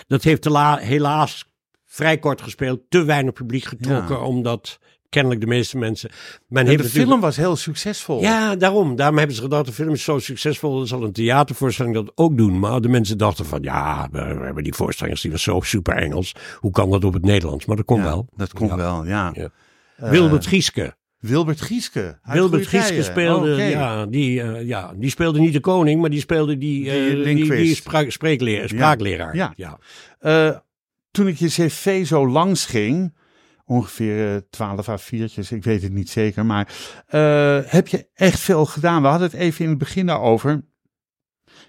dat 0.07 0.23
heeft 0.23 0.45
helaas 0.81 1.45
vrij 1.87 2.19
kort 2.19 2.43
gespeeld. 2.43 2.81
Te 2.89 3.05
weinig 3.05 3.33
publiek 3.33 3.65
getrokken. 3.65 4.17
Ja. 4.17 4.23
Omdat 4.23 4.79
kennelijk 5.11 5.41
de 5.41 5.47
meeste 5.47 5.79
mensen... 5.79 6.11
Men 6.11 6.63
En 6.63 6.67
heeft 6.69 6.79
de 6.79 6.83
natuurlijk- 6.85 7.11
film 7.11 7.21
was 7.21 7.37
heel 7.37 7.57
succesvol. 7.57 8.21
ja, 8.21 8.57
daarom. 8.57 8.97
Daarom 8.97 9.19
hebben 9.19 9.37
ze 9.37 9.43
gedacht, 9.43 9.67
de 9.67 9.73
film 9.73 9.93
is 9.93 10.05
zo 10.05 10.19
succesvol, 10.19 10.77
dan 10.77 10.87
zal 10.87 11.03
een 11.03 11.13
theatervoorstelling 11.13 11.95
dat 11.95 12.13
ook 12.15 12.37
doen. 12.37 12.59
Maar 12.59 12.81
de 12.81 12.89
mensen 12.89 13.19
dachten 13.19 13.45
van, 13.47 13.63
ja, 13.63 14.09
we, 14.13 14.19
hebben 14.19 14.63
die 14.65 14.75
voorstellers, 14.75 15.21
die 15.21 15.31
was 15.31 15.43
zo 15.43 15.61
super 15.61 15.95
Engels. 15.97 16.35
Hoe 16.57 16.71
kan 16.71 16.91
dat 16.91 17.05
op 17.05 17.13
het 17.13 17.25
Nederlands? 17.25 17.67
Maar 17.67 17.77
dat 17.77 17.85
kon 17.85 17.99
Ja, 17.99 18.05
wel. 18.05 18.29
Dat 18.37 18.53
kon 18.53 18.67
Ja. 18.67 18.77
wel, 18.77 19.07
ja. 19.07 19.31
Ja. 19.35 19.49
Eh, 19.97 20.11
Wilbert 20.11 20.47
Gieske. 20.47 20.99
Wilbert 21.19 21.61
Gieske. 21.61 22.19
Wilbert 22.23 22.67
Gieske 22.67 23.03
speelde, 23.03 23.53
Oké. 23.53 23.63
ja, 23.63 24.07
die, 24.07 24.43
eh, 24.43 24.67
ja, 24.67 24.93
die 24.97 25.11
speelde 25.11 25.41
niet 25.41 25.53
de 25.53 25.61
koning, 25.61 26.01
maar 26.01 26.11
die 26.11 26.21
speelde 26.21 26.59
die, 26.59 26.83
Die 26.83 27.23
eh, 27.25 27.25
die, 27.25 27.75
spreekleer, 28.11 28.69
spraakleraar. 28.69 29.37
ja. 29.37 29.53
ja. 29.57 29.79
Eh, 30.19 30.57
toen 31.11 31.27
ik 31.29 31.37
je 31.37 31.47
cv 31.49 32.07
zo 32.07 32.29
langs 32.29 32.67
ging, 32.67 33.15
ongeveer 33.71 34.35
eh, 34.35 34.43
12 34.51 34.89
A4'tjes, 34.89 35.49
ik 35.49 35.65
weet 35.65 35.83
het 35.83 35.93
niet 35.93 36.11
zeker, 36.11 36.47
maar 36.47 36.75
eh, 37.07 37.59
heb 37.65 37.89
je 37.89 38.09
echt 38.15 38.41
veel 38.41 38.67
gedaan. 38.67 39.03
We 39.03 39.09
hadden 39.09 39.31
het 39.31 39.41
even 39.41 39.65
in 39.65 39.71
het 39.71 39.79
begin 39.79 40.07
daarover. 40.07 40.65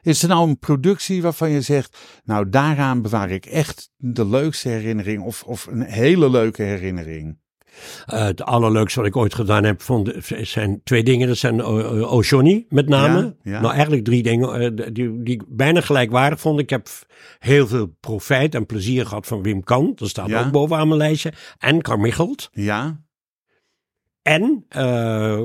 Is 0.02 0.24
er 0.24 0.30
nou 0.30 0.50
een 0.50 0.60
productie 0.60 1.22
waarvan 1.22 1.50
je 1.50 1.62
zegt, 1.62 1.98
nou 2.24 2.50
daaraan 2.50 3.02
bewaar 3.02 3.30
ik 3.30 3.46
echt 3.46 3.92
de 3.98 4.26
leukste 4.26 4.70
herinnering 4.70 5.24
of, 5.24 5.44
of 5.44 5.66
een 5.66 5.82
hele 5.82 6.30
leuke 6.30 6.64
herinnering? 6.64 7.41
Eh, 8.06 8.24
het 8.24 8.44
allerleukste 8.44 9.00
wat 9.00 9.08
ik 9.08 9.16
ooit 9.16 9.34
gedaan 9.36 9.64
heb, 9.64 9.82
vond, 9.82 10.12
zijn 10.42 10.82
twee 10.84 11.04
dingen. 11.04 11.28
Dat 11.28 11.38
zijn 11.38 11.56
uh, 11.58 12.12
Oshoni 12.12 12.66
met 12.70 12.88
name. 12.90 13.36
Ja, 13.44 13.52
ja. 13.52 13.62
Nou, 13.62 13.74
eigenlijk 13.74 14.04
drie 14.06 14.24
dingen 14.24 14.54
eh, 14.60 14.88
die, 14.94 15.24
die 15.24 15.34
ik 15.34 15.44
bijna 15.48 15.82
gelijkwaardig 15.82 16.40
vond. 16.40 16.60
Ik 16.60 16.70
heb 16.70 16.88
heel 17.40 17.68
veel 17.68 17.96
profijt 18.00 18.56
en 18.56 18.66
plezier 18.66 19.06
gehad 19.06 19.28
van 19.28 19.42
Wim 19.42 19.64
Kan. 19.64 19.92
Dat 19.96 20.10
staat 20.10 20.30
Ja. 20.30 20.46
ook 20.46 20.52
bovenaan 20.52 20.88
mijn 20.88 21.00
lijstje. 21.00 21.34
En 21.60 21.82
Carmichelt. 21.82 22.50
Ja, 22.52 23.00
En 24.22 24.66
eh, 24.70 24.82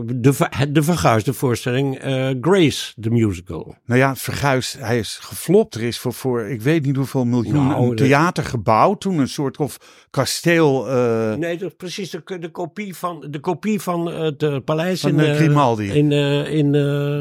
de, 0.06 0.48
de 0.72 0.82
verguisde 0.82 1.32
voorstelling 1.32 1.96
eh, 1.98 2.28
Grace, 2.40 2.92
the 3.00 3.10
musical. 3.10 3.74
nou 3.84 4.00
ja, 4.00 4.16
Verguis, 4.16 4.76
hij 4.78 4.98
is 4.98 5.18
geflopt. 5.22 5.74
Er 5.74 5.82
is 5.82 5.98
voor, 5.98 6.12
voor 6.12 6.42
ik 6.44 6.62
weet 6.62 6.84
niet 6.86 6.96
hoeveel 6.96 7.24
miljoen 7.24 7.66
Nou, 7.66 7.82
een 7.90 7.96
de- 7.96 8.02
theater 8.02 8.44
gebouwd. 8.44 9.00
Toen 9.00 9.18
een 9.18 9.28
soort 9.28 9.56
of 9.56 9.76
kasteel 10.10 10.88
eh, 10.88 11.34
Nee, 11.34 11.58
dat 11.58 11.68
is 11.70 11.76
precies 11.76 12.10
de, 12.10 12.38
de 12.38 12.50
kopie 12.50 12.96
van, 12.96 13.26
de 13.30 13.40
kopie 13.40 13.80
van 13.80 14.06
het 14.06 14.64
paleis 14.64 15.00
van 15.00 15.20
in, 15.20 15.34
Grimaldi, 15.34 15.90
in, 15.92 16.12
in, 16.52 16.70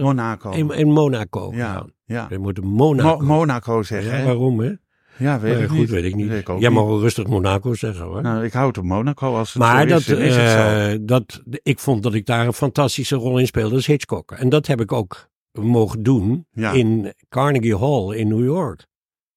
Monaco. 0.02 0.52
in, 0.52 0.70
in 0.72 0.88
Monaco. 0.92 1.52
ja, 1.54 1.86
ja. 2.06 2.28
We 2.30 2.38
moeten 2.38 2.66
Monaco. 2.68 3.18
Mo- 3.18 3.26
Monaco 3.36 3.84
zeggen. 3.84 4.18
Ja, 4.18 4.26
waarom, 4.26 4.60
hè? 4.60 4.72
Ja, 5.18 5.40
weet 5.40 5.60
ik 5.60 5.68
goed, 5.68 5.78
niet. 5.78 5.90
weet 5.90 6.04
ik 6.04 6.16
niet. 6.16 6.28
Weet 6.28 6.40
ik 6.42 6.50
ook 6.50 6.60
Jij 6.62 6.70
mag 6.70 6.86
wel 6.86 7.00
rustig 7.00 7.28
Monaco 7.28 7.74
zeggen 7.74 8.06
hoor. 8.06 8.22
Nou, 8.22 8.44
ik 8.44 8.54
hou 8.54 8.68
het 8.68 8.78
op 8.78 8.84
Monaco 8.84 9.36
als 9.36 9.54
het 9.54 9.62
maar 9.62 9.88
dat, 9.88 10.00
is, 10.00 10.08
het 10.36 10.98
eh, 10.98 10.98
dat, 11.02 11.42
ik 11.64 11.80
vond 11.80 12.04
dat 12.04 12.14
ik 12.14 12.26
daar 12.26 12.46
een 12.46 12.54
fantastische 12.54 13.16
rol 13.16 13.38
in 13.38 13.48
speelde 13.48 13.76
als 13.76 13.86
Hitchcock. 13.86 14.32
En 14.32 14.50
dat 14.50 14.68
heb 14.68 14.82
ik 14.82 14.92
ook 14.92 15.30
mogen 15.52 16.04
doen 16.04 16.46
Ja. 16.52 16.72
in 16.72 17.14
Carnegie 17.30 17.78
Hall 17.78 18.16
in 18.16 18.28
New 18.28 18.44
York. 18.44 18.86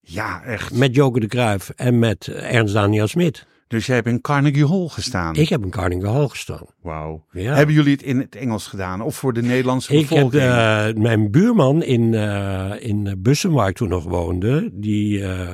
Ja, 0.00 0.42
echt. 0.42 0.74
Met 0.74 0.94
Joke 0.94 1.20
de 1.20 1.26
Cruijff 1.26 1.70
en 1.76 1.98
met 1.98 2.26
Ernst 2.26 2.74
Daniel 2.74 3.06
Smit. 3.06 3.46
Dus 3.68 3.86
jij 3.86 3.94
hebt 3.96 4.08
in 4.08 4.20
Carnegie 4.20 4.66
Hall 4.66 4.88
gestaan. 4.88 5.34
Ik 5.34 5.48
heb 5.48 5.62
in 5.62 5.70
Carnegie 5.70 6.08
Hall 6.08 6.28
gestaan. 6.28 6.66
Wauw. 6.82 7.24
Ja. 7.32 7.54
Hebben 7.54 7.74
jullie 7.74 7.92
het 7.92 8.02
in 8.02 8.18
het 8.18 8.36
Engels 8.36 8.66
gedaan? 8.66 9.00
Of 9.00 9.16
voor 9.16 9.32
de 9.32 9.42
Nederlandse 9.42 9.92
Ik 9.92 10.08
heb 10.08 10.08
bevolking? 10.08 10.42
eh, 10.42 11.02
mijn 11.02 11.30
buurman 11.30 11.82
in, 11.82 12.14
eh 12.14 12.72
in 12.78 13.14
Bussen, 13.18 13.52
waar 13.52 13.68
ik 13.68 13.76
toen 13.76 13.88
nog 13.88 14.04
woonde, 14.04 14.70
die 14.72 15.22
eh, 15.22 15.52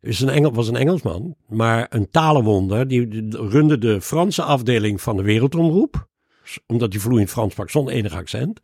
is 0.00 0.20
een 0.20 0.28
Engel, 0.28 0.52
was 0.52 0.68
een 0.68 0.76
Engelsman, 0.76 1.34
maar 1.48 1.86
een 1.90 2.10
talenwonder. 2.10 2.88
Die, 2.88 3.08
die 3.08 3.28
runde 3.30 3.78
de 3.78 4.00
Franse 4.00 4.42
afdeling 4.42 5.00
van 5.00 5.16
de 5.16 5.22
Wereldomroep. 5.22 6.08
Omdat 6.66 6.92
hij 6.92 7.02
vloeiend 7.02 7.30
Frans 7.30 7.52
sprak 7.52 7.70
zonder 7.70 7.94
enig 7.94 8.14
accent. 8.14 8.60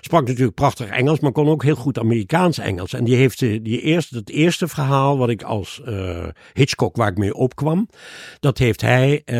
Sprak 0.00 0.26
natuurlijk 0.26 0.54
prachtig 0.54 0.88
Engels, 0.88 1.20
maar 1.20 1.32
kon 1.32 1.48
ook 1.48 1.62
heel 1.62 1.74
goed 1.74 1.98
Amerikaans 1.98 2.58
Engels. 2.58 2.92
En 2.92 3.04
die 3.04 3.16
heeft 3.16 3.38
die 3.38 3.80
eerste, 3.80 4.16
het 4.16 4.30
eerste 4.30 4.68
verhaal 4.68 5.18
wat 5.18 5.28
ik 5.28 5.42
als 5.42 5.80
eh, 5.84 6.26
Hitchcock, 6.52 6.96
waar 6.96 7.10
ik 7.10 7.18
mee 7.18 7.34
opkwam, 7.34 7.88
dat 8.40 8.58
heeft 8.58 8.80
hij 8.80 9.22
eh, 9.24 9.36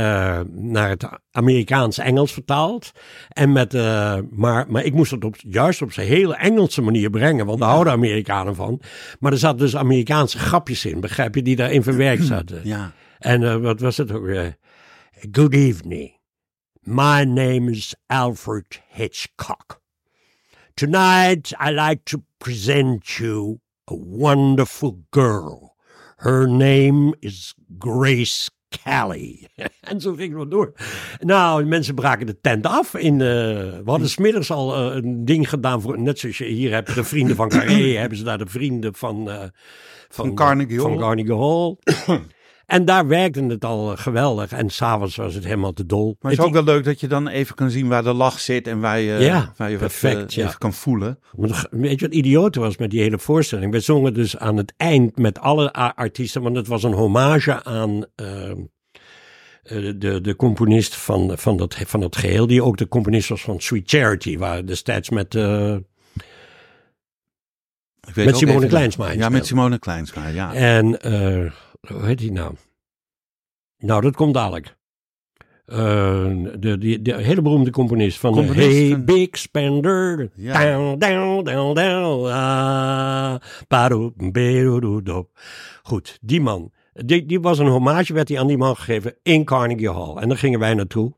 naar 0.51 0.89
het 0.89 1.09
Amerikaans 1.31 1.99
Engels 1.99 2.33
vertaald. 2.33 2.93
En 3.29 3.53
met, 3.53 3.75
eh, 3.75 4.19
maar, 4.31 4.67
maar 4.69 4.85
ik 4.85 4.95
moest 4.95 5.11
het 5.11 5.25
op, 5.25 5.37
juist 5.49 5.83
op 5.83 5.93
zijn 5.93 6.07
hele 6.07 6.37
Engelse 6.37 6.83
manier 6.83 7.11
brengen, 7.11 7.47
want 7.47 7.59
daar 7.59 7.71
houden 7.71 7.93
Amerikanen 7.93 8.55
van. 8.55 8.81
Maar 9.19 9.33
er 9.33 9.39
zaten 9.39 9.59
dus 9.59 9.77
Amerikaanse 9.77 10.39
grapjes 10.39 10.85
in, 10.85 11.01
begrijp 11.01 11.35
je, 11.35 11.43
die 11.43 11.57
daarin 11.57 11.83
verwerkt 11.83 12.25
zaten. 12.25 12.61
Ja. 12.65 12.93
En 13.19 13.63
wat 13.63 13.81
was 13.81 13.97
het 13.97 14.13
ook 14.13 14.25
weer? 14.25 14.57
Good 15.33 15.55
evening. 15.55 16.20
My 16.91 17.25
name 17.25 17.69
is 17.69 17.95
Alfred 18.09 18.83
Hitchcock. 18.89 19.81
Tonight 20.75 21.53
I 21.61 21.71
like 21.71 22.05
to 22.07 22.25
present 22.41 23.21
you 23.21 23.61
a 23.87 23.95
wonderful 23.95 25.05
girl. 25.13 25.77
Her 26.17 26.49
name 26.49 27.15
is 27.21 27.55
Grace 27.79 28.51
Kelly. 28.71 29.47
en 29.81 30.01
zo 30.01 30.15
ging 30.15 30.29
het 30.29 30.37
wel 30.37 30.49
door. 30.49 30.73
Nou, 31.21 31.65
mensen 31.65 31.95
braken 31.95 32.27
de 32.27 32.41
tent 32.41 32.67
af. 32.67 32.95
In, 32.95 33.13
eh, 33.13 33.19
we 33.19 33.83
hadden 33.85 34.09
smiddags 34.09 34.51
al 34.51 34.75
eh, 34.77 34.97
een 34.97 35.25
ding 35.25 35.49
gedaan 35.49 35.81
voor, 35.81 36.01
net 36.01 36.19
zoals 36.19 36.39
je 36.39 36.45
hier 36.45 36.73
hebt, 36.73 36.95
de 36.95 37.05
vrienden 37.05 37.37
van 37.37 37.49
Carré, 37.49 37.97
hebben 37.99 38.19
ze 38.19 38.25
daar 38.25 38.39
de 38.39 38.47
vrienden 38.47 38.95
van, 38.95 39.31
eh, 39.31 39.45
Van 40.09 40.35
Carnegie 40.35 40.81
van 40.81 40.91
Hall. 40.91 41.01
Carnegie 41.01 41.37
Hall. 41.37 41.77
en 42.71 42.85
daar 42.85 43.07
werkte 43.07 43.45
het 43.45 43.65
al 43.65 43.93
eh, 43.93 43.99
geweldig. 43.99 44.53
En 44.53 44.71
s'avonds 44.71 45.17
was 45.17 45.35
het 45.35 45.45
helemaal 45.45 45.73
te 45.73 45.87
dol. 45.87 46.17
Maar 46.21 46.31
het 46.31 46.41
is 46.41 46.47
ook 46.47 46.53
wel 46.53 46.65
leuk 46.65 46.85
dat 46.85 47.01
je 47.01 47.09
dan 47.09 47.29
even 47.29 47.55
kan 47.55 47.71
zien 47.71 47.89
waar 47.89 48.03
de 48.03 48.13
lach 48.13 48.41
zit 48.41 48.67
en 48.67 48.81
waar 48.81 49.01
je, 49.01 49.19
Ja, 49.19 49.53
waar 49.57 49.71
je 49.71 49.77
perfect, 49.77 50.21
wat, 50.21 50.31
eh, 50.31 50.37
ja. 50.37 50.55
kan 50.59 50.73
voelen. 50.73 51.19
Weet 51.71 52.01
je 52.01 52.07
wat 52.07 52.15
idioot 52.15 52.55
was 52.55 52.77
met 52.77 52.91
die 52.91 53.01
hele 53.01 53.19
voorstelling? 53.19 53.73
We 53.73 53.81
zongen 53.81 54.15
dus 54.15 54.37
aan 54.37 54.57
het 54.57 54.75
eind 54.77 55.19
met 55.19 55.39
alle 55.39 55.73
artiesten, 55.73 56.43
want 56.43 56.57
het 56.57 56.67
was 56.67 56.83
een 56.83 56.93
hommage 56.93 57.65
aan 57.65 58.05
eh, 58.15 58.51
eh, 58.51 58.57
de, 59.97 60.21
de 60.21 60.37
componist 60.37 60.97
van, 60.97 61.39
van, 61.39 61.57
dat, 61.57 61.77
van 61.87 62.01
dat 62.01 62.17
geheel, 62.17 62.47
die 62.47 62.63
ook 62.63 62.77
de 62.77 62.89
componist 62.89 63.29
was 63.29 63.43
van 63.43 63.61
Sweet 63.61 63.91
Charity, 63.91 64.39
waar 64.39 64.67
destijds 64.67 65.11
met, 65.11 65.35
Met 68.15 68.37
Simone 68.37 68.67
Kleinsma 68.67 69.11
Ja, 69.11 69.29
met 69.29 69.47
Simone 69.47 69.79
Kleinsma, 69.79 70.27
ja. 70.27 70.55
en, 70.55 70.99
hoe 71.89 72.05
heet 72.05 72.19
die 72.19 72.33
nou? 72.33 72.55
Nou, 73.79 74.01
dat 74.01 74.17
komt 74.17 74.35
dadelijk. 74.35 74.79
Eh, 75.65 76.31
de, 76.59 76.79
die, 76.79 77.03
de 77.03 77.23
hele 77.23 77.43
beroemde 77.43 77.71
componist 77.71 78.19
van 78.19 78.33
Componist 78.33 78.77
Hey 78.77 79.05
Big 79.05 79.39
Spender. 79.39 80.31
Ja. 80.35 80.77
Down, 80.77 80.99
down, 80.99 81.45
down, 81.45 81.75
down. 81.75 82.31
Ah. 82.31 83.35
Goed, 85.83 86.19
die 86.21 86.41
man. 86.41 86.73
Die, 86.93 87.27
die 87.27 87.41
was 87.41 87.59
een 87.59 87.67
hommage, 87.67 88.13
werd 88.13 88.27
die 88.27 88.41
aan 88.41 88.47
die 88.47 88.59
man 88.59 88.77
gegeven 88.77 89.17
in 89.23 89.45
Carnegie 89.45 89.91
Hall. 89.91 90.17
En 90.17 90.29
daar 90.29 90.39
gingen 90.39 90.59
wij 90.59 90.75
naartoe. 90.75 91.13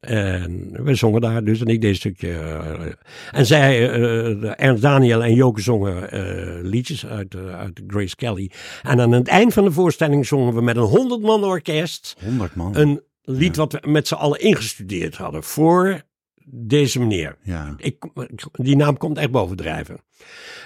En 0.00 0.70
we 0.84 0.94
zongen 0.94 1.20
daar 1.20 1.44
dus 1.44 1.60
en 1.60 1.66
ik 1.66 1.80
deed 1.80 1.90
een 1.90 1.96
stukje. 1.96 2.28
eh, 2.32 2.92
en 3.32 3.46
zij, 3.46 3.90
eh, 3.90 4.52
Ernst 4.66 4.82
Daniel 4.82 5.22
en 5.24 5.34
Joke 5.34 5.60
zongen 5.60 6.10
eh, 6.10 6.62
liedjes 6.62 7.06
uit, 7.06 7.34
eh, 7.34 7.58
uit 7.58 7.80
Grace 7.86 8.16
Kelly. 8.16 8.50
En 8.82 9.00
aan 9.00 9.12
het 9.12 9.28
eind 9.28 9.52
van 9.52 9.64
de 9.64 9.72
voorstelling 9.72 10.26
zongen 10.26 10.54
we 10.54 10.60
met 10.62 10.76
een 10.76 10.82
100 10.82 11.20
man 11.22 11.44
orkest 11.44 12.16
100 12.24 12.54
man. 12.54 12.76
een 12.76 13.00
lied 13.22 13.56
wat 13.56 13.72
we 13.72 13.80
met 13.90 14.08
z'n 14.08 14.14
allen 14.14 14.40
ingestudeerd 14.40 15.16
hadden 15.16 15.42
voor 15.42 16.02
deze 16.50 16.98
meneer. 16.98 17.36
ja. 17.42 17.74
Ik, 17.76 18.04
die 18.52 18.76
naam 18.76 18.96
komt 18.96 19.18
echt 19.18 19.30
bovendrijven. 19.30 20.00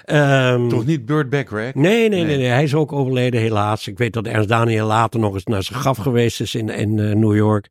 Ehm, 0.05 0.67
Toch 0.69 0.85
niet 0.85 1.05
Burt 1.05 1.29
Bacharach? 1.29 1.73
Nee, 1.73 1.83
nee, 1.99 2.09
nee, 2.09 2.23
Nee. 2.25 2.37
nee. 2.37 2.45
Hij 2.47 2.63
is 2.63 2.75
ook 2.75 2.91
overleden, 2.91 3.41
helaas. 3.41 3.87
Ik 3.87 3.97
weet 3.97 4.13
dat 4.13 4.25
Ernst 4.25 4.49
Daniel 4.49 4.87
later 4.87 5.19
nog 5.19 5.33
eens 5.33 5.43
naar 5.45 5.63
zijn 5.63 5.79
graf 5.79 5.97
geweest 5.97 6.41
is 6.41 6.55
in, 6.55 6.69
in 6.69 6.99
eh, 6.99 7.15
New 7.15 7.35
York. 7.35 7.67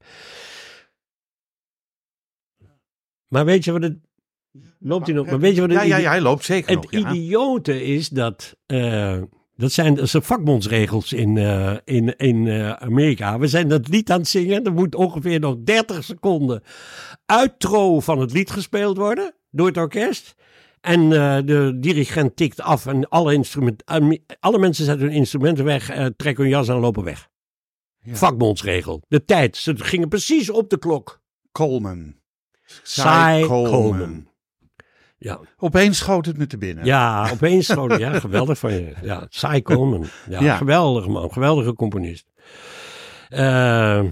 Maar 3.33 3.45
weet 3.45 3.65
je 3.65 3.73
wat 3.73 3.83
het. 3.83 3.99
Loopt 4.79 5.07
hij 5.07 5.15
nog? 5.15 5.27
Maar 5.27 5.39
weet 5.39 5.55
je 5.55 5.61
wat 5.61 5.71
het 5.71 5.79
Ja, 5.79 5.85
ja, 5.85 5.97
ja, 5.97 6.11
hij 6.11 6.21
loopt 6.21 6.45
zeker 6.45 6.77
het 6.77 6.91
nog. 6.91 7.13
Idiote 7.13 7.85
is 7.85 8.09
dat. 8.09 8.57
eh, 8.67 9.23
dat 9.57 9.73
zijn, 9.73 9.95
dat 9.95 10.09
zijn 10.09 10.23
vakbondsregels 10.23 11.13
in, 11.13 11.37
eh, 11.37 11.77
in, 11.85 12.17
in 12.17 12.47
eh, 12.47 12.71
Amerika. 12.73 13.39
We 13.39 13.47
zijn 13.47 13.69
dat 13.69 13.89
lied 13.89 14.11
aan 14.11 14.19
het 14.19 14.29
zingen. 14.29 14.65
Er 14.65 14.73
moet 14.73 14.95
ongeveer 14.95 15.41
nog 15.41 15.57
30 15.65 16.05
seconden 16.05 16.63
uittro 17.27 18.01
van 18.01 18.19
het 18.19 18.33
lied 18.33 18.51
gespeeld 18.51 18.97
worden 18.97 19.35
door 19.51 19.67
het 19.67 19.77
orkest. 19.77 20.35
En 20.81 21.09
de 21.47 21.77
dirigent 21.81 22.37
tikt 22.37 22.61
af 22.61 22.87
en 22.87 23.09
alle, 23.09 23.35
instrument, 23.35 23.85
alle 24.41 24.59
mensen 24.59 24.85
zetten 24.85 25.07
hun 25.07 25.17
instrumenten 25.17 25.65
weg, 25.65 26.11
trekken 26.17 26.45
hun 26.45 26.53
jas 26.53 26.69
aan 26.69 26.75
en 26.75 26.81
lopen 26.81 27.05
weg. 27.05 27.29
Ja. 28.03 28.15
Vakbondsregel. 28.15 29.03
De 29.09 29.25
tijd. 29.25 29.57
Ze 29.57 29.75
gingen 29.77 30.09
precies 30.09 30.51
op 30.51 30.71
de 30.71 30.79
klok. 30.79 31.21
Coleman. 31.53 32.21
Cy 32.83 33.43
Coleman. 33.47 33.71
Coleman. 33.71 34.27
Ja, 35.19 35.41
Opeens 35.59 35.99
schoot 35.99 36.27
het 36.27 36.39
me 36.39 36.47
te 36.47 36.59
binnen. 36.59 36.85
ja 36.85 37.31
opeens 37.33 37.69
gewoon, 37.69 37.99
ja, 37.99 38.21
geweldig 38.21 38.59
van 38.59 38.73
je. 38.73 38.93
Ja, 39.03 39.27
Cy 39.29 39.63
Coleman. 39.63 40.07
Ja, 40.29 40.41
Ja. 40.43 40.57
geweldig 40.57 41.07
man, 41.07 41.33
geweldige 41.33 41.75
componist. 41.75 42.27
Eh, 43.29 44.03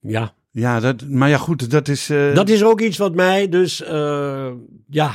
ja, 0.00 0.34
Ja, 0.50 0.80
dat, 0.80 1.08
maar 1.08 1.28
ja, 1.28 1.36
goed, 1.38 1.70
dat 1.70 1.88
is. 1.88 2.10
eh, 2.10 2.34
dat 2.34 2.48
is 2.48 2.64
ook 2.64 2.80
iets 2.80 2.98
wat 2.98 3.14
mij 3.14 3.48
dus, 3.48 3.82
eh, 3.82 4.50
ja, 4.88 5.12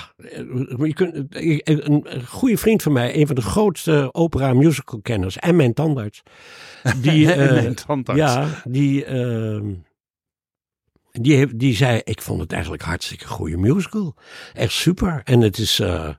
je 0.77 0.93
kunt, 0.93 1.15
een, 1.29 2.05
goede 2.27 2.57
vriend 2.57 2.81
van 2.83 2.91
mij, 2.91 3.15
een 3.15 3.27
van 3.27 3.35
de 3.35 3.41
grootste 3.41 4.09
opera 4.11 4.53
musical 4.53 4.99
kenners 5.01 5.37
en 5.37 5.55
mijn 5.55 5.73
tandarts, 5.73 6.23
die, 7.01 7.31
en 7.33 7.47
eh, 7.47 7.53
mijn 7.53 7.75
tandarts. 7.75 8.21
ja, 8.21 8.47
die, 8.63 9.05
ehm, 9.05 9.73
die, 11.21 11.55
die 11.55 11.75
zei, 11.75 12.01
ik 12.03 12.21
vond 12.21 12.41
het 12.41 12.51
eigenlijk 12.51 12.83
hartstikke 12.83 13.27
goede 13.27 13.57
musical. 13.57 14.15
Echt 14.53 14.73
super. 14.73 15.21
En 15.23 15.41
het 15.41 15.57
is 15.57 15.79
eh, 15.79 16.09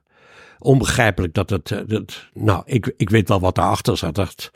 onbegrijpelijk 0.61 1.33
dat 1.33 1.49
het, 1.49 1.71
eh, 1.71 1.79
dat, 1.87 2.29
nou, 2.33 2.61
ik, 2.65 2.93
ik 2.97 3.09
weet 3.09 3.27
wel 3.27 3.39
wat 3.39 3.55
daarachter 3.55 3.97
zat. 3.97 4.15
Dat, 4.15 4.51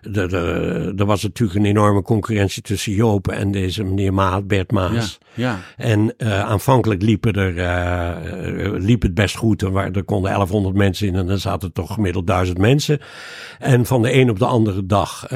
de, 0.00 0.94
er 0.96 1.04
was 1.04 1.22
natuurlijk 1.22 1.58
een 1.58 1.64
enorme 1.64 2.02
concurrentie 2.02 2.62
tussen 2.62 2.92
Joop 2.92 3.28
en 3.28 3.50
deze 3.50 3.84
meneer 3.84 4.14
Maat, 4.14 4.46
Bert 4.46 4.72
Maas. 4.72 5.18
ja. 5.34 5.58
En 5.76 6.14
eh, 6.16 6.40
aanvankelijk 6.40 7.02
liepen 7.02 7.32
er, 7.32 7.58
eh, 7.58 8.72
liep 8.80 9.02
het 9.02 9.14
best 9.14 9.36
goed. 9.36 9.62
Er, 9.62 9.70
waren, 9.70 9.92
er 9.92 10.04
konden 10.04 10.30
1100 10.30 10.76
mensen 10.76 11.06
in 11.06 11.14
en 11.14 11.26
dan 11.26 11.38
zaten 11.38 11.68
er 11.68 11.74
toch 11.74 11.94
gemiddeld 11.94 12.26
1000 12.26 12.58
mensen. 12.58 13.00
En 13.58 13.86
van 13.86 14.02
de 14.02 14.12
een 14.12 14.30
op 14.30 14.38
de 14.38 14.46
andere 14.46 14.86
dag 14.86 15.26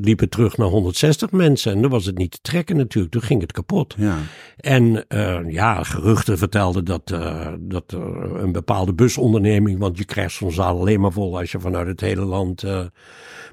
liep 0.00 0.20
het 0.20 0.30
terug 0.30 0.56
naar 0.56 0.68
160 0.68 1.30
mensen. 1.30 1.72
En 1.72 1.80
dan 1.80 1.90
was 1.90 2.06
het 2.06 2.18
niet 2.18 2.30
te 2.30 2.38
trekken 2.42 2.76
natuurlijk. 2.76 3.12
Toen 3.12 3.22
ging 3.22 3.40
het 3.40 3.52
kapot. 3.52 3.94
ja. 3.98 4.16
En 4.56 5.04
ja, 5.48 5.82
geruchten 5.82 6.38
vertelden 6.38 6.84
dat, 6.84 7.14
dat 7.58 7.92
er 7.92 8.36
een 8.42 8.52
bepaalde 8.52 8.65
busonderneming, 8.94 9.78
want 9.78 9.98
je 9.98 10.04
krijgt 10.04 10.34
zo'n 10.34 10.52
zaal 10.52 10.78
alleen 10.78 11.00
maar 11.00 11.12
vol 11.12 11.38
als 11.38 11.52
je 11.52 11.60
vanuit 11.60 11.86
het 11.86 12.00
hele 12.00 12.24
land 12.24 12.62
eh, 12.62 12.80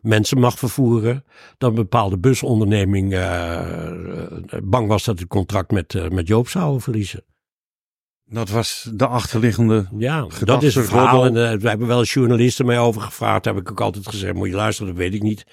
mensen 0.02 0.40
mag 0.40 0.58
vervoeren, 0.60 1.24
dat 1.58 1.70
een 1.70 1.76
bepaalde 1.76 2.18
busonderneming 2.18 3.14
eh, 3.14 3.88
eh, 3.88 4.28
bang 4.64 4.88
was 4.88 5.04
dat 5.04 5.20
het 5.20 5.28
contract 5.28 5.72
met, 5.72 6.12
met 6.12 6.28
Joop 6.28 6.48
zou 6.48 6.82
verliezen. 6.82 7.24
Dat 8.26 8.50
was 8.50 8.90
de 8.94 9.08
achterliggende. 9.08 9.88
Ja, 9.98 10.28
dat 10.44 10.64
is 10.64 10.76
een 10.76 10.84
verhaal. 10.84 11.26
En 11.26 11.60
we 11.60 11.70
hebben 11.70 11.88
wel 11.88 12.04
journalisten 12.04 12.66
mee 12.66 12.78
over 12.78 13.02
gevraagd. 13.02 13.44
Daar 13.44 13.54
heb 13.54 13.64
ik 13.64 13.72
ook 13.72 13.82
altijd 13.82 14.08
gezegd, 14.08 14.34
moet 14.34 14.48
je 14.48 14.56
luisteren, 14.56 14.92
dat 14.94 15.02
weet 15.02 15.14
ik 15.14 15.22
niet. 15.22 15.46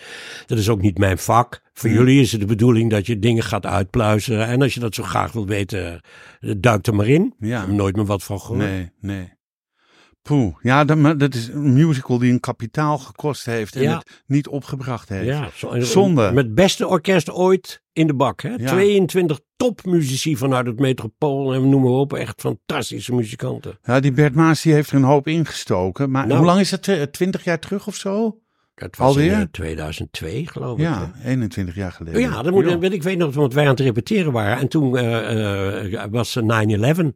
Dat 0.47 0.59
is 0.59 0.69
ook 0.69 0.81
niet 0.81 0.99
mijn 0.99 1.19
vak. 1.19 1.63
Voor 1.73 1.91
Hmm. 1.91 1.99
jullie 1.99 2.21
is 2.21 2.33
het 2.33 2.41
de 2.41 2.47
bedoeling 2.47 2.91
dat 2.91 3.07
je 3.07 3.19
dingen 3.19 3.43
gaat 3.43 3.67
uitpluizen. 3.67 4.47
En 4.47 4.63
als 4.63 4.75
je 4.75 4.81
dat 4.81 4.95
zo 4.95 5.03
graag 5.03 5.33
wilt 5.33 5.49
weten, 5.49 6.01
duik 6.59 6.87
er 6.87 6.95
maar 6.95 7.09
in. 7.09 7.35
Ja. 7.39 7.61
Ik 7.61 7.67
heb 7.67 7.77
nooit 7.77 7.97
meer 7.97 8.05
wat 8.05 8.23
van 8.23 8.41
gehoord. 8.41 8.59
Nee, 8.59 8.91
nee. 9.01 9.39
Poeh, 10.23 10.55
ja, 10.63 10.85
dat, 10.85 11.19
dat 11.21 11.35
is 11.35 11.49
een 11.49 11.73
musical 11.73 12.19
die 12.19 12.33
een 12.33 12.41
kapitaal 12.41 12.99
gekost 12.99 13.45
heeft 13.47 13.77
en 13.77 13.83
Ja. 13.83 13.99
het 13.99 14.23
niet 14.27 14.49
opgebracht 14.49 15.09
heeft. 15.09 15.27
Ja, 15.27 15.49
zo- 15.55 15.81
Zonde. 15.81 16.31
Met 16.33 16.45
het 16.45 16.55
beste 16.55 16.87
orkest 16.87 17.31
ooit 17.31 17.83
in 17.93 18.07
de 18.07 18.15
bak. 18.15 18.41
Hè? 18.43 18.49
Ja. 18.49 18.67
22 18.71 19.41
topmuzici 19.57 20.37
vanuit 20.37 20.67
het 20.67 20.79
metropool 20.79 21.55
en 21.55 21.69
noem 21.69 21.83
maar 21.83 21.91
op. 21.91 22.13
Echt 22.13 22.41
fantastische 22.41 23.15
muzikanten. 23.15 23.79
Ja, 23.83 24.01
die 24.01 24.13
Bert 24.13 24.35
Maas 24.35 24.63
die 24.63 24.73
heeft 24.73 24.91
er 24.91 24.97
een 24.97 25.03
hoop 25.03 25.27
ingestoken. 25.27 26.11
Maar 26.11 26.27
Nou. 26.27 26.39
hoe 26.39 26.47
lang 26.47 26.61
is 26.61 26.71
dat? 26.71 26.83
Tw- 26.83 27.03
Twintig 27.11 27.45
jaar 27.45 27.59
terug 27.59 27.87
of 27.87 27.95
zo? 27.97 28.39
Het 28.81 28.97
was 28.97 29.09
Alweer? 29.09 29.33
in 29.33 29.39
eh, 29.41 29.47
2002 29.51 30.47
geloof 30.47 30.79
ik. 30.79 30.85
Ja, 30.85 31.13
21 31.25 31.75
jaar 31.75 31.93
geleden. 31.93 32.21
Ja, 32.21 32.43
dat 32.43 32.53
moet, 32.53 32.69
Ja. 32.69 32.79
weet 32.79 32.93
ik 32.93 33.03
weet 33.03 33.19
nog, 33.19 33.35
want 33.35 33.55
wij 33.55 33.65
aan 33.65 33.71
het 33.71 33.81
repeteren 33.81 34.33
waren. 34.33 34.59
En 34.59 34.69
toen 34.69 34.97
eh, 34.97 35.95
eh, 35.95 36.05
was 36.11 36.37
eh, 36.37 36.43
9-11. 36.43 37.15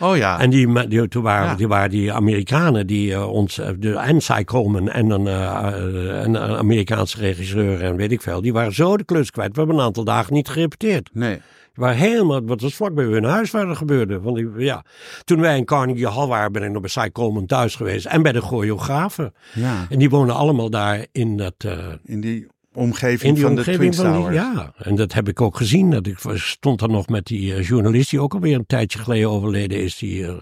Oh 0.00 0.16
ja. 0.16 0.40
En 0.40 0.50
die, 0.50 0.88
die, 0.88 1.08
toen 1.08 1.22
waren, 1.22 1.46
Ja. 1.48 1.54
die 1.54 1.68
waren 1.68 1.90
die 1.90 2.12
Amerikanen 2.12 2.86
die 2.86 3.12
eh, 3.12 3.30
ons, 3.32 3.58
eh, 3.58 3.68
de, 3.78 3.92
en 3.96 4.20
Cy 4.20 4.44
Coleman 4.44 4.88
en 4.90 5.10
een, 5.10 5.26
eh, 5.26 5.66
eh, 5.66 6.22
een 6.24 6.38
Amerikaanse 6.38 7.18
regisseur 7.18 7.82
en 7.82 7.96
weet 7.96 8.12
ik 8.12 8.22
veel. 8.22 8.40
Die 8.42 8.52
waren 8.52 8.74
zo 8.74 8.96
de 8.96 9.04
klus 9.04 9.30
kwijt. 9.30 9.52
We 9.52 9.58
hebben 9.58 9.76
een 9.76 9.84
aantal 9.84 10.04
dagen 10.04 10.34
niet 10.34 10.48
gerepeteerd. 10.48 11.10
nee. 11.12 11.40
Waar 11.74 11.94
helemaal, 11.94 12.44
wat 12.44 12.60
was 12.60 12.74
vlak 12.74 12.94
bij 12.94 13.04
hun 13.04 13.24
huis 13.24 13.50
waar 13.50 13.68
er 13.68 13.76
gebeurde. 13.76 14.20
Want 14.20 14.36
die, 14.36 14.48
ja, 14.56 14.84
toen 15.24 15.40
wij 15.40 15.56
in 15.56 15.64
Carnegie 15.64 16.08
Hall 16.08 16.26
waren, 16.26 16.52
ben 16.52 16.62
ik 16.62 16.70
nog 16.70 16.80
bij 16.80 16.90
Cy 16.90 17.10
Coleman 17.10 17.46
thuis 17.46 17.74
geweest. 17.74 18.06
En 18.06 18.22
bij 18.22 18.32
de 18.32 18.40
choreografen. 18.40 19.34
Ja, 19.54 19.86
En 19.88 19.98
die 19.98 20.10
wonen 20.10 20.34
allemaal 20.34 20.70
daar 20.70 21.06
in 21.12 21.36
dat... 21.36 21.54
eh, 21.58 21.78
in 22.04 22.20
die 22.20 22.46
omgeving 22.74 23.22
in 23.22 23.34
die 23.34 23.42
van 23.44 23.54
de 23.54 23.62
Twin 23.62 23.94
van 23.94 24.04
die, 24.04 24.14
Towers. 24.20 24.34
ja, 24.36 24.72
en 24.76 24.94
dat 24.94 25.12
heb 25.12 25.28
ik 25.28 25.40
ook 25.40 25.56
gezien. 25.56 25.90
Dat 25.90 26.06
ik 26.06 26.18
stond 26.34 26.78
dan 26.78 26.90
nog 26.90 27.08
met 27.08 27.26
die 27.26 27.54
eh, 27.54 27.66
journalist 27.68 28.10
die 28.10 28.20
ook 28.20 28.34
alweer 28.34 28.54
een 28.54 28.66
tijdje 28.66 28.98
geleden 28.98 29.30
overleden 29.30 29.80
is. 29.82 29.96
Die, 29.98 30.26
eh, 30.26 30.34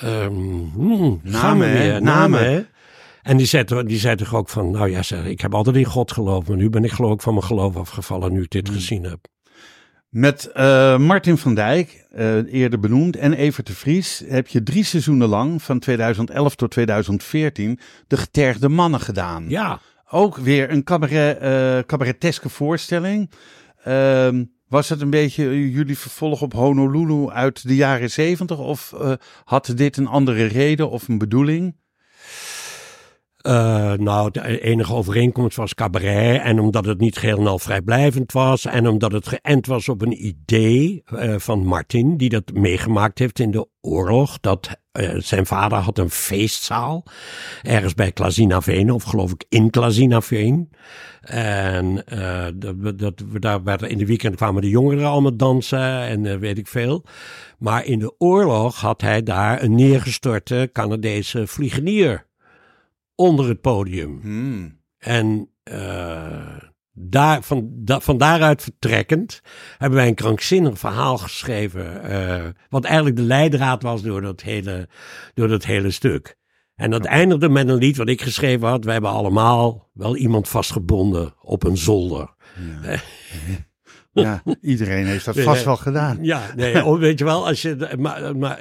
ehm, 0.00 0.32
hmm, 0.74 1.20
Namen, 1.22 1.68
hè? 1.70 2.00
Namen. 2.00 2.44
hè? 2.52 2.62
En 3.22 3.36
die 3.36 3.46
zei, 3.46 3.64
die 3.84 3.98
zei 3.98 4.16
toch 4.16 4.34
ook 4.34 4.48
van, 4.48 4.70
nou 4.70 4.90
ja, 4.90 5.02
zeg, 5.02 5.24
ik 5.24 5.40
heb 5.40 5.54
altijd 5.54 5.76
in 5.76 5.84
God 5.84 6.12
geloofd, 6.12 6.48
maar 6.48 6.56
nu 6.56 6.70
ben 6.70 6.84
ik 6.84 6.90
geloof 6.92 7.12
ik 7.14 7.20
van 7.20 7.34
mijn 7.34 7.46
geloof 7.46 7.76
afgevallen 7.76 8.32
nu 8.32 8.42
ik 8.42 8.50
dit 8.50 8.66
Hmm. 8.66 8.76
gezien 8.76 9.04
heb. 9.04 9.18
Met 10.12 10.46
eh, 10.46 10.98
Martin 10.98 11.38
van 11.38 11.54
Dijk, 11.54 12.06
eh, 12.10 12.52
eerder 12.52 12.80
benoemd, 12.80 13.16
en 13.16 13.32
Evert 13.32 13.66
de 13.66 13.72
Vries 13.72 14.22
heb 14.28 14.48
je 14.48 14.62
drie 14.62 14.84
seizoenen 14.84 15.28
lang, 15.28 15.62
van 15.62 15.78
2011 15.78 16.54
tot 16.54 16.70
2014, 16.70 17.78
de 18.06 18.16
getergde 18.16 18.68
mannen 18.68 19.00
gedaan. 19.00 19.44
Ja, 19.48 19.80
Ook 20.10 20.36
weer 20.36 20.70
een 20.70 20.84
cabaret, 20.84 21.86
cabareteske 21.86 22.48
voorstelling. 22.48 23.30
Ehm, 23.84 24.44
was 24.68 24.88
het 24.88 25.00
een 25.00 25.10
beetje 25.10 25.70
jullie 25.70 25.98
vervolg 25.98 26.42
op 26.42 26.52
Honolulu 26.52 27.28
uit 27.30 27.68
de 27.68 27.76
jaren 27.76 28.10
zeventig? 28.10 28.58
Of 28.58 28.94
had 29.44 29.72
dit 29.74 29.96
een 29.96 30.06
andere 30.06 30.44
reden 30.44 30.90
of 30.90 31.08
een 31.08 31.18
bedoeling? 31.18 31.74
Eh, 33.42 33.92
nou, 33.92 34.30
de 34.30 34.60
enige 34.60 34.94
overeenkomst 34.94 35.56
was 35.56 35.74
cabaret. 35.74 36.42
En 36.42 36.60
omdat 36.60 36.84
het 36.84 37.00
niet 37.00 37.18
geheel 37.18 37.38
en 37.38 37.46
al 37.46 37.58
vrijblijvend 37.58 38.32
was. 38.32 38.64
En 38.64 38.88
omdat 38.88 39.12
het 39.12 39.28
geënt 39.28 39.66
was 39.66 39.88
op 39.88 40.02
een 40.02 40.26
idee 40.26 41.02
eh, 41.04 41.34
van 41.38 41.66
Martin. 41.66 42.16
Die 42.16 42.28
dat 42.28 42.52
meegemaakt 42.52 43.18
heeft 43.18 43.38
in 43.38 43.50
de 43.50 43.66
oorlog. 43.80 44.40
Dat 44.40 44.68
eh, 44.92 45.14
zijn 45.18 45.46
vader 45.46 45.78
had 45.78 45.98
een 45.98 46.10
feestzaal. 46.10 47.04
Ergens 47.62 47.94
bij 47.94 48.12
Klazinaveen. 48.12 48.92
Of 48.92 49.02
geloof 49.02 49.32
ik 49.32 49.44
in 49.48 49.70
Klazinaveen. 49.70 50.70
En 51.22 52.04
dat, 52.54 52.98
dat, 52.98 53.22
daar 53.40 53.88
in 53.88 53.98
de 53.98 54.06
weekend 54.06 54.36
kwamen 54.36 54.62
de 54.62 54.68
jongeren 54.68 55.06
allemaal 55.06 55.36
dansen. 55.36 56.00
En 56.00 56.40
weet 56.40 56.58
ik 56.58 56.68
veel. 56.68 57.04
Maar 57.58 57.84
in 57.84 57.98
de 57.98 58.14
oorlog 58.18 58.80
had 58.80 59.00
hij 59.00 59.22
daar 59.22 59.62
een 59.62 59.74
neergestorte 59.74 60.70
Canadese 60.72 61.46
vliegenier 61.46 62.30
onder 63.14 63.48
het 63.48 63.60
podium. 63.60 64.20
Hmm. 64.20 64.80
En 64.98 65.50
eh, 65.62 66.56
daar, 66.92 67.42
van, 67.42 67.70
da, 67.74 68.00
van 68.00 68.18
daaruit 68.18 68.62
vertrekkend 68.62 69.40
hebben 69.78 69.98
wij 69.98 70.08
een 70.08 70.14
krankzinnig 70.14 70.78
verhaal 70.78 71.18
geschreven. 71.18 72.02
eh, 72.02 72.48
wat 72.68 72.84
eigenlijk 72.84 73.16
de 73.16 73.22
leidraad 73.22 73.82
was 73.82 74.02
door 74.02 74.20
dat 74.20 74.42
hele, 74.42 74.88
door 75.34 75.48
dat 75.48 75.64
hele 75.64 75.90
stuk. 75.90 76.36
En 76.74 76.90
dat 76.90 77.04
eindigde 77.04 77.48
met 77.48 77.68
een 77.68 77.74
lied 77.74 77.96
wat 77.96 78.08
ik 78.08 78.22
geschreven 78.22 78.68
had. 78.68 78.84
We 78.84 78.92
hebben 78.92 79.10
allemaal 79.10 79.90
wel 79.92 80.16
iemand 80.16 80.48
vastgebonden 80.48 81.34
op 81.40 81.64
een 81.64 81.76
zolder. 81.76 82.34
Ja, 82.82 83.00
iedereen 84.60 85.06
heeft 85.06 85.24
dat 85.24 85.40
vast 85.40 85.64
wel 85.64 85.76
gedaan. 85.76 86.18
Ja, 86.20 86.42
nee, 86.56 86.84
oh, 86.84 86.98
weet 86.98 87.18
je 87.18 87.24
wel, 87.24 87.46
als 87.46 87.62
je, 87.62 87.96
maar, 87.98 88.36
maar 88.36 88.60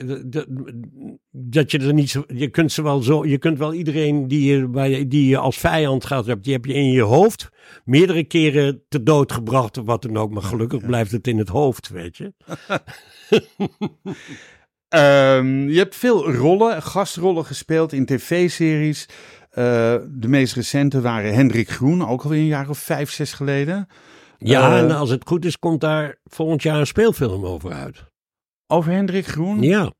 dat 1.31 1.71
je 1.71 1.79
er 1.79 1.93
niet 1.93 2.09
zo, 2.09 2.23
je 2.27 2.47
kunt 2.47 2.71
ze 2.71 2.83
wel 2.83 3.01
zo, 3.01 3.25
je 3.25 3.37
kunt 3.37 3.57
wel 3.57 3.73
iedereen 3.73 4.27
die 4.27 4.53
je, 4.53 5.07
die 5.07 5.27
je 5.27 5.37
als 5.37 5.57
vijand 5.57 6.05
gehad 6.05 6.25
hebt, 6.25 6.43
die 6.43 6.53
heb 6.53 6.65
je 6.65 6.73
in 6.73 6.91
je 6.91 7.01
hoofd 7.01 7.49
meerdere 7.85 8.23
keren 8.23 8.83
te 8.89 9.03
dood 9.03 9.31
gebracht 9.31 9.77
of 9.77 9.85
wat 9.85 10.01
dan 10.01 10.17
ook, 10.17 10.31
maar 10.31 10.43
gelukkig 10.43 10.85
blijft 10.85 11.11
het 11.11 11.27
in 11.27 11.37
het 11.37 11.49
hoofd, 11.49 11.89
weet 11.89 12.17
je. 12.17 12.33
Ehm, 14.91 15.69
je 15.69 15.77
hebt 15.77 15.95
veel 15.95 16.31
rollen, 16.31 16.81
gastrollen 16.81 17.45
gespeeld 17.45 17.93
in 17.93 18.05
tv-series. 18.05 19.05
Eh, 19.49 19.95
de 20.09 20.27
meest 20.27 20.53
recente 20.53 21.01
waren 21.01 21.33
Hendrik 21.33 21.69
Groen, 21.69 22.07
ook 22.07 22.23
alweer 22.23 22.39
een 22.39 22.45
jaar 22.45 22.69
of 22.69 22.77
vijf, 22.77 23.11
zes 23.11 23.33
geleden. 23.33 23.87
Ja, 24.43 24.71
Eh, 24.71 24.79
en 24.79 24.91
als 24.91 25.09
het 25.09 25.27
goed 25.27 25.45
is, 25.45 25.59
komt 25.59 25.81
daar 25.81 26.15
volgend 26.23 26.63
jaar 26.63 26.79
een 26.79 26.87
speelfilm 26.87 27.45
over 27.45 27.71
uit. 27.71 28.03
Over 28.67 28.91
Hendrik 28.91 29.27
Groen? 29.27 29.61
Ja, 29.61 29.83
Ga- 29.83 29.91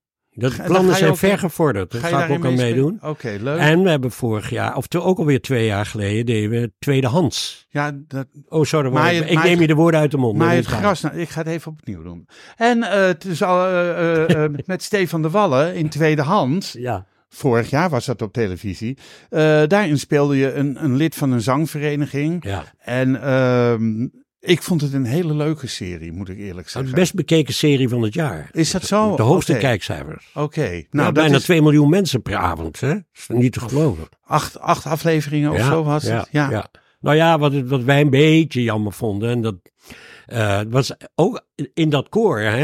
daar 0.58 0.66
plannen 0.66 0.96
zijn 0.96 1.10
ook- 1.12 1.18
vergevorderd, 1.18 1.92
daar 1.92 2.02
je 2.02 2.08
ga 2.08 2.26
ik 2.26 2.32
ook 2.32 2.46
aan 2.46 2.54
meedoen. 2.56 3.00
Oké, 3.04 3.38
leuk. 3.42 3.60
En 3.60 3.84
we 3.84 3.90
hebben 3.90 4.12
vorig 4.12 4.50
jaar, 4.50 4.76
of 4.76 4.86
ook 4.96 5.18
alweer 5.18 5.42
twee 5.42 5.66
jaar 5.66 5.86
geleden, 5.86 6.26
deden 6.26 6.50
we 6.50 6.72
tweedehands. 6.80 7.66
ja, 7.70 7.92
dat, 8.08 8.28
Oh, 8.50 8.64
sorry, 8.64 8.92
Maar 8.92 9.14
ik 9.14 9.44
neem 9.44 9.54
je- 9.56 9.60
je 9.62 9.68
de 9.68 9.74
woorden 9.76 10.00
uit 10.00 10.12
de 10.12 10.18
mond. 10.18 10.38
maar 10.38 10.56
dat 10.56 10.66
het 10.66 10.74
gras, 10.74 11.02
nou, 11.02 11.18
ik 11.18 11.30
ga 11.30 11.40
het 11.40 11.48
even 11.50 11.72
opnieuw 11.72 12.04
doen. 12.04 12.28
En 12.56 12.84
het 12.84 13.26
is 13.26 13.44
al 13.44 13.68
eh, 13.68 14.46
met 14.66 14.84
Stefan 14.84 15.22
de 15.22 15.30
Wallen 15.30 15.76
in 15.76 15.90
tweede 15.90 16.22
hand. 16.22 16.76
Ja. 16.78 17.06
Vorig 17.30 17.70
jaar 17.70 17.90
was 17.90 18.06
dat 18.06 18.22
op 18.22 18.34
televisie. 18.34 18.98
Daarin 19.68 20.00
speelde 20.00 20.38
je 20.38 20.54
een, 20.54 20.84
een 20.84 20.96
lid 20.96 21.16
van 21.16 21.32
een 21.32 21.42
zangvereniging. 21.42 22.44
Ja. 22.46 22.64
En 22.80 23.22
ehm, 23.22 24.08
ik 24.42 24.62
vond 24.62 24.82
het 24.82 24.94
een 24.94 25.06
hele 25.06 25.34
leuke 25.36 25.68
serie, 25.68 26.12
moet 26.12 26.30
ik 26.30 26.38
eerlijk 26.38 26.66
De 26.66 26.72
zeggen. 26.72 26.94
best 26.96 27.14
bekeken 27.14 27.54
serie 27.54 27.90
van 27.90 28.02
het 28.02 28.14
jaar. 28.14 28.50
Is 28.52 28.72
dat 28.72 28.84
zo? 28.84 29.16
De 29.16 29.22
hoogste 29.22 29.58
kijkcijfers. 29.58 30.30
Oké, 30.34 30.70
Nou, 30.70 30.86
nou 30.90 31.12
bijna 31.12 31.36
is 31.36 31.44
2 31.44 31.62
miljoen 31.62 31.90
mensen 31.90 32.22
per 32.22 32.36
avond. 32.36 32.80
Hè? 32.80 32.94
Dat 32.94 33.04
is 33.14 33.28
niet 33.28 33.54
te 33.54 33.60
geloven. 33.60 34.08
acht, 34.24 34.60
acht 34.60 34.86
afleveringen 34.86 35.52
of 35.52 35.60
zo 35.62 35.84
was 35.84 36.04
ja, 36.04 36.18
het. 36.18 36.28
Ja. 36.32 36.50
ja. 36.50 36.68
Nou 37.00 37.16
ja, 37.16 37.40
wat, 37.40 37.54
wat 37.54 37.84
wij 37.84 38.02
een 38.02 38.10
beetje 38.10 38.64
jammer 38.64 38.94
vonden. 38.94 39.30
En 39.30 39.42
dat 39.42 39.56
eh, 40.32 40.62
was 40.70 40.92
ook 41.16 41.46
in 41.74 41.90
dat 41.90 42.10
koor. 42.10 42.40
Hè? 42.40 42.64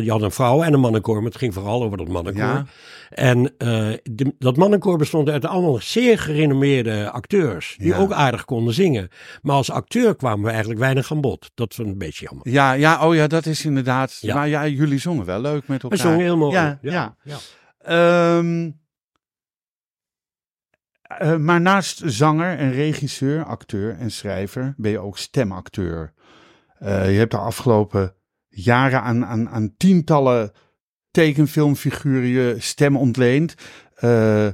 Je 0.00 0.10
had 0.10 0.22
een 0.22 0.30
vrouw 0.30 0.62
en 0.62 0.72
een 0.72 0.80
mannenkoor. 0.80 1.16
Maar 1.16 1.24
het 1.30 1.36
ging 1.38 1.54
vooral 1.54 1.82
over 1.82 1.98
dat 1.98 2.08
mannenkoor. 2.08 2.42
Ja. 2.42 2.64
En 3.10 3.56
eh, 3.58 3.92
de- 4.02 4.34
dat 4.38 4.56
mannenkoor 4.56 4.98
bestond 4.98 5.28
uit 5.28 5.44
allemaal 5.44 5.78
zeer 5.80 6.18
gerenommeerde 6.18 7.10
acteurs. 7.10 7.74
Die 7.78 7.86
Ja. 7.88 7.96
ook 7.98 8.12
aardig 8.12 8.44
konden 8.44 8.74
zingen. 8.74 9.08
Maar 9.42 9.56
als 9.56 9.70
acteur 9.70 10.16
kwamen 10.16 10.44
we 10.44 10.50
eigenlijk 10.50 10.80
weinig 10.80 11.12
aan 11.12 11.20
bod. 11.20 11.50
Dat 11.54 11.76
was 11.76 11.86
een 11.86 11.98
beetje 11.98 12.26
jammer. 12.28 12.48
Ja, 12.48 12.72
ja, 12.72 13.06
oh 13.08 13.14
ja, 13.14 13.26
dat 13.26 13.46
is 13.46 13.64
inderdaad. 13.64 14.18
Ja. 14.20 14.34
Maar 14.34 14.48
ja, 14.48 14.66
jullie 14.66 14.98
zongen 14.98 15.24
wel 15.24 15.40
leuk 15.40 15.68
met 15.68 15.82
We 15.82 15.88
elkaar. 15.88 15.98
zongen 16.06 16.20
heel 16.20 16.36
mooi. 16.36 16.52
Ja, 16.52 16.78
ja. 16.82 17.16
ja. 17.22 17.36
Ehm, 17.78 18.70
eh, 21.02 21.36
maar 21.36 21.60
naast 21.60 22.02
zanger 22.04 22.58
en 22.58 22.72
regisseur, 22.72 23.44
acteur 23.44 23.96
en 23.98 24.10
schrijver 24.10 24.74
ben 24.76 24.90
je 24.90 24.98
ook 24.98 25.18
stemacteur. 25.18 26.12
Eh, 26.78 27.12
je 27.12 27.18
hebt 27.18 27.30
de 27.30 27.36
afgelopen 27.38 28.14
jaren 28.48 29.02
aan, 29.02 29.24
aan, 29.24 29.48
aan 29.48 29.74
tientallen 29.76 30.52
tekenfilmfiguren 31.10 32.26
je 32.26 32.54
stem 32.58 32.96
ontleend. 32.96 33.54
Eh, 33.94 34.46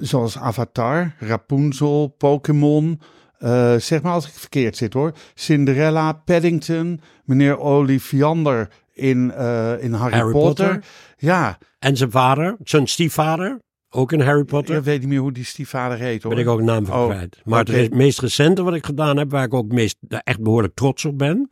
zoals 0.00 0.38
Avatar, 0.38 1.14
Rapunzel, 1.18 2.08
Pokémon. 2.18 3.00
eh, 3.38 3.76
zeg 3.76 4.02
maar 4.02 4.12
als 4.12 4.26
ik 4.26 4.32
verkeerd 4.32 4.76
zit 4.76 4.92
hoor. 4.92 5.12
Cinderella, 5.34 6.12
Paddington, 6.12 7.00
meneer 7.24 7.58
Ollivander 7.58 8.68
in, 8.92 9.34
in 9.80 9.92
Harry, 9.92 10.16
Harry 10.16 10.32
Potter. 10.32 10.66
Potter. 10.66 10.84
Ja, 11.16 11.58
En 11.78 11.96
zijn 11.96 12.10
vader, 12.10 12.56
zijn 12.64 12.86
stiefvader, 12.86 13.58
ook 13.90 14.12
in 14.12 14.20
Harry 14.20 14.44
Potter. 14.44 14.76
ik 14.76 14.82
weet 14.82 15.00
niet 15.00 15.08
meer 15.08 15.18
hoe 15.18 15.32
die 15.32 15.44
stiefvader 15.44 15.98
heet 15.98 16.22
hoor. 16.22 16.34
ben 16.34 16.42
ik 16.42 16.48
ook 16.48 16.58
een 16.58 16.64
naam 16.64 16.86
van 16.86 16.98
Oh, 16.98 17.06
kwijt. 17.08 17.40
Maar 17.44 17.64
het 17.64 17.94
meest 17.94 18.20
recente 18.20 18.62
wat 18.62 18.74
ik 18.74 18.84
gedaan 18.84 19.16
heb, 19.16 19.30
waar 19.30 19.44
ik 19.44 19.54
ook 19.54 19.72
meest, 19.72 19.96
echt 20.08 20.40
behoorlijk 20.42 20.74
trots 20.74 21.04
op 21.04 21.18
ben. 21.18 21.50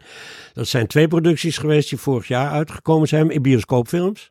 Dat 0.53 0.69
zijn 0.69 0.87
twee 0.87 1.09
producties 1.09 1.59
geweest 1.59 1.89
die 1.89 1.99
vorig 1.99 2.29
jaar 2.29 2.51
uitgekomen 2.51 3.09
zijn 3.09 3.31
in 3.31 3.43
bioscoopfilms. 3.43 4.31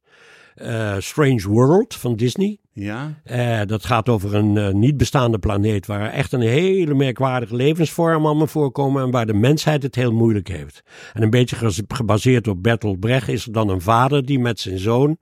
Eh, 0.58 0.96
Strange 1.00 1.48
World 1.48 1.96
van 1.96 2.16
Disney. 2.16 2.58
Ja, 2.74 3.22
Eh, 3.24 3.62
dat 3.66 3.86
gaat 3.86 4.10
over 4.10 4.36
een 4.36 4.58
eh, 4.58 4.74
niet 4.74 4.98
bestaande 4.98 5.40
planeet 5.40 5.86
waar 5.86 6.12
echt 6.12 6.32
een 6.32 6.42
hele 6.42 6.94
merkwaardige 6.94 7.56
levensvorm 7.56 8.26
allemaal 8.26 8.48
voorkomen 8.48 9.04
en 9.04 9.12
waar 9.12 9.26
de 9.26 9.34
mensheid 9.34 9.84
het 9.84 9.96
heel 9.96 10.12
moeilijk 10.12 10.48
heeft. 10.48 10.82
En 11.14 11.22
een 11.22 11.30
beetje 11.30 11.72
gebaseerd 11.88 12.48
op 12.48 12.64
Bertolt 12.64 13.00
Brecht 13.00 13.28
is 13.28 13.46
er 13.46 13.52
dan 13.52 13.70
een 13.70 13.82
vader 13.82 14.26
die 14.26 14.40
met 14.40 14.60
zijn 14.60 14.80
zoon 14.80 15.18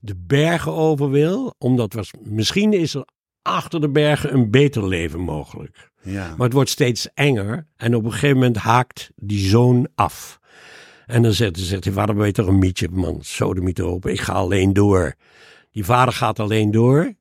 de 0.00 0.14
bergen 0.16 0.72
over 0.72 1.10
wil, 1.10 1.54
omdat 1.58 1.92
was, 1.92 2.10
misschien 2.22 2.72
is 2.72 2.94
er 2.94 3.04
achter 3.42 3.80
de 3.80 3.90
bergen 3.90 4.34
een 4.34 4.50
beter 4.50 4.88
leven 4.88 5.20
mogelijk. 5.20 5.90
ja. 6.02 6.28
Maar 6.36 6.46
het 6.46 6.52
wordt 6.52 6.70
steeds 6.70 7.08
enger 7.14 7.66
en 7.76 7.94
op 7.94 8.04
een 8.04 8.12
gegeven 8.12 8.36
moment 8.36 8.56
haakt 8.56 9.10
die 9.16 9.48
zoon 9.48 9.88
af. 9.94 10.38
En 11.06 11.22
dan 11.22 11.32
zegt, 11.32 11.58
zegt 11.58 11.82
die 11.82 11.92
vader, 11.92 12.16
weet 12.16 12.34
toch 12.34 12.46
een 12.46 12.58
mietje, 12.58 12.88
man, 12.88 13.18
sodemiet 13.20 13.80
open, 13.80 14.12
ik 14.12 14.20
ga 14.20 14.32
alleen 14.32 14.72
door. 14.72 15.14
Die 15.70 15.84
vader 15.84 16.14
gaat 16.14 16.40
alleen 16.40 16.70
door. 16.70 17.14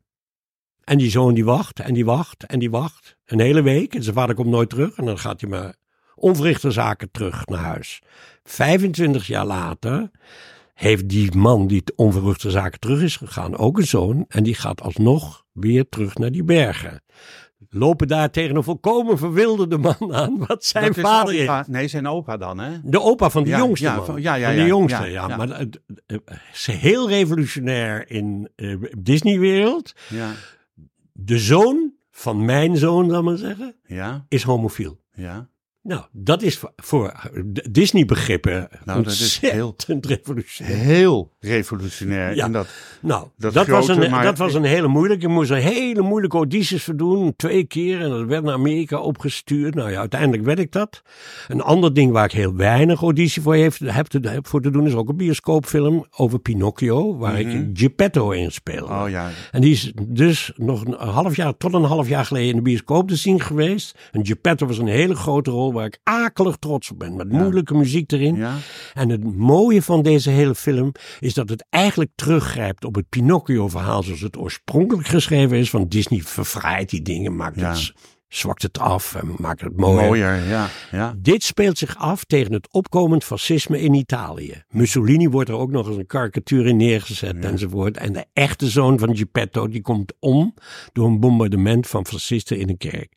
En 0.83 0.97
die 0.97 1.09
zoon 1.09 1.33
die 1.33 1.45
wacht 1.45 1.79
en 1.79 1.93
die 1.93 2.05
wacht 2.05 2.43
en 2.45 2.59
die 2.59 2.69
wacht. 2.69 3.15
Een 3.25 3.39
hele 3.39 3.61
week 3.61 3.95
en 3.95 4.03
zijn 4.03 4.15
vader 4.15 4.35
komt 4.35 4.49
nooit 4.49 4.69
terug. 4.69 4.95
En 4.95 5.05
dan 5.05 5.19
gaat 5.19 5.41
hij 5.41 5.49
maar 5.49 5.75
onverrichte 6.15 6.71
zaken 6.71 7.11
terug 7.11 7.45
naar 7.45 7.59
huis. 7.59 8.01
25 8.43 9.27
jaar 9.27 9.45
later 9.45 10.11
heeft 10.73 11.09
die 11.09 11.35
man 11.35 11.67
die 11.67 11.83
onverrichte 11.95 12.51
zaken 12.51 12.79
terug 12.79 13.01
is 13.01 13.17
gegaan 13.17 13.57
ook 13.57 13.77
een 13.77 13.87
zoon. 13.87 14.25
En 14.27 14.43
die 14.43 14.55
gaat 14.55 14.81
alsnog 14.81 15.45
weer 15.51 15.89
terug 15.89 16.15
naar 16.15 16.31
die 16.31 16.43
bergen. 16.43 17.03
Lopen 17.69 18.07
daar 18.07 18.31
tegen 18.31 18.55
een 18.55 18.63
volkomen 18.63 19.17
verwilderde 19.17 19.77
man 19.77 20.13
aan. 20.13 20.37
Wat 20.47 20.65
zijn 20.65 20.85
Dat 20.85 20.99
vader 20.99 21.33
is. 21.33 21.41
opa- 21.43 21.65
Nee, 21.67 21.87
zijn 21.87 22.07
opa 22.07 22.37
dan 22.37 22.57
hè? 22.59 22.77
De 22.83 23.01
opa 23.01 23.29
van 23.29 23.43
de 23.43 23.49
Ja, 23.49 23.57
jongste 23.57 23.85
ja, 23.85 23.95
man. 23.95 24.05
van- 24.05 24.21
ja, 24.21 24.35
ja, 24.35 24.45
Van 24.47 24.55
de 24.55 24.61
ja, 24.61 24.67
jongste, 24.67 25.05
ja. 25.05 25.27
Maar 25.37 25.47
het 25.59 25.79
het 26.07 26.21
is 26.53 26.65
heel 26.67 27.09
revolutionair 27.09 28.09
in 28.11 28.49
eh, 28.55 28.75
Disneywereld. 28.97 29.93
Ja, 30.09 30.31
De 31.11 31.39
zoon 31.39 31.93
van 32.11 32.45
mijn 32.45 32.77
zoon, 32.77 33.09
zal 33.09 33.19
ik 33.19 33.25
maar 33.25 33.37
zeggen, 33.37 33.75
ja, 33.85 34.25
is 34.29 34.43
homofiel. 34.43 34.99
ja. 35.13 35.49
Nou, 35.87 36.01
dat 36.11 36.41
is 36.41 36.57
voor- 36.57 36.71
voor 36.75 37.13
Disney-begrippen 37.71 38.67
Nou, 38.85 39.03
dat 39.03 39.11
is 39.13 39.39
heel- 39.41 39.67
ontzettend 39.67 40.05
revolutionair. 40.05 40.77
Heel 40.77 41.31
revolutionair. 41.39 42.35
Ja. 42.35 42.45
En 42.45 42.51
dat, 42.51 42.67
Nou, 43.01 43.27
Dat 43.37 43.53
dat, 43.53 43.67
was, 43.67 43.87
een, 43.87 44.09
maar- 44.09 44.23
dat 44.23 44.37
was 44.37 44.53
een 44.53 44.63
hele 44.63 44.87
moeilijke. 44.87 45.25
Ik 45.25 45.31
moest 45.31 45.49
een 45.49 45.57
hele 45.57 46.01
moeilijke 46.01 46.37
audities 46.37 46.83
voor 46.83 46.95
doen. 46.95 47.33
Twee 47.35 47.63
keer. 47.63 48.01
En 48.01 48.09
dat 48.09 48.25
werd 48.27 48.43
naar 48.43 48.53
Amerika 48.53 48.99
opgestuurd. 48.99 49.75
Nou 49.75 49.91
ja, 49.91 49.99
uiteindelijk 49.99 50.43
werd 50.43 50.59
ik 50.59 50.71
dat. 50.71 51.01
Een 51.47 51.61
ander 51.61 51.93
ding 51.93 52.11
waar 52.11 52.25
ik 52.25 52.31
heel 52.31 52.55
weinig 52.55 53.01
auditie 53.01 53.41
voor 53.41 53.55
heeft, 53.55 53.79
heb, 53.79 54.05
te, 54.05 54.19
heb 54.21 54.47
voor 54.47 54.61
te 54.61 54.69
doen... 54.71 54.87
is 54.87 54.93
ook 54.93 55.09
een 55.09 55.17
bioscoopfilm 55.17 56.05
over 56.17 56.39
Pinocchio. 56.39 57.17
Waar 57.17 57.39
ik 57.39 57.67
Geppetto 57.73 58.31
in 58.31 58.51
speel. 58.51 58.85
oh 58.85 59.05
ja, 59.09 59.29
En 59.51 59.61
die 59.61 59.71
is 59.71 59.91
dus 60.07 60.51
nog 60.55 60.85
een 60.85 60.93
half 61.09 61.35
jaar, 61.35 61.57
tot 61.57 61.73
een 61.73 61.83
half 61.83 62.07
jaar 62.07 62.25
geleden 62.25 62.49
in 62.49 62.55
de 62.55 62.61
bioscoop 62.61 63.07
te 63.07 63.15
zien 63.15 63.41
geweest. 63.41 63.97
En 64.11 64.25
Geppetto 64.25 64.65
was 64.67 64.77
een 64.77 64.87
hele 64.87 65.15
grote 65.15 65.51
rol 65.51 65.73
waar 65.75 65.85
ik 65.85 65.99
akelig 66.03 66.55
trots 66.55 66.91
op 66.91 66.99
ben. 66.99 67.15
Met 67.15 67.31
moeilijke 67.31 67.73
muziek 67.75 68.11
erin. 68.11 68.35
ja. 68.35 68.55
En 68.93 69.09
het 69.09 69.35
mooie 69.35 69.81
van 69.81 70.01
deze 70.01 70.29
hele 70.29 70.55
film 70.55 70.91
is 71.19 71.33
dat 71.33 71.49
het 71.49 71.65
eigenlijk 71.69 72.11
teruggrijpt 72.15 72.85
op 72.85 72.95
het 72.95 73.09
Pinocchio-verhaal 73.09 74.03
zoals 74.03 74.21
het 74.21 74.37
oorspronkelijk 74.37 75.07
geschreven 75.07 75.57
is. 75.57 75.69
Van 75.69 75.87
Disney 75.87 76.19
verfraait 76.21 76.89
die 76.89 77.01
dingen, 77.01 77.35
maakt 77.35 77.59
Ja. 77.59 77.69
het, 77.71 77.93
zwakt 78.27 78.61
het 78.61 78.79
af 78.79 79.15
en 79.15 79.33
maakt 79.37 79.61
het 79.61 79.77
mooier. 79.77 80.05
Mooier, 80.05 80.47
ja, 80.47 80.67
ja. 80.91 81.15
Dit 81.17 81.43
speelt 81.43 81.77
zich 81.77 81.97
af 81.97 82.23
tegen 82.23 82.53
het 82.53 82.67
opkomend 82.71 83.23
fascisme 83.23 83.81
in 83.81 83.93
Italië. 83.93 84.63
Mussolini 84.69 85.29
wordt 85.29 85.49
er 85.49 85.55
ook 85.55 85.71
nog 85.71 85.87
eens 85.87 85.97
een 85.97 86.05
karikatuur 86.07 86.65
in 86.65 86.77
neergezet 86.77 87.45
enzovoort. 87.45 87.97
En 87.97 88.13
de 88.13 88.25
echte 88.33 88.69
zoon 88.69 88.99
van 88.99 89.17
Geppetto 89.17 89.67
die 89.67 89.81
komt 89.81 90.13
om 90.19 90.53
door 90.93 91.07
een 91.07 91.19
bombardement 91.19 91.87
van 91.87 92.05
fascisten 92.05 92.57
in 92.59 92.69
een 92.69 92.77
kerk. 92.77 93.13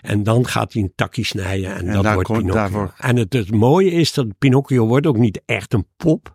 En 0.00 0.22
dan 0.22 0.46
gaat 0.46 0.72
hij 0.72 0.82
een 0.82 0.92
takkie 0.94 1.24
snijden 1.24 1.74
en, 1.74 1.86
En 1.88 2.02
dat 2.02 2.12
wordt 2.14 2.28
Pinocchio. 2.28 2.52
daarvoor- 2.54 2.94
En 2.98 3.16
het, 3.16 3.32
het 3.32 3.50
mooie 3.50 3.90
is 3.90 4.12
dat 4.12 4.26
Pinocchio 4.38 4.86
wordt 4.86 5.06
ook 5.06 5.16
niet 5.18 5.42
echt 5.46 5.74
een 5.74 5.86
pop. 5.96 6.34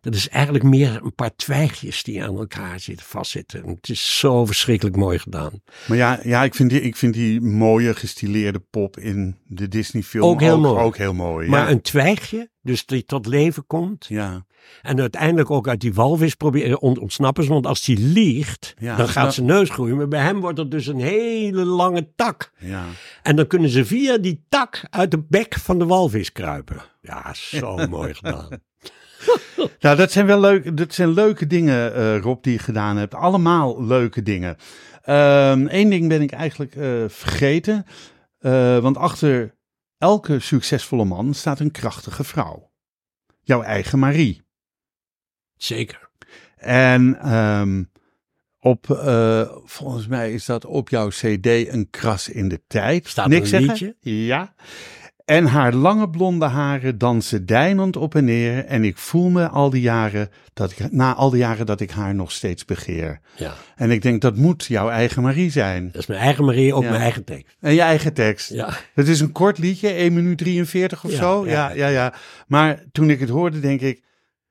Dat 0.00 0.14
is 0.14 0.28
eigenlijk 0.28 0.64
meer 0.64 1.00
een 1.04 1.14
paar 1.14 1.36
twijgjes 1.36 2.02
die 2.02 2.22
aan 2.24 2.36
elkaar 2.38 2.80
zitten, 2.80 3.06
vastzitten. 3.06 3.68
Het 3.68 3.88
is 3.88 4.18
zo 4.18 4.46
verschrikkelijk 4.46 4.96
mooi 4.96 5.18
gedaan. 5.18 5.62
Maar 5.88 5.96
ja, 5.96 6.20
ja 6.22 6.42
ik, 6.44 6.54
vind 6.54 6.70
die, 6.70 6.80
ik 6.80 6.96
vind 6.96 7.14
die 7.14 7.40
mooie 7.40 7.94
gestileerde 7.94 8.58
pop 8.70 8.98
in 8.98 9.36
de 9.46 9.68
Disney 9.68 10.02
film 10.02 10.24
Ook 10.24 10.40
heel 10.40 10.60
mooi. 10.60 10.82
Ook 10.82 10.96
heel 10.96 11.14
mooi 11.14 11.48
Maar 11.48 11.64
ja. 11.66 11.70
een 11.70 11.80
twijgje, 11.82 12.50
dus 12.62 12.86
die 12.86 13.04
tot 13.04 13.26
leven 13.26 13.66
komt. 13.66 14.06
ja. 14.08 14.46
En 14.82 15.00
uiteindelijk 15.00 15.50
ook 15.50 15.68
uit 15.68 15.80
die 15.80 15.94
walvis 15.94 16.34
proberen 16.34 16.80
ont- 16.80 16.98
ontsnappen. 16.98 17.44
ze, 17.44 17.52
Want 17.52 17.66
als 17.66 17.84
die 17.84 17.98
liegt, 17.98 18.74
Ja, 18.78 18.96
dan 18.96 19.08
gaat 19.08 19.24
dat- 19.24 19.34
zijn 19.34 19.46
neus 19.46 19.70
groeien. 19.70 19.96
Maar 19.96 20.08
bij 20.08 20.22
hem 20.22 20.40
wordt 20.40 20.58
het 20.58 20.70
dus 20.70 20.86
een 20.86 21.00
hele 21.00 21.64
lange 21.64 22.12
tak. 22.16 22.52
ja. 22.58 22.84
En 23.22 23.36
dan 23.36 23.46
kunnen 23.46 23.70
ze 23.70 23.84
via 23.84 24.18
die 24.18 24.44
tak 24.48 24.82
uit 24.90 25.10
de 25.10 25.22
bek 25.28 25.54
van 25.54 25.78
de 25.78 25.86
walvis 25.86 26.32
kruipen. 26.32 26.82
Ja, 27.00 27.34
zo 27.34 27.76
mooi 27.88 28.14
gedaan. 28.14 28.48
Nou, 29.80 29.96
dat 29.96 30.12
zijn 30.12 30.26
wel 30.26 30.40
leuke, 30.40 30.74
dat 30.74 30.94
zijn 30.94 31.12
leuke 31.12 31.46
dingen, 31.46 31.94
eh, 31.94 32.18
Rob, 32.20 32.42
die 32.42 32.52
je 32.52 32.58
gedaan 32.58 32.96
hebt. 32.96 33.14
Allemaal 33.14 33.84
leuke 33.84 34.22
dingen. 34.22 34.56
Eén 35.02 35.88
ding 35.90 36.08
ben 36.08 36.22
ik 36.22 36.30
eigenlijk 36.32 36.74
eh, 36.76 36.90
vergeten. 37.08 37.84
Eh, 38.38 38.78
want 38.78 38.96
achter 38.96 39.54
elke 39.98 40.38
succesvolle 40.38 41.04
man 41.04 41.34
staat 41.34 41.60
een 41.60 41.70
krachtige 41.70 42.24
vrouw. 42.24 42.70
Jouw 43.42 43.62
eigen 43.62 43.98
Marie. 43.98 44.42
Zeker. 45.58 46.08
En 46.56 47.18
ehm, 47.20 47.82
op, 48.60 48.90
eh, 48.90 49.48
volgens 49.64 50.06
mij 50.06 50.32
is 50.32 50.44
dat 50.44 50.64
op 50.64 50.88
jouw 50.88 51.08
cd 51.08 51.46
een 51.46 51.86
kras 51.90 52.28
in 52.28 52.48
de 52.48 52.60
tijd. 52.66 53.08
Staat 53.08 53.28
Niks 53.28 53.50
een 53.52 53.62
zeggen? 53.64 53.68
liedje? 54.00 54.26
Ja. 54.26 54.54
En 55.24 55.44
haar 55.46 55.72
lange 55.74 56.10
blonde 56.10 56.44
haren 56.46 56.98
dansen 56.98 57.46
deinend 57.46 57.96
op 57.96 58.14
en 58.14 58.24
neer. 58.24 58.64
En 58.64 58.84
ik 58.84 58.96
voel 58.98 59.28
me 59.28 59.48
al 59.48 59.70
die 59.70 59.80
jaren 59.80 60.28
dat 60.54 60.70
ik, 60.70 60.92
na 60.92 61.14
al 61.14 61.30
die 61.30 61.38
jaren 61.38 61.66
dat 61.66 61.80
ik 61.80 61.90
haar 61.90 62.14
nog 62.14 62.32
steeds 62.32 62.64
begeer. 62.64 63.20
Ja, 63.36 63.54
En 63.76 63.90
ik 63.90 64.02
denk 64.02 64.20
dat 64.20 64.36
moet 64.36 64.64
jouw 64.64 64.88
eigen 64.88 65.22
Marie 65.22 65.50
zijn. 65.50 65.86
dat 65.92 66.00
is 66.00 66.06
mijn 66.06 66.20
eigen 66.20 66.44
Marie, 66.44 66.74
ook 66.74 66.82
Ja. 66.82 66.88
mijn 66.90 67.02
eigen 67.02 67.24
tekst. 67.24 67.56
En 67.60 67.74
je 67.74 67.80
eigen 67.80 68.12
tekst. 68.12 68.50
Ja, 68.52 68.70
Het 68.94 69.08
is 69.08 69.20
een 69.20 69.32
kort 69.32 69.58
liedje, 69.58 69.88
1 69.92 70.12
minuut 70.14 70.38
43 70.38 71.04
of 71.04 71.10
Ja, 71.10 71.16
zo. 71.16 71.46
ja. 71.46 71.52
Ja, 71.52 71.74
ja, 71.74 71.88
ja. 71.88 72.14
Maar 72.46 72.82
toen 72.92 73.10
ik 73.10 73.20
het 73.20 73.28
hoorde, 73.28 73.60
denk 73.60 73.80
ik, 73.80 74.02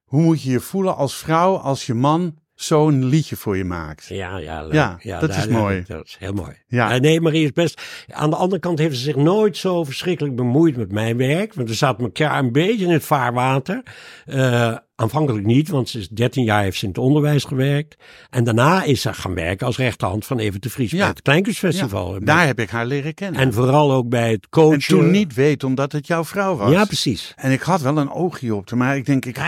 hoe 0.08 0.22
moet 0.22 0.41
je 0.41 0.51
je 0.51 0.60
voelen 0.60 0.95
als 0.95 1.16
vrouw 1.16 1.55
als 1.55 1.86
je 1.86 1.93
man 1.93 2.36
zo'n 2.55 3.05
liedje 3.05 3.36
voor 3.36 3.58
je 3.58 3.64
maakt? 3.64 4.05
ja, 4.05 4.38
ja. 4.38 4.64
leuk. 4.64 5.01
Ja, 5.01 5.20
dat 5.20 5.36
is 5.36 5.47
mooi. 5.47 5.84
Dat 5.88 6.05
is 6.05 6.16
heel 6.20 6.34
mooi. 6.34 6.55
Ja. 6.68 6.97
Nee, 6.97 7.22
Marie 7.22 7.43
is 7.43 7.51
best. 7.51 7.82
Aan 8.08 8.30
de 8.30 8.36
andere 8.36 8.62
kant 8.62 8.80
heeft 8.80 8.95
ze 8.95 9.01
zich 9.01 9.16
nooit 9.16 9.58
zo 9.58 9.84
verschrikkelijk 9.84 10.36
bemoeid 10.36 10.78
met 10.78 10.91
mijn 10.91 11.18
werk. 11.18 11.53
Want 11.53 11.70
we 11.70 11.76
zaten 11.76 12.03
elkaar 12.03 12.39
een 12.39 12.51
beetje 12.51 12.86
in 12.86 12.91
het 12.91 13.03
vaarwater. 13.03 13.84
Eh, 14.26 14.78
aanvankelijk 15.01 15.45
niet, 15.45 15.69
want 15.69 15.89
ze 15.89 15.99
is 15.99 16.09
13 16.09 16.43
jaar 16.43 16.63
heeft 16.63 16.77
ze 16.77 16.83
in 16.83 16.89
het 16.89 16.97
onderwijs 16.99 17.43
gewerkt. 17.43 17.95
En 18.29 18.43
daarna 18.43 18.83
is 18.83 19.01
ze 19.01 19.13
gaan 19.13 19.33
werken 19.33 19.65
als 19.65 19.77
rechterhand 19.77 20.25
van 20.25 20.39
Even 20.39 20.61
de 20.61 20.69
Vries 20.69 20.91
Ja. 20.91 20.97
bij 20.97 21.07
het 21.07 21.21
Kleinkunstfestival. 21.21 22.13
Ja, 22.13 22.19
daar 22.19 22.45
heb 22.45 22.59
ik 22.59 22.69
haar 22.69 22.85
leren 22.85 23.13
kennen. 23.13 23.41
En 23.41 23.53
vooral 23.53 23.91
ook 23.93 24.09
bij 24.09 24.31
het 24.31 24.49
coachen. 24.49 24.73
En 24.73 24.79
toen 25.03 25.11
niet 25.11 25.33
weet 25.33 25.63
omdat 25.63 25.91
het 25.91 26.07
jouw 26.07 26.23
vrouw 26.25 26.55
was. 26.55 26.71
Ja, 26.71 26.85
precies. 26.85 27.33
En 27.35 27.51
ik 27.51 27.61
had 27.61 27.81
wel 27.81 27.97
een 27.97 28.11
oogje 28.11 28.55
op 28.55 28.69
haar, 28.69 28.77
maar 28.79 28.95
ik 28.97 29.05
denk, 29.05 29.25
ik... 29.25 29.37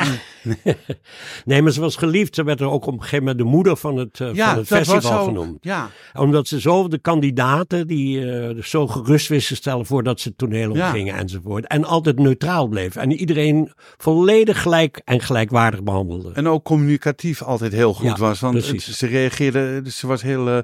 Nee, 1.45 1.61
maar 1.61 1.71
ze 1.71 1.81
was 1.81 1.95
geliefd. 1.95 2.35
Ze 2.35 2.43
werd 2.43 2.59
er 2.59 2.69
ook 2.69 2.85
op 2.85 2.93
een 2.93 2.99
gegeven 3.01 3.19
moment 3.19 3.37
de 3.37 3.43
moeder 3.43 3.77
van 3.77 3.97
het, 3.97 4.19
eh, 4.19 4.33
ja, 4.33 4.49
van 4.49 4.57
het 4.57 4.67
dat 4.69 4.77
was 4.79 4.87
festival 4.87 5.19
zo. 5.19 5.25
genoemd. 5.25 5.57
Ja, 5.61 5.89
Omdat 6.13 6.47
ze 6.47 6.59
zo 6.61 6.87
de 6.87 6.99
kandidaten 6.99 7.87
die 7.87 8.31
eh, 8.31 8.63
zo 8.63 8.87
gerust 8.87 9.27
wisten 9.27 9.55
stellen 9.55 9.85
voordat 9.85 10.19
ze 10.19 10.27
het 10.27 10.37
toneel 10.37 10.71
opgingen 10.71 11.15
enzovoort. 11.15 11.67
En 11.67 11.83
altijd 11.85 12.19
neutraal 12.19 12.67
bleef. 12.67 12.95
En 12.95 13.11
iedereen 13.11 13.71
volledig 13.97 14.61
gelijk 14.61 15.01
en 15.05 15.21
gelijkwaardig 15.39 15.83
behandelde. 15.83 16.31
en 16.33 16.47
ook 16.47 16.63
communicatief 16.63 17.41
altijd 17.41 17.71
heel 17.71 17.93
goed 17.93 18.05
Ja, 18.05 18.15
was. 18.15 18.39
Want 18.39 18.53
precies. 18.53 18.97
ze 18.97 19.07
reageerde, 19.07 19.81
ze 19.91 20.07
was 20.07 20.21
heel... 20.21 20.63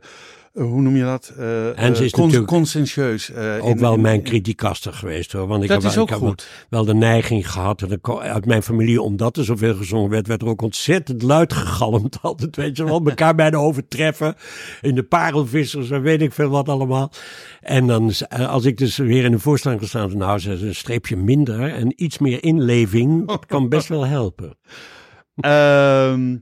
hoe 0.55 0.81
noem 0.81 0.95
je 0.95 1.03
dat? 1.03 1.33
Eh, 1.37 1.79
En 1.79 1.95
ze 1.95 2.03
eh, 2.03 3.57
ook 3.65 3.69
in- 3.69 3.79
wel 3.79 3.93
in- 3.93 4.01
mijn 4.01 4.21
kritiekaster 4.21 4.93
geweest 4.93 5.31
hoor. 5.31 5.47
Want 5.47 5.63
ik 5.63 5.69
heb, 5.69 5.81
ik 5.83 6.09
heb 6.09 6.35
wel 6.69 6.85
de 6.85 6.93
neiging 6.93 7.51
gehad. 7.51 7.81
En 7.81 7.91
ik 7.91 8.09
uit 8.09 8.45
mijn 8.45 8.63
familie, 8.63 9.01
omdat 9.01 9.37
er 9.37 9.43
zoveel 9.45 9.75
gezongen 9.75 10.09
werd, 10.09 10.27
werd 10.27 10.41
er 10.41 10.47
ook 10.47 10.61
ontzettend 10.61 11.21
luid 11.21 11.53
gegalmd. 11.53 12.17
Altijd, 12.21 12.55
weet 12.55 12.77
je 12.77 12.83
wel, 12.85 13.01
elkaar 13.05 13.35
bijna 13.35 13.57
overtreffen. 13.57 14.35
In 14.81 14.95
de 14.95 15.03
parelvissers 15.03 15.89
en 15.91 16.01
weet 16.01 16.21
ik 16.21 16.31
veel 16.33 16.49
wat 16.49 16.69
allemaal. 16.69 17.11
En 17.61 17.87
dan, 17.87 18.11
als 18.47 18.65
ik 18.65 18.77
dus 18.77 18.97
weer 18.97 19.23
in 19.23 19.31
de 19.31 19.39
voorstelling 19.39 19.81
gestaan 19.81 20.09
heb, 20.09 20.17
nou, 20.17 20.39
ze 20.39 20.51
een 20.51 20.75
streepje 20.75 21.15
minder 21.17 21.73
en 21.73 22.03
iets 22.03 22.17
meer 22.17 22.43
inleving, 22.43 23.27
dat 23.27 23.45
kan 23.55 23.69
best 23.69 23.87
wel 23.87 24.05
helpen. 24.05 24.57
Ehm, 25.35 26.35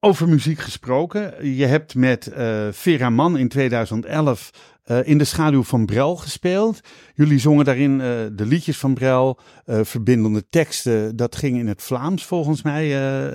over 0.00 0.28
muziek 0.28 0.58
gesproken. 0.58 1.54
Je 1.56 1.66
hebt 1.66 1.94
met 1.94 2.26
eh, 2.26 2.68
Vera 2.70 3.10
Mann 3.10 3.36
in 3.36 3.48
2011 3.48 4.50
eh, 4.88 4.98
in 5.02 5.18
de 5.18 5.24
schaduw 5.24 5.62
van 5.62 5.86
Brel 5.86 6.16
gespeeld. 6.16 6.80
Jullie 7.14 7.38
zongen 7.38 7.64
daarin 7.64 8.00
eh, 8.00 8.08
de 8.32 8.46
liedjes 8.46 8.78
van 8.78 8.94
Brel, 8.94 9.38
eh, 9.64 9.80
verbindende 9.82 10.48
teksten. 10.48 11.16
Dat 11.16 11.36
ging 11.36 11.58
in 11.58 11.66
het 11.66 11.82
Vlaams 11.82 12.24
volgens 12.24 12.62
mij. 12.62 12.88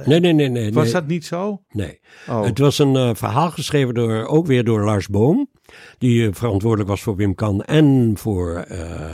Nee, 0.06 0.20
nee, 0.20 0.34
nee, 0.34 0.49
nee. 0.49 0.74
Was 0.74 0.84
nee, 0.84 0.93
dat 0.93 1.08
niet 1.08 1.26
zo? 1.26 1.62
Nee. 1.70 1.99
Oh. 2.30 2.43
Het 2.43 2.58
was 2.58 2.80
een 2.80 3.16
verhaal 3.16 3.51
geschreven 3.51 3.93
door, 3.93 4.26
ook 4.26 4.47
weer 4.47 4.64
door 4.64 4.84
Lars 4.84 5.08
Boom. 5.08 5.49
Die 5.97 6.32
verantwoordelijk 6.32 6.89
was 6.89 7.01
voor 7.01 7.16
Wim 7.16 7.36
Kan 7.36 7.64
en 7.64 8.14
voor 8.18 8.66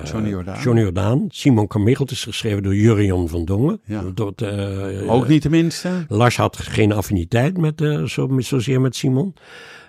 Johnny 0.03 0.29
Jordaan. 0.29 0.61
Johnny 0.61 0.81
Jordaan. 0.81 1.25
Simon 1.27 1.67
Carmichelt 1.67 2.11
is 2.11 2.23
geschreven 2.23 2.63
door 2.63 2.75
Jurian 2.75 3.27
van 3.27 3.45
Dongen. 3.45 3.81
Ja. 3.85 4.03
Eh, 4.35 5.11
Ook 5.11 5.27
niet 5.27 5.41
tenminste. 5.41 6.05
Lars 6.07 6.37
had 6.37 6.57
geen 6.57 6.91
affiniteit 6.91 7.57
met, 7.57 7.81
zo, 8.05 8.39
zozeer 8.39 8.81
met 8.81 8.95
Simon. 8.95 9.33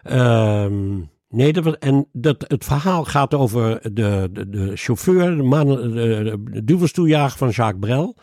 Ehm, 0.02 0.98
nee, 1.30 1.52
dat 1.52 1.78
en 1.78 2.08
dat, 2.12 2.44
het 2.48 2.64
verhaal 2.64 3.04
gaat 3.04 3.34
over 3.34 3.80
de, 3.94 4.28
de, 4.32 4.48
de 4.48 4.76
chauffeur, 4.76 5.36
de, 5.36 5.42
man, 5.42 5.66
de, 5.66 7.26
van 7.36 7.48
Jacques 7.48 7.80
Brel. 7.80 8.16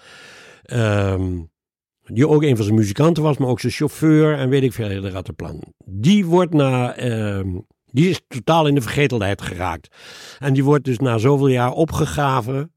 Ehm, 0.63 1.39
die 2.03 2.27
ook 2.27 2.43
een 2.43 2.55
van 2.55 2.65
zijn 2.65 2.77
muzikanten 2.77 3.23
was, 3.23 3.37
maar 3.37 3.49
ook 3.49 3.59
zijn 3.59 3.73
chauffeur 3.73 4.37
en 4.37 4.49
weet 4.49 4.63
ik 4.63 4.73
veel, 4.73 5.01
de 5.01 5.09
rattenplan. 5.09 5.63
Die 5.85 6.25
wordt 6.25 6.53
na, 6.53 6.95
ehm, 6.95 7.47
die 7.85 8.09
is 8.09 8.21
totaal 8.27 8.67
in 8.67 8.75
de 8.75 8.81
vergetelheid 8.81 9.41
geraakt. 9.41 9.95
En 10.39 10.53
die 10.53 10.63
wordt 10.63 10.85
dus 10.85 10.99
na 10.99 11.17
zoveel 11.17 11.47
jaar 11.47 11.71
opgegraven 11.71 12.71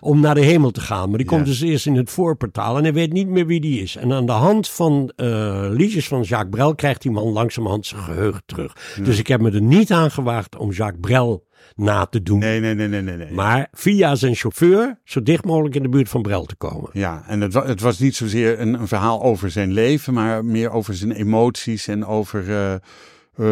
om 0.00 0.20
naar 0.20 0.34
de 0.34 0.40
hemel 0.44 0.70
te 0.70 0.80
gaan. 0.80 1.08
Maar 1.08 1.18
die 1.18 1.26
komt 1.26 1.44
dus 1.46 1.60
eerst 1.60 1.86
in 1.86 1.96
het 1.96 2.10
voorportaal 2.10 2.76
en 2.76 2.82
hij 2.82 2.92
weet 2.92 3.12
niet 3.12 3.28
meer 3.28 3.46
wie 3.46 3.60
die 3.60 3.82
is. 3.82 3.96
En 3.96 4.12
aan 4.12 4.26
de 4.26 4.32
hand 4.32 4.68
van 4.68 5.12
eh, 5.16 5.66
liedjes 5.70 6.08
van 6.08 6.22
Jacques 6.22 6.50
Brel 6.50 6.74
krijgt 6.74 7.02
die 7.02 7.10
man 7.10 7.24
langzamerhand 7.32 7.86
zijn 7.86 8.02
geheugen 8.02 8.42
terug. 8.46 8.76
Dus 9.02 9.18
ik 9.18 9.26
heb 9.26 9.40
me 9.40 9.50
er 9.50 9.62
niet 9.62 9.92
aan 9.92 10.10
gewaagd 10.10 10.56
om 10.56 10.70
Jacques 10.70 11.00
Brel 11.00 11.48
na 11.76 12.06
te 12.06 12.22
doen. 12.22 12.38
Nee, 12.38 12.60
nee, 12.60 12.74
nee, 12.74 12.88
nee, 12.88 13.16
nee. 13.16 13.32
Maar 13.32 13.68
via 13.72 14.14
zijn 14.14 14.34
chauffeur 14.34 15.00
zo 15.04 15.22
dicht 15.22 15.44
mogelijk 15.44 15.74
in 15.74 15.82
de 15.82 15.88
buurt 15.88 16.08
van 16.08 16.22
Brel 16.22 16.44
te 16.44 16.56
komen. 16.56 16.90
Ja, 16.92 17.24
en 17.26 17.40
het, 17.40 17.52
wa- 17.52 17.66
het 17.66 17.80
was 17.80 17.98
niet 17.98 18.16
zozeer 18.16 18.60
een, 18.60 18.74
een 18.80 18.88
verhaal 18.88 19.22
over 19.22 19.50
zijn 19.50 19.72
leven, 19.72 20.14
maar 20.14 20.44
meer 20.44 20.70
over 20.70 20.94
zijn 20.94 21.12
emoties 21.12 21.88
en 21.88 22.06
over, 22.06 22.48
eh, 22.50 22.72
eh, 22.74 22.80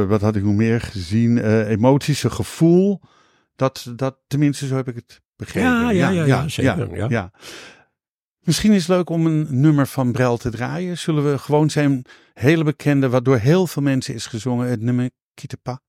wat 0.08 0.20
had 0.20 0.36
ik 0.36 0.42
nog 0.44 0.54
meer 0.54 0.80
gezien, 0.80 1.38
Eh, 1.38 1.68
emoties, 1.70 2.20
zijn 2.20 2.32
gevoel. 2.32 3.00
Dat, 3.56 3.92
dat, 3.96 4.16
tenminste, 4.26 4.66
zo 4.66 4.76
heb 4.76 4.88
ik 4.88 4.94
het 4.94 5.20
begrepen. 5.38 5.70
Ja, 5.70 5.90
ja, 5.90 6.08
ja, 6.08 6.24
ja, 6.24 6.48
zeker, 6.48 6.96
Ja, 6.96 7.06
ja. 7.08 7.30
Misschien 8.40 8.72
is 8.72 8.86
het 8.86 8.96
leuk 8.96 9.10
om 9.10 9.26
een 9.26 9.46
nummer 9.50 9.86
van 9.86 10.12
Brel 10.12 10.36
te 10.36 10.50
draaien. 10.50 10.98
Zullen 10.98 11.30
we 11.30 11.38
gewoon 11.38 11.70
zijn 11.70 12.04
hele 12.34 12.64
bekende, 12.64 13.08
wat 13.08 13.24
door 13.24 13.38
heel 13.38 13.66
veel 13.66 13.82
mensen 13.82 14.14
is 14.14 14.26
gezongen, 14.26 14.68
het 14.68 14.80
nummer 14.80 15.10
Kitepa? 15.34 15.80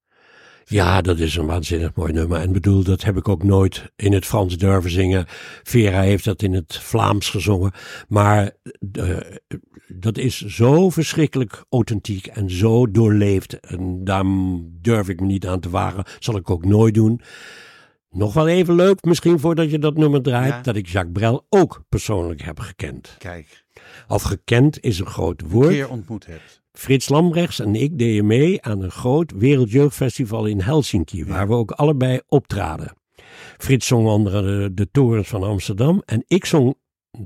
Ja, 0.66 1.02
dat 1.02 1.20
is 1.20 1.36
een 1.36 1.45
waanzinnig 1.45 1.95
mooi 1.95 2.14
nummer. 2.14 2.39
En 2.39 2.52
bedoel, 2.52 2.84
dat 2.84 3.04
heb 3.04 3.18
ik 3.18 3.28
ook 3.28 3.43
nooit 3.43 3.91
in 3.95 4.14
het 4.14 4.26
Frans 4.26 4.58
durven 4.58 4.91
zingen. 4.91 5.26
Vera 5.64 6.02
heeft 6.02 6.24
dat 6.26 6.41
in 6.41 6.54
het 6.54 6.78
Vlaams 6.78 7.30
gezongen. 7.30 7.72
Maar 8.08 8.52
eh, 8.91 9.18
dat 9.88 10.18
is 10.18 10.45
zo 10.45 10.89
verschrikkelijk 10.89 11.66
authentiek 11.70 12.28
en 12.28 12.50
zo 12.50 12.91
doorleefd. 12.91 13.60
En 13.60 14.04
daar 14.04 14.26
durf 14.82 15.10
ik 15.10 15.20
me 15.20 15.26
niet 15.26 15.47
aan 15.47 15.60
te 15.60 15.70
wagen. 15.70 16.04
Zal 16.20 16.36
ik 16.36 16.50
ook 16.50 16.66
nooit 16.66 16.93
doen. 16.93 17.22
Nog 18.10 18.34
wel 18.34 18.47
even 18.47 18.76
leuk, 18.76 19.03
misschien 19.03 19.39
voordat 19.39 19.72
je 19.72 19.80
dat 19.80 19.97
nummer 19.97 20.22
draait, 20.22 20.49
Ja. 20.53 20.62
dat 20.62 20.76
ik 20.76 20.88
Jacques 20.88 21.14
Brel 21.14 21.45
ook 21.49 21.82
persoonlijk 21.89 22.41
heb 22.41 22.60
gekend. 22.60 23.16
Kijk, 23.18 23.66
Of 24.07 24.22
gekend 24.22 24.80
is 24.84 24.99
een 24.99 25.05
groot 25.05 25.41
een 25.41 25.47
woord. 25.49 25.68
keer 25.68 25.89
ontmoet 25.89 26.26
hebt. 26.26 26.62
Frits 26.72 27.10
Lambrechts 27.10 27.60
en 27.60 27.76
ik 27.76 27.97
deden 27.97 28.26
mee 28.28 28.62
aan 28.62 28.82
een 28.82 28.91
groot 28.91 29.32
Wereldjeugdfestival 29.36 30.45
in 30.45 30.62
Helsinki, 30.62 31.26
waar 31.26 31.47
we 31.47 31.53
ook 31.53 31.72
allebei 31.72 32.20
optraden. 32.28 32.93
Frits 33.57 33.88
zong 33.88 34.07
onder 34.07 34.41
de, 34.43 34.74
de 34.74 34.89
torens 34.91 35.28
van 35.28 35.43
Amsterdam 35.43 36.01
en 36.05 36.24
ik 36.28 36.45
zong 36.45 36.76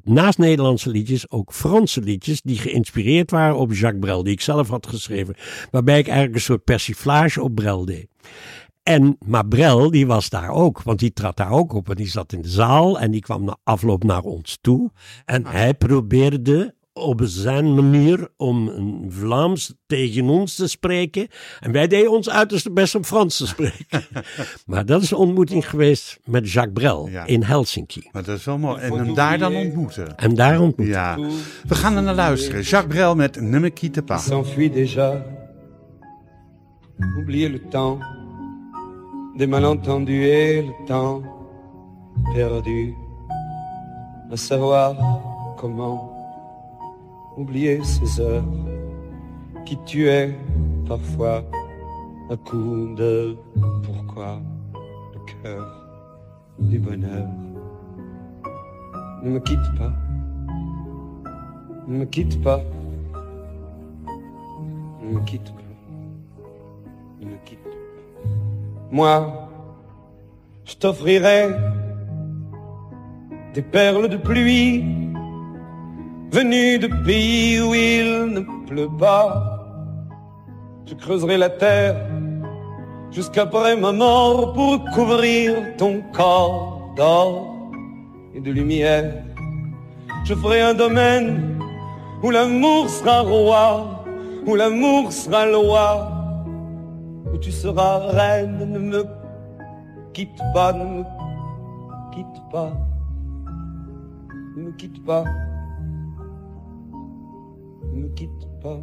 naast 0.04 0.38
Nederlandse 0.38 0.90
liedjes 0.90 1.30
ook 1.32 1.54
Franse 1.54 2.02
liedjes 2.02 2.42
die 2.42 2.58
geïnspireerd 2.58 3.32
waren 3.32 3.56
op 3.58 3.74
Jacques 3.74 4.00
Brel, 4.02 4.24
die 4.24 4.34
ik 4.34 4.42
zelf 4.42 4.68
had 4.70 4.88
geschreven, 4.88 5.36
waarbij 5.72 6.00
ik 6.00 6.06
eigenlijk 6.08 6.36
een 6.36 6.42
soort 6.42 6.64
persiflage 6.64 7.42
op 7.42 7.56
Brel 7.56 7.86
deed. 7.86 8.08
En 8.84 9.18
Mabrel, 9.26 9.92
die 9.92 10.08
was 10.08 10.30
daar 10.30 10.50
ook, 10.50 10.82
want 10.82 11.00
die 11.00 11.14
trad 11.14 11.38
daar 11.38 11.52
ook 11.52 11.74
op. 11.74 11.90
En 11.90 11.96
die 11.96 12.08
zat 12.10 12.34
in 12.34 12.42
de 12.42 12.50
zaal 12.50 13.00
en 13.00 13.12
die 13.12 13.22
kwam 13.22 13.44
na 13.44 13.58
afloop 13.64 14.04
naar 14.04 14.22
ons 14.24 14.58
toe. 14.62 14.92
En 15.26 15.46
hij 15.46 15.74
probeerde 15.74 16.76
op 16.94 17.22
zijn 17.24 17.76
manier 17.76 18.30
om 18.38 18.68
een 18.68 19.06
Vlaams 19.10 19.74
tegen 19.86 20.30
ons 20.30 20.56
te 20.56 20.68
spreken. 20.68 21.28
En 21.60 21.72
wij 21.72 21.88
deden 21.88 22.12
ons 22.12 22.30
uiterste 22.30 22.72
best 22.72 22.96
om 22.96 23.04
Frans 23.04 23.38
te 23.38 23.48
spreken. 23.48 24.04
maar 24.66 24.86
dat 24.86 25.02
is 25.02 25.12
een 25.12 25.18
ontmoeting 25.18 25.70
geweest 25.70 26.20
met 26.26 26.52
Jacques 26.52 26.74
Brel 26.74 27.08
Ja. 27.10 27.26
in 27.26 27.44
Helsinki. 27.44 28.10
Maar 28.12 28.24
dat 28.24 28.38
is 28.38 28.46
wel 28.46 28.58
mooi. 28.58 28.82
En 28.82 28.94
hem 28.94 29.14
daar 29.14 29.38
dan 29.38 29.56
ontmoeten. 29.56 30.18
En 30.18 30.36
daar 30.36 30.60
ontmoet 30.60 30.88
Ja. 30.88 31.16
We 31.68 31.76
gaan 31.76 31.96
er 31.96 32.04
naar 32.04 32.16
luisteren. 32.16 32.62
Jacques 32.62 32.94
Brel 32.96 33.16
met 33.16 33.42
Ne 33.42 33.60
me 33.60 33.70
quitte 33.70 34.02
pas. 34.04 34.24
s'enfuit 34.26 34.74
déjà. 34.74 35.24
Oubliez 37.18 37.50
le 37.52 37.68
temps 37.70 38.04
des 39.36 39.48
malentendus 39.48 40.26
et 40.26 40.62
le 40.62 40.86
temps 40.86 41.22
perdu 42.34 42.96
à 44.32 44.38
savoir 44.38 44.96
comment 45.58 46.14
oublier 47.38 47.84
ces 47.84 48.22
heures 48.22 48.44
qui 49.66 49.78
tuaient 49.86 50.36
parfois 50.88 51.44
à 52.30 52.38
coups 52.38 52.96
de 52.96 53.36
pourquoi 53.84 54.40
le 55.14 55.20
cœur 55.42 55.66
du 56.60 56.78
bonheur. 56.80 57.28
Ne 59.24 59.32
me 59.32 59.40
quitte 59.40 59.76
pas, 59.78 59.94
ne 61.88 61.98
me 61.98 62.06
quitte 62.06 62.42
pas. 62.44 62.62
Ne 65.02 65.20
me 65.20 65.20
quitte 65.26 65.54
pas. 65.54 65.62
Ne 67.20 67.26
me 67.26 67.38
quitte 67.46 67.64
pas. 67.64 67.73
Moi, 68.94 69.50
je 70.66 70.76
t'offrirai 70.76 71.48
des 73.56 73.64
perles 73.64 74.08
de 74.08 74.18
pluie 74.18 74.86
venues 76.32 76.78
de 76.78 76.90
pays 77.04 77.60
où 77.60 77.74
il 77.74 78.26
ne 78.36 78.42
pleut 78.68 78.96
pas. 79.00 79.26
Je 80.86 80.94
creuserai 80.94 81.38
la 81.38 81.50
terre 81.50 81.96
jusqu'après 83.10 83.76
ma 83.76 83.92
mort 83.92 84.54
pour 84.54 84.86
couvrir 84.94 85.76
ton 85.76 86.04
corps 86.14 86.94
d'or 86.96 87.52
et 88.36 88.42
de 88.42 88.52
lumière. 88.52 89.12
Je 90.24 90.36
ferai 90.36 90.62
un 90.62 90.76
domaine 90.76 91.60
où 92.22 92.30
l'amour 92.30 92.88
sera 92.92 93.22
roi, 93.22 94.06
où 94.46 94.54
l'amour 94.54 95.12
sera 95.12 95.48
loi, 95.48 96.13
tu 97.44 97.52
seras 97.52 98.00
reine. 98.12 98.66
Ne 98.66 98.80
me 98.80 99.06
quitte 100.14 100.42
pas, 100.54 100.72
ne 100.74 100.86
me 100.86 101.04
quitte 102.14 102.42
pas, 102.52 102.72
ne 104.56 104.62
me 104.64 104.72
quitte 104.72 105.04
pas, 105.06 105.26
ne 107.92 108.02
me 108.02 108.08
quitte 108.16 108.48
pas. 108.62 108.80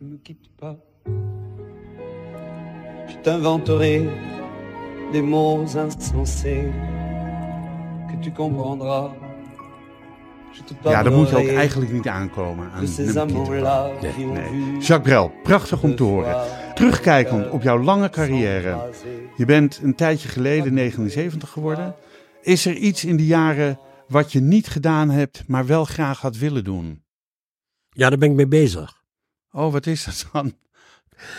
Ne 0.00 0.08
me 0.08 0.16
quitte 0.16 0.50
pas. 0.58 0.76
Je 3.06 3.16
t'inventerai 3.22 4.08
des 5.12 5.20
mots 5.20 5.64
insensés 5.76 6.72
que 8.08 8.16
tu 8.22 8.32
comprendras. 8.32 9.10
Ja, 10.82 11.02
daar 11.02 11.12
moet 11.12 11.28
je 11.28 11.36
ook 11.36 11.48
eigenlijk 11.48 11.92
niet 11.92 12.08
aankomen. 12.08 12.70
Aan 12.70 12.86
amants-là 13.18 13.90
Nee, 14.02 14.26
Nee. 14.26 14.78
Jacques 14.78 15.00
Brel, 15.02 15.32
prachtig 15.42 15.82
om 15.82 15.96
te 15.96 16.02
horen. 16.02 16.44
Terugkijkend 16.74 17.50
op 17.50 17.62
jouw 17.62 17.82
lange 17.82 18.10
carrière. 18.10 18.90
Je 19.36 19.44
bent 19.44 19.80
een 19.82 19.94
tijdje 19.94 20.28
geleden 20.28 20.74
79 20.74 21.48
geworden. 21.48 21.94
Is 22.42 22.66
er 22.66 22.74
iets 22.74 23.04
in 23.04 23.16
die 23.16 23.26
jaren 23.26 23.78
wat 24.08 24.32
je 24.32 24.40
niet 24.40 24.68
gedaan 24.68 25.10
hebt, 25.10 25.44
maar 25.46 25.66
wel 25.66 25.84
graag 25.84 26.20
had 26.20 26.36
willen 26.36 26.64
doen? 26.64 27.02
Ja, 27.90 28.08
daar 28.08 28.18
ben 28.18 28.30
ik 28.30 28.36
mee 28.36 28.48
bezig. 28.48 29.02
Oh, 29.52 29.72
wat 29.72 29.86
is 29.86 30.04
dat 30.04 30.28
dan? 30.32 30.52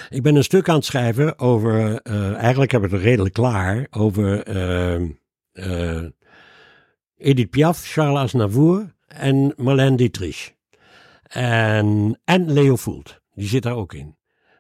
Ik 0.10 0.22
ben 0.22 0.36
een 0.36 0.44
stuk 0.44 0.70
aan 0.70 0.76
het 0.76 0.86
schrijven 0.86 1.40
over, 1.40 2.02
eh, 2.02 2.34
eigenlijk 2.36 2.72
heb 2.72 2.84
ik 2.84 2.92
het 2.92 3.02
redelijk 3.02 3.34
klaar, 3.34 3.88
over 3.90 4.44
eh, 4.44 4.96
eh, 5.52 6.04
Edith 7.18 7.50
Piaf, 7.50 7.86
Charles 7.86 8.20
Aznavour 8.20 8.94
en 9.16 9.54
Marlène 9.58 9.96
Dietrich. 9.98 10.52
En, 11.24 12.20
en 12.26 12.52
Leo 12.52 12.76
Voelt, 12.76 13.22
die 13.34 13.48
zit 13.48 13.64
daar 13.64 13.76
ook 13.76 13.94
in. 13.94 14.16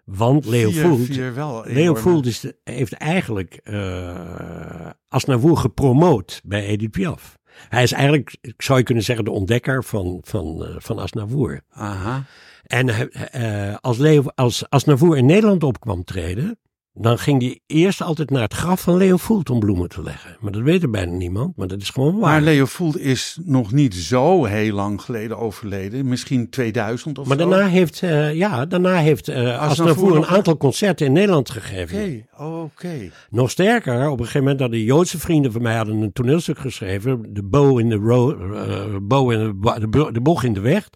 Want 0.05 0.45
Leo 0.45 0.69
vier, 0.71 0.81
Voelt, 0.81 1.05
vier 1.05 1.33
wel. 1.35 1.63
Leo 1.65 1.95
Voelt 1.95 2.25
is 2.25 2.39
de- 2.39 2.57
heeft 2.63 2.93
eigenlijk 2.93 3.53
eh 3.63 4.89
Aznavour 5.07 5.57
gepromoot 5.57 6.41
bij 6.43 6.65
Edith 6.65 6.91
Piaf. 6.91 7.37
Hij 7.69 7.83
is 7.83 7.91
eigenlijk, 7.91 8.37
zou 8.57 8.77
je 8.79 8.85
kunnen 8.85 9.03
zeggen, 9.03 9.25
de 9.25 9.31
ontdekker 9.31 9.83
van, 9.83 10.19
van, 10.23 10.65
eh, 10.65 10.75
van 10.77 10.99
Aznavour. 10.99 11.61
Aha. 11.69 12.23
En 12.63 12.89
eh, 13.11 13.75
als, 13.81 13.97
Leo, 13.97 14.23
als 14.35 14.69
Aznavour 14.69 15.17
in 15.17 15.25
Nederland 15.25 15.63
op 15.63 15.79
kwam 15.79 16.03
treden, 16.03 16.59
dan 17.01 17.17
ging 17.17 17.41
hij 17.41 17.59
eerst 17.67 18.01
altijd 18.01 18.29
naar 18.29 18.41
het 18.41 18.53
graf 18.53 18.81
van 18.81 18.97
Leo 18.97 19.17
Voelt 19.17 19.49
om 19.49 19.59
bloemen 19.59 19.89
te 19.89 20.03
leggen. 20.03 20.37
Maar 20.39 20.51
dat 20.51 20.61
weet 20.61 20.83
er 20.83 20.89
bijna 20.89 21.11
niemand, 21.11 21.57
maar 21.57 21.67
dat 21.67 21.81
is 21.81 21.89
gewoon 21.89 22.19
waar. 22.19 22.29
Maar 22.31 22.41
Leo 22.41 22.65
Voelt 22.65 22.99
is 22.99 23.37
nog 23.43 23.71
niet 23.71 23.95
zo 23.95 24.43
heel 24.45 24.73
lang 24.73 25.01
geleden 25.01 25.37
overleden. 25.37 26.07
Misschien 26.07 26.49
2000 26.49 27.17
of 27.19 27.27
Maar 27.27 27.37
zo. 27.37 27.47
daarna 27.49 27.67
heeft, 27.67 28.01
eh, 28.01 28.33
ja, 28.33 28.65
daarna 28.65 28.95
heeft 28.95 29.27
eh 29.27 29.59
Aznavour 29.59 30.15
een 30.15 30.25
aantal 30.25 30.57
concerten 30.57 31.05
in 31.05 31.11
Nederland 31.13 31.49
gegeven. 31.49 32.25
Oké, 32.37 32.45
oké. 32.45 33.09
Nog 33.29 33.49
sterker, 33.51 34.09
op 34.09 34.11
een 34.19 34.25
gegeven 34.25 34.39
moment 34.41 34.59
hadden 34.59 34.79
Joodse 34.79 35.19
vrienden 35.19 35.51
van 35.51 35.61
mij 35.61 35.75
hadden 35.75 36.01
een 36.01 36.13
toneelstuk 36.13 36.57
geschreven, 36.59 37.33
De 37.33 37.43
Bow 37.43 37.79
in 37.79 37.89
de, 37.89 37.95
ro 37.95 38.37
eh, 38.53 38.95
bow 39.01 39.31
in 39.31 39.39
de, 39.39 39.53
bo- 39.89 40.11
de, 40.11 40.39
in 40.47 40.53
de 40.53 40.59
weg, 40.59 40.89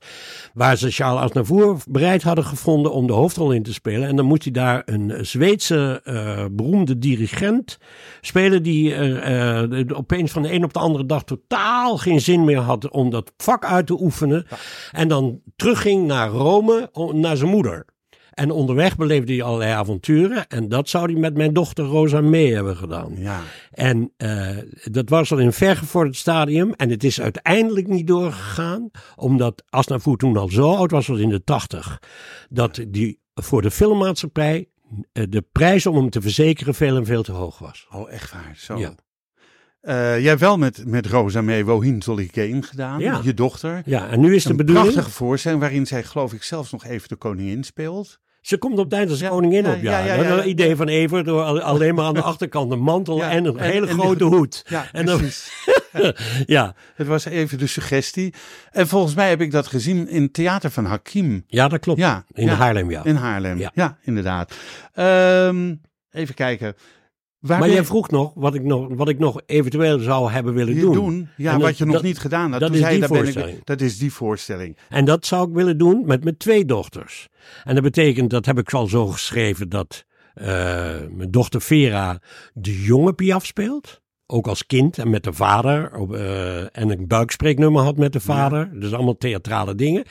waar 0.54 0.78
ze 0.78 0.92
Charles 0.92 1.22
Aznavour 1.22 1.78
bereid 1.90 2.24
hadden 2.24 2.46
gevonden 2.46 2.92
om 2.94 3.08
de 3.08 3.14
hoofdrol 3.14 3.52
in 3.52 3.64
te 3.64 3.74
spelen. 3.74 4.08
En 4.08 4.16
dan 4.16 4.26
moest 4.26 4.44
hij 4.44 4.52
daar 4.52 4.82
een 4.86 5.26
Zweedse 5.26 5.95
eh, 6.04 6.46
beroemde 6.52 6.98
dirigent 7.00 7.78
spelen 8.22 8.64
die 8.64 8.94
eh, 8.94 9.62
eh, 9.62 9.88
opeens 9.94 10.32
van 10.32 10.42
de 10.42 10.52
een 10.54 10.64
op 10.64 10.74
de 10.74 10.80
andere 10.80 11.06
dag 11.06 11.24
totaal 11.24 11.98
geen 11.98 12.22
zin 12.22 12.44
meer 12.44 12.58
had 12.60 12.90
om 12.90 13.10
dat 13.10 13.34
vak 13.38 13.66
uit 13.66 13.88
te 13.88 14.02
oefenen. 14.02 14.46
En 14.92 15.08
dan 15.08 15.42
terugging 15.56 16.08
naar 16.08 16.30
Rome, 16.30 16.90
om- 16.92 17.20
naar 17.20 17.38
zijn 17.38 17.50
moeder. 17.50 17.86
En 18.32 18.52
onderweg 18.52 18.96
beleefde 18.98 19.34
hij 19.34 19.44
allerlei 19.44 19.72
avonturen. 19.72 20.48
En 20.48 20.70
dat 20.70 20.90
zou 20.90 21.12
hij 21.12 21.22
met 21.22 21.38
mijn 21.38 21.54
dochter 21.54 21.86
Rosa 21.86 22.22
mee 22.22 22.54
hebben 22.54 22.78
gedaan. 22.78 23.14
Ja. 23.18 23.42
En 23.72 24.14
dat 24.92 25.10
was 25.10 25.32
al 25.32 25.38
in 25.38 25.52
vergevorderd 25.54 26.16
stadium. 26.16 26.74
En 26.74 26.90
het 26.90 27.04
is 27.04 27.22
uiteindelijk 27.22 27.88
niet 27.88 28.08
doorgegaan. 28.08 28.90
Omdat 29.16 29.64
Asnavoer 29.70 30.18
toen 30.18 30.38
al 30.38 30.50
zo 30.50 30.74
oud 30.76 30.92
was, 30.92 31.08
was 31.08 31.20
in 31.20 31.30
de 31.30 31.44
tachtig. 31.44 32.00
Dat 32.50 32.86
die 32.88 33.20
voor 33.34 33.62
de 33.62 33.72
filmmaatschappij 33.72 34.68
de 35.12 35.46
prijs 35.52 35.86
om 35.86 35.96
hem 35.96 36.10
te 36.10 36.22
verzekeren 36.22 36.76
veel 36.76 36.96
en 36.96 37.06
veel 37.06 37.24
te 37.24 37.32
hoog 37.32 37.60
was. 37.60 37.88
Oh, 37.92 38.12
echt 38.12 38.32
waar. 38.32 38.54
Zo. 38.56 38.78
Ja. 38.78 38.96
Eh, 39.82 40.20
jij 40.20 40.28
hebt 40.30 40.40
wel 40.40 40.58
met, 40.58 40.86
met 40.86 41.06
Rosa 41.06 41.42
mee 41.42 41.66
Wohin 41.66 42.02
Zolikeen 42.02 42.64
gedaan, 42.64 43.00
Ja. 43.00 43.22
je 43.24 43.34
dochter. 43.34 43.82
Ja, 43.86 44.10
en 44.10 44.20
nu 44.20 44.36
is 44.36 44.44
de 44.44 44.50
een 44.50 44.56
bedoeling... 44.56 44.86
prachtige 44.92 45.12
voorstelling 45.16 45.60
waarin 45.62 45.86
zij 45.86 46.04
geloof 46.04 46.34
ik 46.34 46.44
zelfs 46.44 46.72
nog 46.72 46.86
even 46.86 47.08
de 47.08 47.16
koningin 47.16 47.64
speelt. 47.64 48.20
Ze 48.46 48.58
komt 48.58 48.80
op 48.80 48.90
tijd 48.90 49.10
als 49.10 49.20
Ja, 49.20 49.30
koningin 49.30 49.68
op, 49.68 49.82
ja. 49.82 50.00
ja, 50.06 50.16
ja, 50.24 50.36
Dat 50.36 50.46
idee 50.46 50.76
van 50.76 50.88
Ever, 50.88 51.24
door 51.24 51.42
al- 51.44 51.62
alleen 51.62 51.96
maar 51.96 52.06
aan 52.06 52.14
de 52.14 52.22
achterkant 52.32 52.72
een 52.72 52.80
mantel 52.80 53.24
en 53.24 53.46
een 53.46 53.58
en- 53.58 53.72
hele 53.72 53.88
en- 53.88 53.94
grote 53.94 54.24
hoed. 54.36 54.64
Ja, 54.68 54.86
En 54.92 55.06
dan-. 55.06 55.22
Ja, 56.46 56.76
Het 56.96 57.08
was 57.08 57.26
even 57.26 57.58
de 57.58 57.68
suggestie. 57.68 58.34
En 58.72 58.88
volgens 58.88 59.16
mij 59.16 59.30
heb 59.30 59.42
ik 59.42 59.52
dat 59.52 59.68
gezien 59.68 60.08
in 60.08 60.22
het 60.22 60.34
theater 60.34 60.72
van 60.72 60.86
Hakim. 60.86 61.44
ja, 61.48 61.68
dat 61.68 61.80
klopt. 61.80 62.00
Ja, 62.00 62.26
In. 62.34 62.48
Haarlem, 62.48 62.90
ja. 62.92 63.04
In 63.04 63.16
Haarlem. 63.16 63.58
Ja, 63.60 63.72
Ja. 63.74 63.98
inderdaad. 64.04 64.56
Ehm, 64.94 65.76
even 66.12 66.36
kijken. 66.36 66.76
Waar 67.46 67.60
Maar 67.60 67.70
jij 67.70 67.84
vroeg 67.86 68.10
nog 68.10 68.32
wat 68.36 68.54
ik 68.56 68.64
nog, 68.64 68.88
wat 68.90 69.10
ik 69.10 69.20
nog 69.20 69.42
eventueel 69.46 70.00
zou 70.00 70.32
hebben 70.32 70.54
willen 70.54 70.80
doen. 70.80 70.94
doen? 70.94 71.30
Ja, 71.38 71.52
En 71.54 71.58
wat 71.60 71.68
dat- 71.68 71.78
je 71.78 71.86
nog 71.86 71.94
dat- 71.94 72.04
niet 72.04 72.20
gedaan 72.20 72.52
had. 72.52 72.60
dat 72.60 72.70
Toen 72.70 72.78
is 72.80 72.84
zei 72.86 73.00
die 73.00 73.08
ben 73.08 73.18
ik- 73.18 73.24
voorstelling. 73.24 73.64
dat 73.64 73.82
is 73.82 73.98
die 73.98 74.14
voorstelling. 74.14 74.78
En 74.90 75.06
dat 75.06 75.26
zou 75.26 75.48
ik 75.50 75.56
willen 75.56 75.78
doen 75.78 76.04
met 76.06 76.24
mijn 76.24 76.38
twee 76.38 76.66
dochters. 76.66 77.28
En 77.64 77.74
dat 77.74 77.84
betekent, 77.84 78.30
dat 78.30 78.46
heb 78.46 78.58
ik 78.60 78.74
al 78.74 78.88
zo 78.88 79.08
geschreven, 79.08 79.70
dat 79.70 80.06
eh, 80.34 80.46
mijn 81.12 81.32
dochter 81.32 81.62
Vera 81.62 82.20
de 82.54 82.82
jonge 82.82 83.14
Piaf 83.14 83.46
speelt. 83.46 84.02
Ook 84.28 84.48
als 84.48 84.66
kind 84.66 84.98
en 84.98 85.10
met 85.10 85.24
de 85.24 85.34
vader. 85.34 85.92
eh, 86.12 86.60
en 86.62 86.90
een 86.90 87.08
buikspreeknummer 87.08 87.84
had 87.84 87.98
met 87.98 88.14
de 88.14 88.20
vader. 88.20 88.80
Dus 88.80 88.94
allemaal 88.94 89.18
theatrale 89.18 89.76
dingen. 89.76 90.04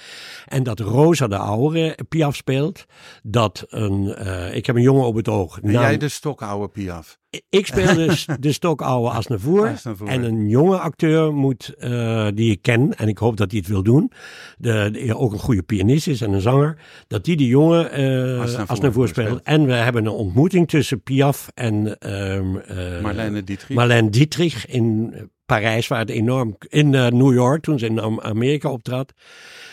En 0.47 0.62
dat 0.62 0.80
Rosa 0.80 1.26
de 1.26 1.37
oudere 1.37 1.99
Piaf 2.09 2.37
speelt. 2.37 2.85
Dat 3.22 3.64
een, 3.68 4.14
eh, 4.14 4.55
ik 4.55 4.66
heb 4.66 4.76
een 4.76 4.82
jongen 4.82 5.07
op 5.07 5.14
het 5.14 5.28
oog. 5.28 5.61
En 5.61 5.70
jij 5.72 5.97
de 5.99 6.09
stokoude 6.09 6.68
Piaf. 6.68 7.18
Ik 7.49 7.66
speel 7.66 7.95
dus 7.95 8.26
de 8.41 8.53
stokoude 8.53 9.11
Asnavoer. 9.11 9.68
Aznavour. 9.68 10.09
En 10.09 10.22
een 10.22 10.49
jonge 10.49 10.78
acteur 10.78 11.32
moet, 11.35 11.74
eh, 11.78 12.28
die 12.35 12.51
ik 12.51 12.62
ken, 12.62 12.97
en 12.97 13.09
ik 13.09 13.18
hoop 13.18 13.37
dat 13.37 13.51
hij 13.51 13.61
het 13.61 13.68
wil 13.68 13.82
doen, 13.82 14.11
de, 14.59 14.89
die 14.93 15.16
ook 15.16 15.32
een 15.32 15.39
goede 15.39 15.62
pianist 15.62 16.07
is 16.07 16.20
en 16.20 16.32
een 16.32 16.41
zanger, 16.41 16.78
dat 17.07 17.24
die 17.24 17.37
de 17.37 17.47
jonge 17.47 17.89
eh 17.89 18.41
Aznavour 18.41 18.68
Asnavour 18.68 19.09
speelt. 19.09 19.26
speelt. 19.28 19.43
En 19.43 19.66
we 19.66 19.72
hebben 19.72 20.05
een 20.07 20.12
ontmoeting 20.12 20.68
tussen 20.68 21.03
Piaf 21.03 21.49
en 21.55 21.99
ehm, 21.99 22.57
eh, 22.57 23.01
Marlene 23.03 23.45
Dietrich. 23.45 23.76
Marlene 23.76 24.11
Dietrich 24.11 24.66
in 24.66 25.14
Parijs, 25.47 25.89
waar 25.89 25.99
het 25.99 26.11
enorm, 26.11 26.57
in 26.68 26.95
eh, 26.95 27.07
New 27.07 27.32
York, 27.32 27.62
toen 27.62 27.78
ze 27.78 27.87
in 27.87 27.99
Am- 27.99 28.20
Amerika 28.20 28.70
optrad. 28.70 29.12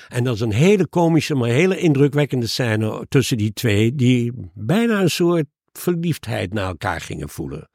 En 0.10 0.24
dat 0.24 0.36
is 0.36 0.42
een 0.42 0.54
hele 0.54 0.88
komische, 0.88 1.36
maar 1.36 1.50
hele 1.50 1.78
indrukwekkende 1.78 2.48
scène 2.48 3.06
tussen 3.10 3.38
die 3.38 3.54
twee, 3.54 3.96
die 3.96 4.32
bijna 4.54 5.02
een 5.02 5.10
soort 5.10 5.46
verliefdheid 5.74 6.54
naar 6.54 6.68
elkaar 6.68 7.02
gingen 7.02 7.30
voelen. 7.30 7.70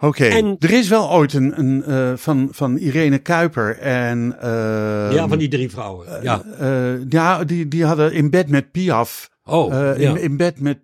Oké, 0.00 0.24
er 0.58 0.70
is 0.70 0.88
wel 0.88 1.10
ooit 1.10 1.32
een, 1.32 1.58
een 1.58 1.84
eh, 1.84 2.12
van, 2.16 2.48
van 2.50 2.76
Irene 2.76 3.18
Kuiper 3.18 3.78
en... 3.78 4.36
eh, 4.40 5.12
ja, 5.12 5.28
van 5.28 5.38
die 5.38 5.48
drie 5.48 5.70
vrouwen. 5.70 6.22
ja. 6.22 6.42
eh, 6.58 7.08
ja, 7.08 7.44
die, 7.44 7.68
die 7.68 7.84
hadden 7.84 8.12
in 8.12 8.30
bed 8.30 8.48
met 8.48 8.70
Piaf. 8.70 9.28
Oh, 9.44 9.74
eh, 9.74 10.00
ja. 10.00 10.10
in, 10.10 10.20
in 10.20 10.36
bed 10.36 10.60
met 10.60 10.78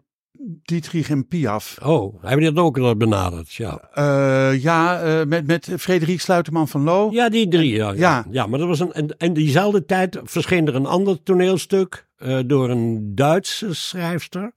Dietrich 0.63 1.11
en 1.11 1.29
Piaf. 1.29 1.77
oh, 1.83 2.23
hebben 2.23 2.41
die 2.45 2.53
dat 2.53 2.65
ook 2.65 2.79
al 2.79 2.97
benaderd? 2.97 3.55
Ja. 3.55 3.89
Eh, 3.93 4.63
ja, 4.63 5.01
eh, 5.03 5.27
met, 5.27 5.47
met 5.47 5.69
Frederik 5.79 6.21
Sluiterman 6.21 6.69
van 6.69 6.83
Loo. 6.83 7.11
ja, 7.13 7.29
die 7.29 7.49
drie. 7.49 7.75
Ja, 7.75 7.89
ja. 7.91 7.95
Ja. 7.97 8.25
ja. 8.31 8.47
maar 8.47 8.59
dat 8.59 8.69
was 8.69 8.81
een. 8.81 8.93
En, 8.93 9.17
en 9.19 9.33
diezelfde 9.33 9.85
tijd 9.85 10.21
verscheen 10.25 10.67
er 10.67 10.75
een 10.75 10.87
ander 10.87 11.23
toneelstuk 11.23 12.07
eh, 12.17 12.39
door 12.47 12.71
een 12.71 13.15
Duitse 13.15 13.75
schrijfster. 13.75 14.53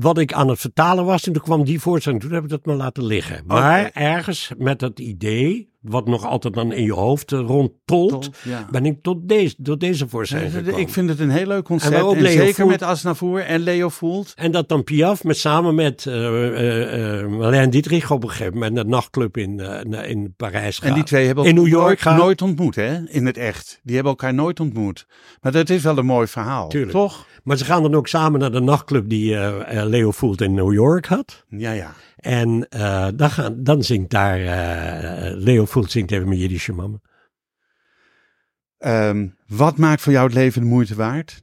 Wat 0.00 0.18
ik 0.18 0.32
aan 0.32 0.48
het 0.48 0.60
vertalen 0.60 1.04
was, 1.04 1.26
en 1.26 1.32
toen 1.32 1.42
kwam 1.42 1.64
die 1.64 1.80
voorstelling. 1.80 2.20
Toen 2.20 2.32
heb 2.32 2.42
ik 2.42 2.48
dat 2.48 2.66
maar 2.66 2.76
laten 2.76 3.04
liggen. 3.04 3.42
Maar 3.46 3.90
ergens 3.92 4.52
met 4.58 4.78
dat 4.78 4.98
idee, 4.98 5.67
wat 5.80 6.06
nog 6.06 6.24
altijd 6.26 6.54
dan 6.54 6.72
in 6.72 6.84
je 6.84 6.92
hoofd 6.92 7.32
eh, 7.32 7.38
rondtolt, 7.38 8.10
Tolt, 8.10 8.30
ja. 8.44 8.66
ben 8.70 8.86
ik 8.86 9.02
tot 9.02 9.28
deze, 9.28 9.54
tot 9.62 9.80
deze 9.80 10.06
Nee, 10.12 10.50
gekomen. 10.50 10.78
Ik 10.80 10.88
vind 10.88 11.08
het 11.08 11.20
een 11.20 11.30
heel 11.30 11.46
leuk 11.46 11.64
concept. 11.64 11.94
En 11.94 12.30
zeker 12.30 12.54
Voelt- 12.54 12.70
met 12.70 12.82
Asnavoer 12.82 13.40
en 13.40 13.60
Leo 13.60 13.88
Voelt. 13.88 14.32
En 14.36 14.50
dat 14.50 14.68
dan 14.68 14.84
Piaf 14.84 15.24
met, 15.24 15.36
samen 15.36 15.74
met 15.74 16.06
eh 16.06 16.26
eh, 16.38 17.20
eh, 17.20 17.26
Marlene 17.28 17.68
Dietrich 17.68 18.10
op 18.10 18.22
een 18.22 18.30
gegeven 18.30 18.52
moment 18.54 18.74
naar 18.74 18.86
nachtclub 18.86 19.36
in, 19.36 19.60
eh, 19.60 20.10
in 20.10 20.34
Parijs 20.36 20.78
gaat. 20.78 20.88
En 20.88 20.94
die 20.94 21.04
twee 21.04 21.26
hebben 21.26 21.44
in 21.44 21.54
New 21.54 21.66
elkaar 21.66 21.80
York 21.86 22.04
nooit, 22.04 22.42
ontmoet, 22.42 22.74
hè? 22.74 23.08
In 23.08 23.26
het 23.26 23.36
echt. 23.36 23.80
Die 23.82 23.94
hebben 23.94 24.12
elkaar 24.12 24.34
nooit 24.34 24.60
ontmoet. 24.60 25.06
Maar 25.40 25.52
dat 25.52 25.70
is 25.70 25.82
wel 25.82 25.98
een 25.98 26.06
mooi 26.06 26.26
verhaal. 26.26 26.68
Tuurlijk. 26.68 26.92
Toch? 26.92 27.26
Maar 27.44 27.56
ze 27.56 27.64
gaan 27.64 27.82
dan 27.82 27.94
ook 27.94 28.08
samen 28.08 28.40
naar 28.40 28.52
de 28.52 28.60
nachtclub 28.60 29.08
die 29.08 29.34
eh, 29.34 29.78
eh, 29.80 29.88
Leo 29.88 30.10
Voelt 30.10 30.40
in 30.40 30.54
New 30.54 30.72
York 30.72 31.06
had. 31.06 31.44
Ja, 31.48 31.72
ja. 31.72 31.94
En 32.18 32.68
eh, 32.68 33.08
dan, 33.14 33.30
gaan, 33.30 33.62
dan 33.62 33.82
zingt 33.82 34.10
daar, 34.10 34.40
eh, 34.40 35.36
Leo 35.36 35.64
Voelt 35.64 35.90
zingt 35.90 36.10
even 36.10 36.28
met 36.28 36.38
Jiddische 36.38 36.72
mama. 36.72 36.98
Ehm, 38.78 39.28
wat 39.46 39.76
maakt 39.76 40.00
voor 40.00 40.12
jou 40.12 40.26
het 40.26 40.34
leven 40.34 40.60
de 40.60 40.68
moeite 40.68 40.94
waard? 40.94 41.42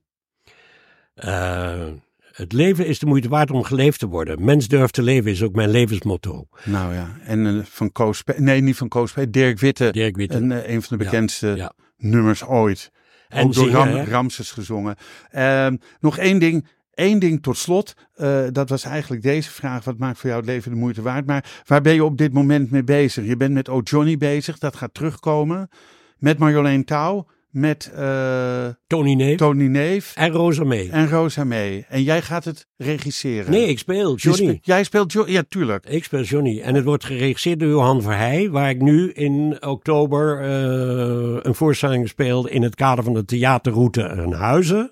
Eh, 1.14 1.88
het 2.32 2.52
leven 2.52 2.86
is 2.86 3.00
de 3.00 3.06
moeite 3.06 3.30
waard 3.30 3.52
om 3.52 3.64
geleefd 3.64 4.00
te 4.00 4.08
worden. 4.08 4.44
Mens 4.44 4.68
durft 4.68 4.94
te 4.94 5.02
leven 5.02 5.32
is 5.32 5.44
ook 5.44 5.56
mijn 5.56 5.70
levensmotto. 5.70 6.48
Nou 6.64 6.94
ja, 6.94 7.18
en 7.24 7.66
van 7.66 7.92
Koos, 7.92 8.24
nee, 8.38 8.62
niet 8.62 8.76
van 8.76 8.88
Koos, 8.88 9.14
Dirk 9.30 9.60
Witte. 9.60 9.92
Dirk 9.92 10.16
Witte. 10.16 10.38
Een, 10.38 10.72
een 10.72 10.82
van 10.82 10.98
de 10.98 11.04
bekendste 11.04 11.54
ja. 11.56 11.74
nummers 11.98 12.44
ooit. 12.44 12.92
En 13.28 13.46
ook 13.46 13.54
door 13.54 13.66
zingen, 13.66 13.80
Ram, 13.80 13.96
hè? 13.96 14.04
Ramses 14.04 14.52
gezongen. 14.52 14.96
Ehm, 15.30 15.78
nog 16.00 16.18
één 16.18 16.40
ding. 16.40 16.68
Eén 16.96 17.20
ding 17.20 17.41
tot 17.43 17.58
slot. 17.58 17.93
Eh, 18.16 18.43
dat 18.52 18.70
was 18.70 18.84
eigenlijk 18.84 19.22
deze 19.24 19.50
vraag. 19.52 19.84
Wat 19.84 19.98
maakt 19.98 20.18
voor 20.20 20.30
jou 20.30 20.41
het 20.41 20.50
leven 20.50 20.72
de 20.72 20.78
moeite 20.78 21.02
waard? 21.02 21.26
Maar 21.26 21.46
waar 21.66 21.82
ben 21.82 21.93
je 21.93 22.04
op 22.04 22.18
dit 22.18 22.34
moment 22.34 22.72
mee 22.72 22.84
bezig? 22.84 23.26
Je 23.26 23.38
bent 23.38 23.54
met 23.54 23.70
Oh 23.70 23.82
Johnny 23.84 24.18
bezig. 24.18 24.58
Dat 24.58 24.76
gaat 24.76 24.93
terugkomen. 24.93 25.70
Met 26.18 26.38
Marjolein 26.38 26.86
Touw. 26.86 27.26
Met 27.50 27.91
eh, 27.96 28.68
Tony 28.88 29.14
Neef 29.14 29.38
Tony 29.38 29.66
Neef. 29.68 30.14
en 30.16 30.30
Rosa 30.32 30.64
mee. 30.64 30.89
En 30.91 31.10
Rosa 31.10 31.43
mee. 31.43 31.86
En 31.89 32.04
jij 32.04 32.22
gaat 32.22 32.46
het 32.46 32.68
regisseren. 32.78 33.52
Nee, 33.52 33.68
ik 33.68 33.80
speel 33.80 34.16
Johnny. 34.16 34.48
spe- 34.48 34.58
jij 34.62 34.84
speelt 34.84 35.12
Johnny. 35.12 35.32
Ja, 35.34 35.43
tuurlijk. 35.50 35.86
Ik 35.86 36.04
speel 36.04 36.22
Johnny. 36.22 36.62
En 36.62 36.76
het 36.76 36.84
wordt 36.84 37.06
geregisseerd 37.06 37.60
door 37.60 37.70
Johan 37.70 38.02
Verheij, 38.02 38.50
waar 38.50 38.70
ik 38.70 38.82
nu 38.82 39.12
in 39.12 39.58
oktober 39.66 40.39
eh, 40.41 41.39
een 41.41 41.56
voorstelling 41.56 42.08
speel 42.08 42.48
in 42.48 42.62
het 42.64 42.76
kader 42.76 43.04
van 43.04 43.14
de 43.14 43.26
theaterroute 43.26 44.02
in 44.26 44.32
Huizen. 44.32 44.91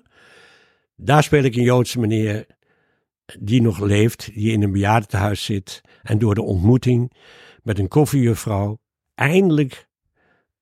Daar 0.96 1.22
speel 1.22 1.42
ik 1.42 1.56
een 1.56 1.62
Joodse 1.62 2.00
meneer 2.00 2.46
die 3.40 3.62
nog 3.62 3.80
leeft, 3.80 4.34
die 4.34 4.52
in 4.52 4.62
een 4.62 4.72
bejaardentehuis 4.72 5.44
zit 5.44 5.80
en 6.02 6.18
door 6.18 6.34
de 6.34 6.42
ontmoeting 6.42 7.12
met 7.62 7.78
een 7.78 7.88
koffiejuffrouw 7.88 8.78
eindelijk 9.14 9.88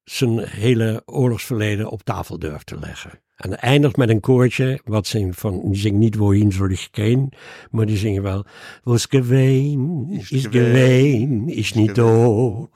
zijn 0.04 0.38
hele 0.38 1.02
oorlogsverleden 1.04 1.90
op 1.90 2.02
tafel 2.02 2.38
durft 2.38 2.66
te 2.66 2.78
leggen. 2.78 3.20
En 3.36 3.60
eindigt 3.60 3.96
met 3.96 4.08
een 4.08 4.20
koortje, 4.20 4.80
wat 4.84 5.06
zingt 5.06 5.38
van, 5.38 5.60
die 5.64 5.80
zingt 5.80 5.98
niet 5.98 6.16
wohin 6.16 6.52
soll 6.52 6.70
ich 6.70 6.88
gehen, 6.90 7.28
maar 7.70 7.86
die 7.86 7.96
zingen 7.96 8.22
wel, 8.22 8.44
was 8.82 9.06
geween, 9.06 10.06
Is 10.28 10.46
geween, 10.50 11.48
is 11.48 11.72
niet 11.72 11.94
dood. 11.94 12.70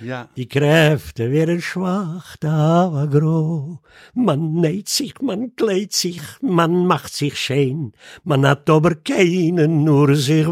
Ja. 0.00 0.28
Die 0.36 0.46
Kräfte 0.48 1.30
werden 1.30 1.60
schwach, 1.60 2.36
da 2.40 2.92
war 2.92 3.06
groß. 3.08 3.78
Man 4.14 4.54
näht 4.54 4.88
sich, 4.88 5.20
man 5.20 5.54
kleidt 5.56 5.92
sich, 5.92 6.20
man 6.40 6.86
macht 6.86 7.14
sich 7.14 7.38
schön. 7.38 7.92
Man 8.24 8.46
hat 8.46 8.68
aber 8.70 8.94
keinen, 8.94 9.84
nur 9.84 10.14
sich 10.16 10.46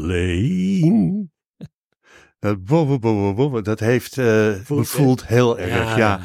alleen. 0.00 1.30
Dat, 2.40 2.64
bo- 2.64 2.86
bo- 2.86 2.98
bo- 2.98 3.34
bo- 3.34 3.50
bo- 3.50 3.60
dat 3.60 3.80
heeft, 3.80 4.18
eh, 4.18 4.54
Voelt, 4.64 5.26
heel 5.26 5.58
erg, 5.58 5.96
ja. 5.96 6.20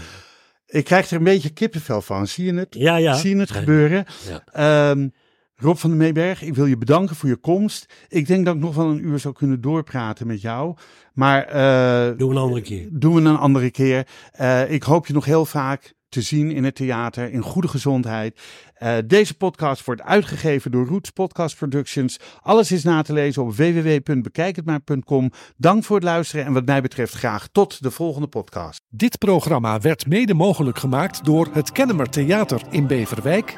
Ik 0.68 0.86
krijg 0.86 1.10
er 1.10 1.18
een 1.18 1.24
beetje 1.24 1.50
kippenvel 1.50 2.02
van. 2.02 2.28
Zie 2.28 2.46
je 2.46 2.54
het? 2.54 2.76
Ja, 2.78 2.96
ja. 2.98 3.14
Zie 3.16 3.36
je 3.36 3.42
het 3.42 3.52
gebeuren? 3.52 4.06
Ja. 4.28 4.44
Ehm, 4.92 5.10
Rob 5.58 5.78
van 5.78 5.90
den 5.90 6.00
Meeberg, 6.00 6.42
ik 6.42 6.56
wil 6.56 6.66
je 6.66 6.78
bedanken 6.78 7.16
voor 7.16 7.30
je 7.30 7.36
komst. 7.36 7.94
Ik 8.08 8.28
denk 8.28 8.46
dat 8.46 8.56
ik 8.56 8.62
nog 8.62 8.76
wel 8.76 8.90
een 8.90 9.06
uur 9.06 9.20
zou 9.20 9.34
kunnen 9.34 9.62
doorpraten 9.62 10.28
met 10.28 10.42
jou. 10.42 10.76
Maar 11.14 11.44
eh, 11.44 12.18
Doe 12.18 12.32
een 12.32 12.38
andere 12.38 12.62
keer. 12.62 12.88
doen 12.92 13.14
we 13.14 13.22
een 13.30 13.38
andere 13.38 13.72
keer. 13.72 14.08
Eh, 14.32 14.72
ik 14.72 14.84
hoop 14.84 15.08
je 15.08 15.14
nog 15.14 15.26
heel 15.26 15.46
vaak 15.46 15.94
te 16.10 16.22
zien 16.22 16.52
in 16.52 16.64
het 16.64 16.76
theater, 16.76 17.32
in 17.32 17.42
goede 17.42 17.68
gezondheid. 17.68 18.40
Eh, 18.74 18.96
deze 19.06 19.38
podcast 19.38 19.86
wordt 19.86 20.02
uitgegeven 20.02 20.72
door 20.72 20.86
Roots 20.88 21.10
Podcast 21.10 21.58
Productions. 21.58 22.20
Alles 22.42 22.72
is 22.72 22.84
na 22.84 23.02
te 23.02 23.14
lezen 23.14 23.42
op 23.44 23.56
www.bekijkhetmaar.com. 23.56 25.32
Dank 25.58 25.84
voor 25.84 25.96
het 25.96 26.06
luisteren 26.06 26.46
en 26.46 26.54
wat 26.54 26.66
mij 26.66 26.82
betreft 26.82 27.14
graag 27.14 27.48
tot 27.52 27.84
de 27.84 27.92
volgende 27.92 28.28
podcast. 28.28 28.82
Dit 28.90 29.18
programma 29.18 29.80
werd 29.80 30.08
mede 30.08 30.34
mogelijk 30.34 30.78
gemaakt 30.80 31.26
door 31.26 31.48
het 31.52 31.72
Kennemer 31.72 32.10
Theater 32.10 32.62
in 32.70 32.88
Beverwijk 32.88 33.58